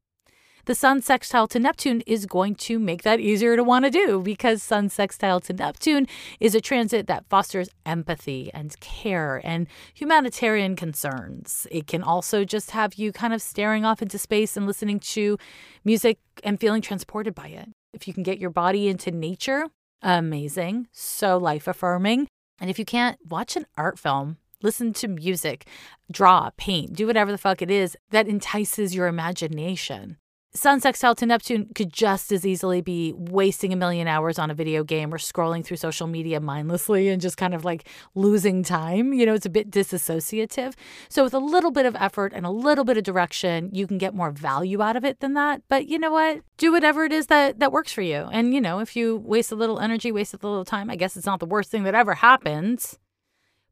the 0.67 0.75
Sun 0.75 1.01
sextile 1.01 1.47
to 1.47 1.59
Neptune 1.59 2.01
is 2.05 2.25
going 2.25 2.53
to 2.55 2.77
make 2.77 3.03
that 3.03 3.21
easier 3.21 3.55
to 3.55 3.63
want 3.63 3.85
to 3.85 3.89
do 3.89 4.21
because 4.21 4.61
Sun 4.61 4.89
sextile 4.89 5.39
to 5.39 5.53
Neptune 5.53 6.07
is 6.41 6.53
a 6.53 6.59
transit 6.59 7.07
that 7.07 7.25
fosters 7.29 7.69
empathy 7.85 8.51
and 8.53 8.77
care 8.81 9.39
and 9.45 9.67
humanitarian 9.93 10.75
concerns. 10.75 11.67
It 11.71 11.87
can 11.87 12.03
also 12.03 12.43
just 12.43 12.71
have 12.71 12.95
you 12.95 13.13
kind 13.13 13.33
of 13.33 13.41
staring 13.41 13.85
off 13.85 14.01
into 14.01 14.17
space 14.17 14.57
and 14.57 14.67
listening 14.67 14.99
to 14.99 15.37
music 15.85 16.19
and 16.43 16.59
feeling 16.59 16.81
transported 16.81 17.33
by 17.33 17.47
it. 17.47 17.69
If 17.93 18.05
you 18.05 18.13
can 18.13 18.23
get 18.23 18.37
your 18.37 18.49
body 18.49 18.89
into 18.89 19.09
nature, 19.09 19.67
amazing, 20.01 20.89
so 20.91 21.37
life 21.37 21.69
affirming. 21.69 22.27
And 22.59 22.69
if 22.69 22.77
you 22.77 22.83
can't, 22.83 23.17
watch 23.29 23.55
an 23.55 23.67
art 23.77 23.97
film 23.97 24.35
listen 24.63 24.91
to 24.91 25.07
music, 25.07 25.67
draw, 26.11 26.49
paint, 26.57 26.93
do 26.93 27.05
whatever 27.05 27.31
the 27.31 27.37
fuck 27.37 27.61
it 27.61 27.69
is 27.69 27.95
that 28.09 28.27
entices 28.27 28.95
your 28.95 29.05
imagination. 29.05 30.17
Sun 30.57 30.81
sextile 30.81 31.13
to 31.13 31.25
Neptune 31.27 31.67
could 31.75 31.93
just 31.93 32.31
as 32.31 32.43
easily 32.43 32.81
be 32.81 33.13
wasting 33.15 33.71
a 33.71 33.75
million 33.75 34.07
hours 34.07 34.39
on 34.39 34.49
a 34.49 34.55
video 34.55 34.83
game 34.83 35.13
or 35.13 35.19
scrolling 35.19 35.63
through 35.63 35.77
social 35.77 36.07
media 36.07 36.39
mindlessly 36.39 37.09
and 37.09 37.21
just 37.21 37.37
kind 37.37 37.53
of 37.53 37.63
like 37.63 37.87
losing 38.15 38.63
time. 38.63 39.13
You 39.13 39.27
know, 39.27 39.35
it's 39.35 39.45
a 39.45 39.51
bit 39.51 39.69
disassociative. 39.69 40.73
So, 41.09 41.23
with 41.23 41.35
a 41.35 41.39
little 41.39 41.69
bit 41.69 41.85
of 41.85 41.95
effort 41.97 42.33
and 42.33 42.43
a 42.43 42.49
little 42.49 42.83
bit 42.83 42.97
of 42.97 43.03
direction, 43.03 43.69
you 43.71 43.85
can 43.85 43.99
get 43.99 44.15
more 44.15 44.31
value 44.31 44.81
out 44.81 44.95
of 44.95 45.05
it 45.05 45.19
than 45.19 45.35
that. 45.35 45.61
But 45.69 45.87
you 45.87 45.99
know 45.99 46.11
what? 46.11 46.41
Do 46.57 46.71
whatever 46.71 47.05
it 47.05 47.13
is 47.13 47.27
that, 47.27 47.59
that 47.59 47.71
works 47.71 47.93
for 47.93 48.01
you. 48.01 48.27
And, 48.31 48.51
you 48.51 48.59
know, 48.59 48.79
if 48.79 48.95
you 48.95 49.17
waste 49.17 49.51
a 49.51 49.55
little 49.55 49.79
energy, 49.79 50.11
waste 50.11 50.33
a 50.33 50.37
little 50.37 50.65
time, 50.65 50.89
I 50.89 50.95
guess 50.95 51.15
it's 51.15 51.27
not 51.27 51.39
the 51.39 51.45
worst 51.45 51.69
thing 51.69 51.83
that 51.83 51.93
ever 51.93 52.15
happens. 52.15 52.97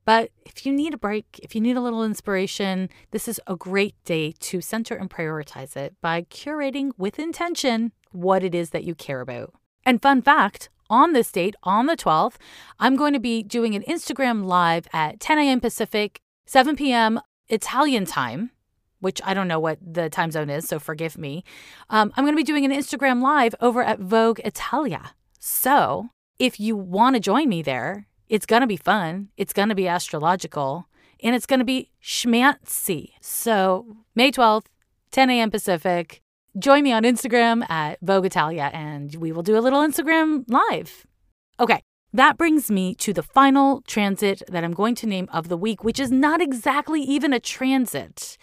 But 0.05 0.29
if 0.45 0.65
you 0.65 0.71
need 0.71 0.93
a 0.93 0.97
break, 0.97 1.39
if 1.41 1.55
you 1.55 1.61
need 1.61 1.75
a 1.75 1.81
little 1.81 2.03
inspiration, 2.03 2.89
this 3.11 3.27
is 3.27 3.41
a 3.47 3.55
great 3.55 3.95
day 4.05 4.33
to 4.39 4.61
center 4.61 4.95
and 4.95 5.09
prioritize 5.09 5.75
it 5.75 5.95
by 6.01 6.23
curating 6.23 6.91
with 6.97 7.17
intention 7.17 7.91
what 8.11 8.43
it 8.43 8.53
is 8.53 8.69
that 8.69 8.83
you 8.83 8.95
care 8.95 9.21
about. 9.21 9.53
And 9.83 10.01
fun 10.01 10.21
fact 10.21 10.69
on 10.89 11.13
this 11.13 11.31
date, 11.31 11.55
on 11.63 11.87
the 11.87 11.95
12th, 11.95 12.35
I'm 12.79 12.95
going 12.95 13.13
to 13.13 13.19
be 13.19 13.41
doing 13.41 13.73
an 13.75 13.83
Instagram 13.83 14.45
live 14.45 14.87
at 14.93 15.19
10 15.19 15.39
a.m. 15.39 15.59
Pacific, 15.59 16.19
7 16.45 16.75
p.m. 16.75 17.19
Italian 17.49 18.05
time, 18.05 18.51
which 18.99 19.19
I 19.23 19.33
don't 19.33 19.47
know 19.47 19.59
what 19.59 19.79
the 19.81 20.09
time 20.09 20.29
zone 20.29 20.49
is, 20.49 20.67
so 20.67 20.77
forgive 20.79 21.17
me. 21.17 21.43
Um, 21.89 22.13
I'm 22.15 22.23
going 22.23 22.35
to 22.35 22.37
be 22.37 22.43
doing 22.43 22.65
an 22.65 22.71
Instagram 22.71 23.21
live 23.21 23.55
over 23.59 23.83
at 23.83 23.99
Vogue 23.99 24.39
Italia. 24.45 25.15
So 25.39 26.09
if 26.37 26.59
you 26.59 26.75
want 26.75 27.15
to 27.15 27.19
join 27.19 27.49
me 27.49 27.61
there, 27.61 28.07
it's 28.29 28.45
going 28.45 28.61
to 28.61 28.67
be 28.67 28.77
fun. 28.77 29.29
It's 29.37 29.53
going 29.53 29.69
to 29.69 29.75
be 29.75 29.87
astrological 29.87 30.87
and 31.21 31.35
it's 31.35 31.45
going 31.45 31.59
to 31.59 31.65
be 31.65 31.91
schmancy. 32.03 33.11
So, 33.21 33.97
May 34.15 34.31
12th, 34.31 34.65
10 35.11 35.29
a.m. 35.29 35.51
Pacific. 35.51 36.21
Join 36.57 36.83
me 36.83 36.93
on 36.93 37.03
Instagram 37.03 37.69
at 37.69 37.99
Vogue 38.01 38.25
Italia 38.25 38.69
and 38.73 39.13
we 39.15 39.31
will 39.31 39.43
do 39.43 39.57
a 39.57 39.59
little 39.59 39.81
Instagram 39.81 40.45
live. 40.47 41.05
Okay, 41.59 41.81
that 42.13 42.37
brings 42.37 42.71
me 42.71 42.95
to 42.95 43.11
the 43.11 43.23
final 43.23 43.81
transit 43.81 44.41
that 44.47 44.63
I'm 44.63 44.73
going 44.73 44.95
to 44.95 45.07
name 45.07 45.27
of 45.33 45.49
the 45.49 45.57
week, 45.57 45.83
which 45.83 45.99
is 45.99 46.11
not 46.11 46.41
exactly 46.41 47.01
even 47.01 47.33
a 47.33 47.39
transit. 47.39 48.37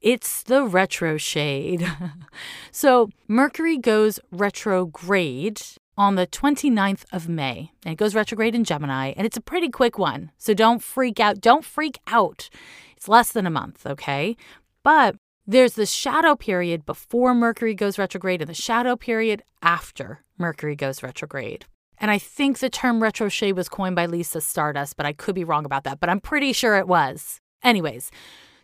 It's 0.00 0.42
the 0.42 0.64
retro 0.64 1.16
shade. 1.16 1.84
so, 2.70 3.10
Mercury 3.26 3.78
goes 3.78 4.20
retrograde 4.30 5.60
on 5.96 6.14
the 6.14 6.26
29th 6.26 7.04
of 7.12 7.28
May. 7.28 7.72
And 7.84 7.92
it 7.92 7.96
goes 7.96 8.14
retrograde 8.14 8.54
in 8.54 8.64
Gemini, 8.64 9.12
and 9.16 9.26
it's 9.26 9.36
a 9.36 9.42
pretty 9.42 9.68
quick 9.68 9.98
one. 9.98 10.30
So 10.38 10.54
don't 10.54 10.82
freak 10.82 11.20
out. 11.20 11.40
Don't 11.40 11.64
freak 11.64 11.98
out. 12.06 12.48
It's 12.96 13.08
less 13.08 13.32
than 13.32 13.46
a 13.46 13.50
month, 13.50 13.86
okay? 13.86 14.36
But 14.82 15.16
there's 15.46 15.74
the 15.74 15.86
shadow 15.86 16.34
period 16.34 16.84
before 16.84 17.34
Mercury 17.34 17.74
goes 17.74 17.98
retrograde 17.98 18.42
and 18.42 18.50
the 18.50 18.54
shadow 18.54 18.96
period 18.96 19.42
after 19.62 20.24
Mercury 20.38 20.74
goes 20.74 21.02
retrograde. 21.02 21.66
And 21.98 22.10
I 22.10 22.18
think 22.18 22.58
the 22.58 22.68
term 22.68 23.00
retroshade 23.00 23.54
was 23.54 23.68
coined 23.68 23.96
by 23.96 24.06
Lisa 24.06 24.40
Stardust, 24.40 24.96
but 24.96 25.06
I 25.06 25.12
could 25.12 25.34
be 25.34 25.44
wrong 25.44 25.64
about 25.64 25.84
that, 25.84 26.00
but 26.00 26.10
I'm 26.10 26.20
pretty 26.20 26.52
sure 26.52 26.76
it 26.76 26.88
was. 26.88 27.40
Anyways, 27.62 28.10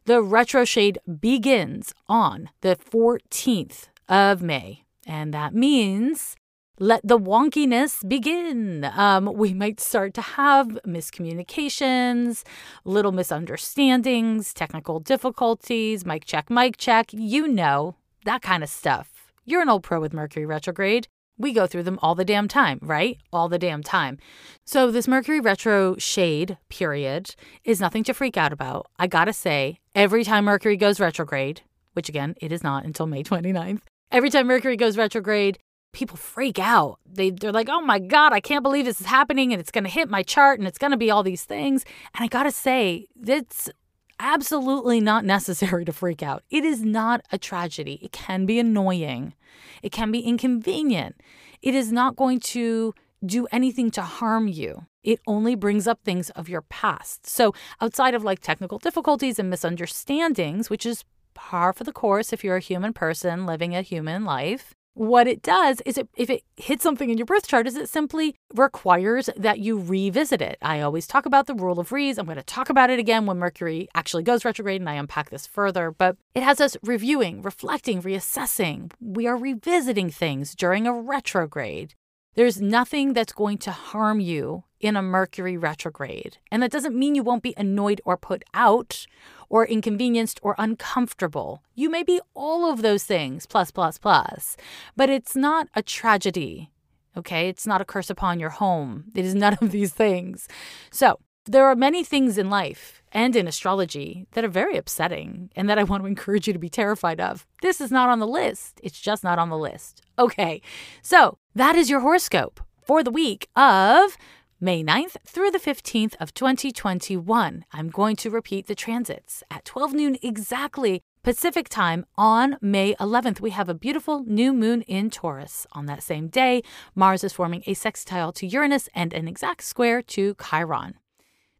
the 0.04 0.22
retro 0.22 0.64
shade 0.64 0.98
begins 1.20 1.94
on 2.08 2.50
the 2.60 2.76
14th 2.76 3.88
of 4.08 4.42
May. 4.42 4.82
And 5.06 5.32
that 5.32 5.54
means 5.54 6.36
let 6.82 7.00
the 7.06 7.16
wonkiness 7.16 8.06
begin. 8.08 8.84
Um, 8.96 9.32
we 9.36 9.54
might 9.54 9.78
start 9.78 10.14
to 10.14 10.20
have 10.20 10.80
miscommunications, 10.84 12.42
little 12.84 13.12
misunderstandings, 13.12 14.52
technical 14.52 14.98
difficulties, 14.98 16.04
mic 16.04 16.24
check, 16.24 16.50
mic 16.50 16.76
check, 16.76 17.12
you 17.12 17.46
know, 17.46 17.94
that 18.24 18.42
kind 18.42 18.64
of 18.64 18.68
stuff. 18.68 19.30
You're 19.44 19.62
an 19.62 19.68
old 19.68 19.84
pro 19.84 20.00
with 20.00 20.12
Mercury 20.12 20.44
retrograde. 20.44 21.06
We 21.38 21.52
go 21.52 21.68
through 21.68 21.84
them 21.84 22.00
all 22.02 22.16
the 22.16 22.24
damn 22.24 22.48
time, 22.48 22.80
right? 22.82 23.16
All 23.32 23.48
the 23.48 23.60
damn 23.60 23.84
time. 23.84 24.18
So, 24.64 24.90
this 24.90 25.06
Mercury 25.06 25.38
retro 25.38 25.94
shade 25.98 26.58
period 26.68 27.36
is 27.62 27.80
nothing 27.80 28.02
to 28.04 28.12
freak 28.12 28.36
out 28.36 28.52
about. 28.52 28.88
I 28.98 29.06
gotta 29.06 29.32
say, 29.32 29.78
every 29.94 30.24
time 30.24 30.46
Mercury 30.46 30.76
goes 30.76 30.98
retrograde, 30.98 31.60
which 31.92 32.08
again, 32.08 32.34
it 32.40 32.50
is 32.50 32.64
not 32.64 32.84
until 32.84 33.06
May 33.06 33.22
29th, 33.22 33.82
every 34.10 34.30
time 34.30 34.48
Mercury 34.48 34.76
goes 34.76 34.96
retrograde, 34.96 35.60
people 35.92 36.16
freak 36.16 36.58
out. 36.58 36.98
They 37.06 37.30
they're 37.30 37.52
like, 37.52 37.68
"Oh 37.70 37.80
my 37.82 37.98
god, 37.98 38.32
I 38.32 38.40
can't 38.40 38.62
believe 38.62 38.84
this 38.84 39.00
is 39.00 39.06
happening 39.06 39.52
and 39.52 39.60
it's 39.60 39.70
going 39.70 39.84
to 39.84 39.90
hit 39.90 40.08
my 40.08 40.22
chart 40.22 40.58
and 40.58 40.66
it's 40.66 40.78
going 40.78 40.90
to 40.90 40.96
be 40.96 41.10
all 41.10 41.22
these 41.22 41.44
things." 41.44 41.84
And 42.14 42.24
I 42.24 42.28
got 42.28 42.44
to 42.44 42.50
say, 42.50 43.06
it's 43.26 43.70
absolutely 44.18 45.00
not 45.00 45.24
necessary 45.36 45.84
to 45.84 45.92
freak 45.92 46.22
out. 46.22 46.42
It 46.50 46.64
is 46.64 46.82
not 46.82 47.22
a 47.30 47.38
tragedy. 47.38 47.98
It 48.02 48.12
can 48.12 48.46
be 48.46 48.58
annoying. 48.58 49.34
It 49.82 49.92
can 49.92 50.10
be 50.10 50.20
inconvenient. 50.20 51.20
It 51.60 51.74
is 51.74 51.92
not 51.92 52.16
going 52.16 52.40
to 52.40 52.94
do 53.24 53.46
anything 53.52 53.90
to 53.92 54.02
harm 54.02 54.48
you. 54.48 54.86
It 55.04 55.20
only 55.26 55.54
brings 55.54 55.86
up 55.86 56.00
things 56.02 56.30
of 56.30 56.48
your 56.48 56.62
past. 56.62 57.26
So, 57.26 57.54
outside 57.80 58.14
of 58.14 58.24
like 58.24 58.40
technical 58.40 58.78
difficulties 58.78 59.38
and 59.38 59.50
misunderstandings, 59.50 60.70
which 60.70 60.86
is 60.86 61.04
par 61.34 61.72
for 61.72 61.84
the 61.84 61.92
course 61.92 62.32
if 62.32 62.44
you're 62.44 62.56
a 62.56 62.60
human 62.60 62.92
person 62.92 63.46
living 63.46 63.74
a 63.74 63.82
human 63.82 64.24
life, 64.24 64.74
what 64.94 65.26
it 65.26 65.42
does 65.42 65.80
is 65.86 65.96
it, 65.98 66.08
if 66.16 66.28
it 66.28 66.42
hits 66.56 66.82
something 66.82 67.10
in 67.10 67.18
your 67.18 67.26
birth 67.26 67.46
chart 67.46 67.66
is 67.66 67.76
it 67.76 67.88
simply 67.88 68.34
requires 68.54 69.30
that 69.36 69.58
you 69.58 69.78
revisit 69.78 70.42
it? 70.42 70.58
I 70.60 70.80
always 70.80 71.06
talk 71.06 71.26
about 71.26 71.46
the 71.46 71.54
rule 71.54 71.80
of 71.80 71.92
re's 71.92 72.18
i'm 72.18 72.26
going 72.26 72.36
to 72.36 72.42
talk 72.42 72.68
about 72.68 72.90
it 72.90 72.98
again 72.98 73.26
when 73.26 73.38
mercury 73.38 73.88
actually 73.94 74.22
goes 74.22 74.44
retrograde 74.44 74.80
and 74.80 74.88
i 74.88 74.94
unpack 74.94 75.30
this 75.30 75.46
further 75.46 75.90
but 75.90 76.16
it 76.34 76.42
has 76.42 76.60
us 76.60 76.76
reviewing 76.82 77.42
reflecting 77.42 78.02
reassessing. 78.02 78.90
We 79.00 79.26
are 79.26 79.36
revisiting 79.36 80.10
things 80.10 80.54
during 80.54 80.86
a 80.86 80.92
retrograde 80.92 81.94
there's 82.34 82.60
nothing 82.60 83.12
that's 83.12 83.32
going 83.32 83.58
to 83.58 83.70
harm 83.70 84.20
you 84.20 84.64
in 84.80 84.96
a 84.96 85.02
Mercury 85.02 85.56
retrograde. 85.56 86.38
And 86.50 86.62
that 86.62 86.70
doesn't 86.70 86.98
mean 86.98 87.14
you 87.14 87.22
won't 87.22 87.42
be 87.42 87.54
annoyed 87.56 88.00
or 88.04 88.16
put 88.16 88.42
out 88.52 89.06
or 89.48 89.66
inconvenienced 89.66 90.40
or 90.42 90.54
uncomfortable. 90.58 91.62
You 91.74 91.90
may 91.90 92.02
be 92.02 92.20
all 92.34 92.70
of 92.70 92.82
those 92.82 93.04
things, 93.04 93.46
plus, 93.46 93.70
plus, 93.70 93.98
plus, 93.98 94.56
but 94.96 95.10
it's 95.10 95.36
not 95.36 95.68
a 95.74 95.82
tragedy. 95.82 96.70
Okay. 97.16 97.48
It's 97.48 97.66
not 97.66 97.82
a 97.82 97.84
curse 97.84 98.10
upon 98.10 98.40
your 98.40 98.50
home. 98.50 99.04
It 99.14 99.24
is 99.24 99.34
none 99.34 99.58
of 99.60 99.70
these 99.70 99.92
things. 99.92 100.48
So 100.90 101.18
there 101.44 101.66
are 101.66 101.76
many 101.76 102.04
things 102.04 102.38
in 102.38 102.48
life 102.48 103.02
and 103.12 103.36
in 103.36 103.46
astrology 103.46 104.26
that 104.32 104.44
are 104.44 104.48
very 104.48 104.76
upsetting 104.76 105.50
and 105.54 105.68
that 105.68 105.78
I 105.78 105.82
want 105.82 106.02
to 106.02 106.06
encourage 106.06 106.46
you 106.46 106.52
to 106.52 106.58
be 106.58 106.70
terrified 106.70 107.20
of. 107.20 107.46
This 107.60 107.80
is 107.80 107.90
not 107.90 108.08
on 108.08 108.20
the 108.20 108.26
list. 108.26 108.80
It's 108.82 109.00
just 109.00 109.22
not 109.22 109.38
on 109.38 109.50
the 109.50 109.58
list. 109.58 110.02
Okay. 110.18 110.62
So 111.02 111.36
that 111.54 111.76
is 111.76 111.90
your 111.90 112.00
horoscope 112.00 112.60
for 112.82 113.02
the 113.02 113.10
week 113.10 113.48
of 113.54 114.16
May 114.60 114.82
9th 114.82 115.16
through 115.26 115.50
the 115.50 115.58
15th 115.58 116.14
of 116.18 116.32
2021. 116.32 117.64
I'm 117.72 117.90
going 117.90 118.16
to 118.16 118.30
repeat 118.30 118.68
the 118.68 118.74
transits 118.74 119.42
at 119.50 119.64
12 119.64 119.92
noon 119.92 120.16
exactly 120.22 121.02
Pacific 121.22 121.68
time 121.68 122.06
on 122.16 122.56
May 122.62 122.94
11th. 122.94 123.40
We 123.40 123.50
have 123.50 123.68
a 123.68 123.74
beautiful 123.74 124.24
new 124.24 124.52
moon 124.52 124.82
in 124.82 125.10
Taurus. 125.10 125.66
On 125.72 125.86
that 125.86 126.02
same 126.02 126.28
day, 126.28 126.62
Mars 126.94 127.22
is 127.22 127.34
forming 127.34 127.62
a 127.66 127.74
sextile 127.74 128.32
to 128.32 128.46
Uranus 128.46 128.88
and 128.94 129.12
an 129.12 129.28
exact 129.28 129.62
square 129.62 130.00
to 130.02 130.34
Chiron. 130.42 130.94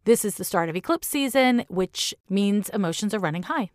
This 0.05 0.25
is 0.25 0.37
the 0.37 0.45
start 0.45 0.69
of 0.69 0.75
eclipse 0.75 1.07
season, 1.07 1.65
which 1.69 2.13
means 2.29 2.71
emotions 2.71 3.15
are 3.15 3.21
running 3.21 3.45
high. 3.45 3.71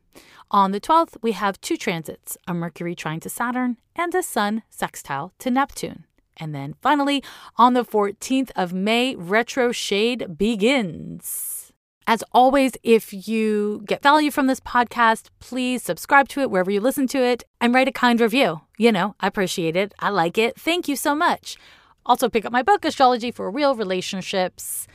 On 0.52 0.72
the 0.72 0.82
12th, 0.82 1.18
we 1.22 1.34
have 1.34 1.62
two 1.62 1.78
transits 1.78 2.38
a 2.48 2.54
Mercury 2.54 2.96
trine 2.96 3.20
to 3.22 3.30
Saturn 3.30 3.78
and 3.96 4.14
a 4.16 4.24
Sun 4.24 4.64
sextile 4.70 5.34
to 5.40 5.52
Neptune. 5.52 6.07
And 6.38 6.54
then 6.56 6.76
finally, 6.82 7.24
on 7.58 7.74
the 7.74 7.84
14th 7.84 8.52
of 8.56 8.74
May, 8.74 9.16
Retro 9.16 9.72
Shade 9.72 10.38
begins. 10.38 11.74
As 12.10 12.24
always, 12.32 12.72
if 12.84 13.28
you 13.28 13.84
get 13.86 14.02
value 14.02 14.32
from 14.32 14.48
this 14.48 14.62
podcast, 14.62 15.28
please 15.40 15.84
subscribe 15.84 16.30
to 16.30 16.40
it 16.40 16.50
wherever 16.50 16.72
you 16.72 16.80
listen 16.80 17.06
to 17.08 17.18
it 17.22 17.44
and 17.60 17.74
write 17.74 17.90
a 17.90 17.92
kind 17.92 18.22
review. 18.22 18.62
You 18.78 18.94
know, 18.94 19.16
I 19.20 19.28
appreciate 19.28 19.76
it. 19.76 19.94
I 20.00 20.10
like 20.10 20.38
it. 20.38 20.58
Thank 20.58 20.88
you 20.88 20.96
so 20.96 21.14
much. 21.14 21.58
Also, 22.06 22.30
pick 22.30 22.46
up 22.46 22.54
my 22.54 22.64
book, 22.64 22.86
Astrology 22.86 23.30
for 23.30 23.52
Real 23.52 23.76
Relationships 23.76 24.88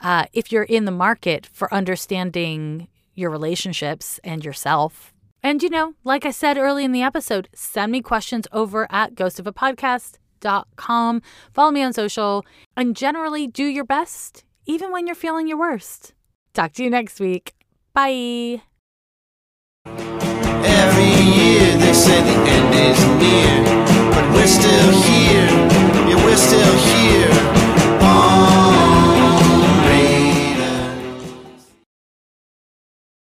uh, 0.00 0.26
if 0.32 0.52
you're 0.52 0.62
in 0.62 0.84
the 0.84 0.92
market 0.92 1.44
for 1.46 1.72
understanding 1.74 2.86
your 3.16 3.30
relationships 3.30 4.20
and 4.22 4.44
yourself. 4.44 5.12
And, 5.42 5.64
you 5.64 5.70
know, 5.70 5.94
like 6.04 6.24
I 6.24 6.30
said 6.30 6.56
early 6.56 6.84
in 6.84 6.92
the 6.92 7.02
episode, 7.02 7.48
send 7.52 7.90
me 7.90 8.00
questions 8.00 8.46
over 8.52 8.86
at 8.92 9.16
ghostofapodcast.com. 10.40 11.22
Follow 11.52 11.70
me 11.70 11.82
on 11.82 11.92
social 11.92 12.44
and 12.76 12.96
generally 12.96 13.46
do 13.46 13.64
your 13.64 13.84
best, 13.84 14.44
even 14.66 14.92
when 14.92 15.06
you're 15.06 15.14
feeling 15.14 15.46
your 15.46 15.58
worst. 15.58 16.14
Talk 16.54 16.72
to 16.74 16.84
you 16.84 16.90
next 16.90 17.20
week. 17.20 17.54
Bye. 17.94 18.62
Every 19.86 21.04
year 21.04 21.76
they 21.78 21.92
say 21.92 22.20
the 22.22 22.36
end 22.56 22.74
is 22.74 23.00
near, 23.20 23.64
but 24.10 24.34
we're 24.34 24.46
still 24.46 24.90
here. 25.02 25.46
Yeah, 26.08 26.24
we're 26.24 26.36
still 26.36 26.76
here. 26.76 27.39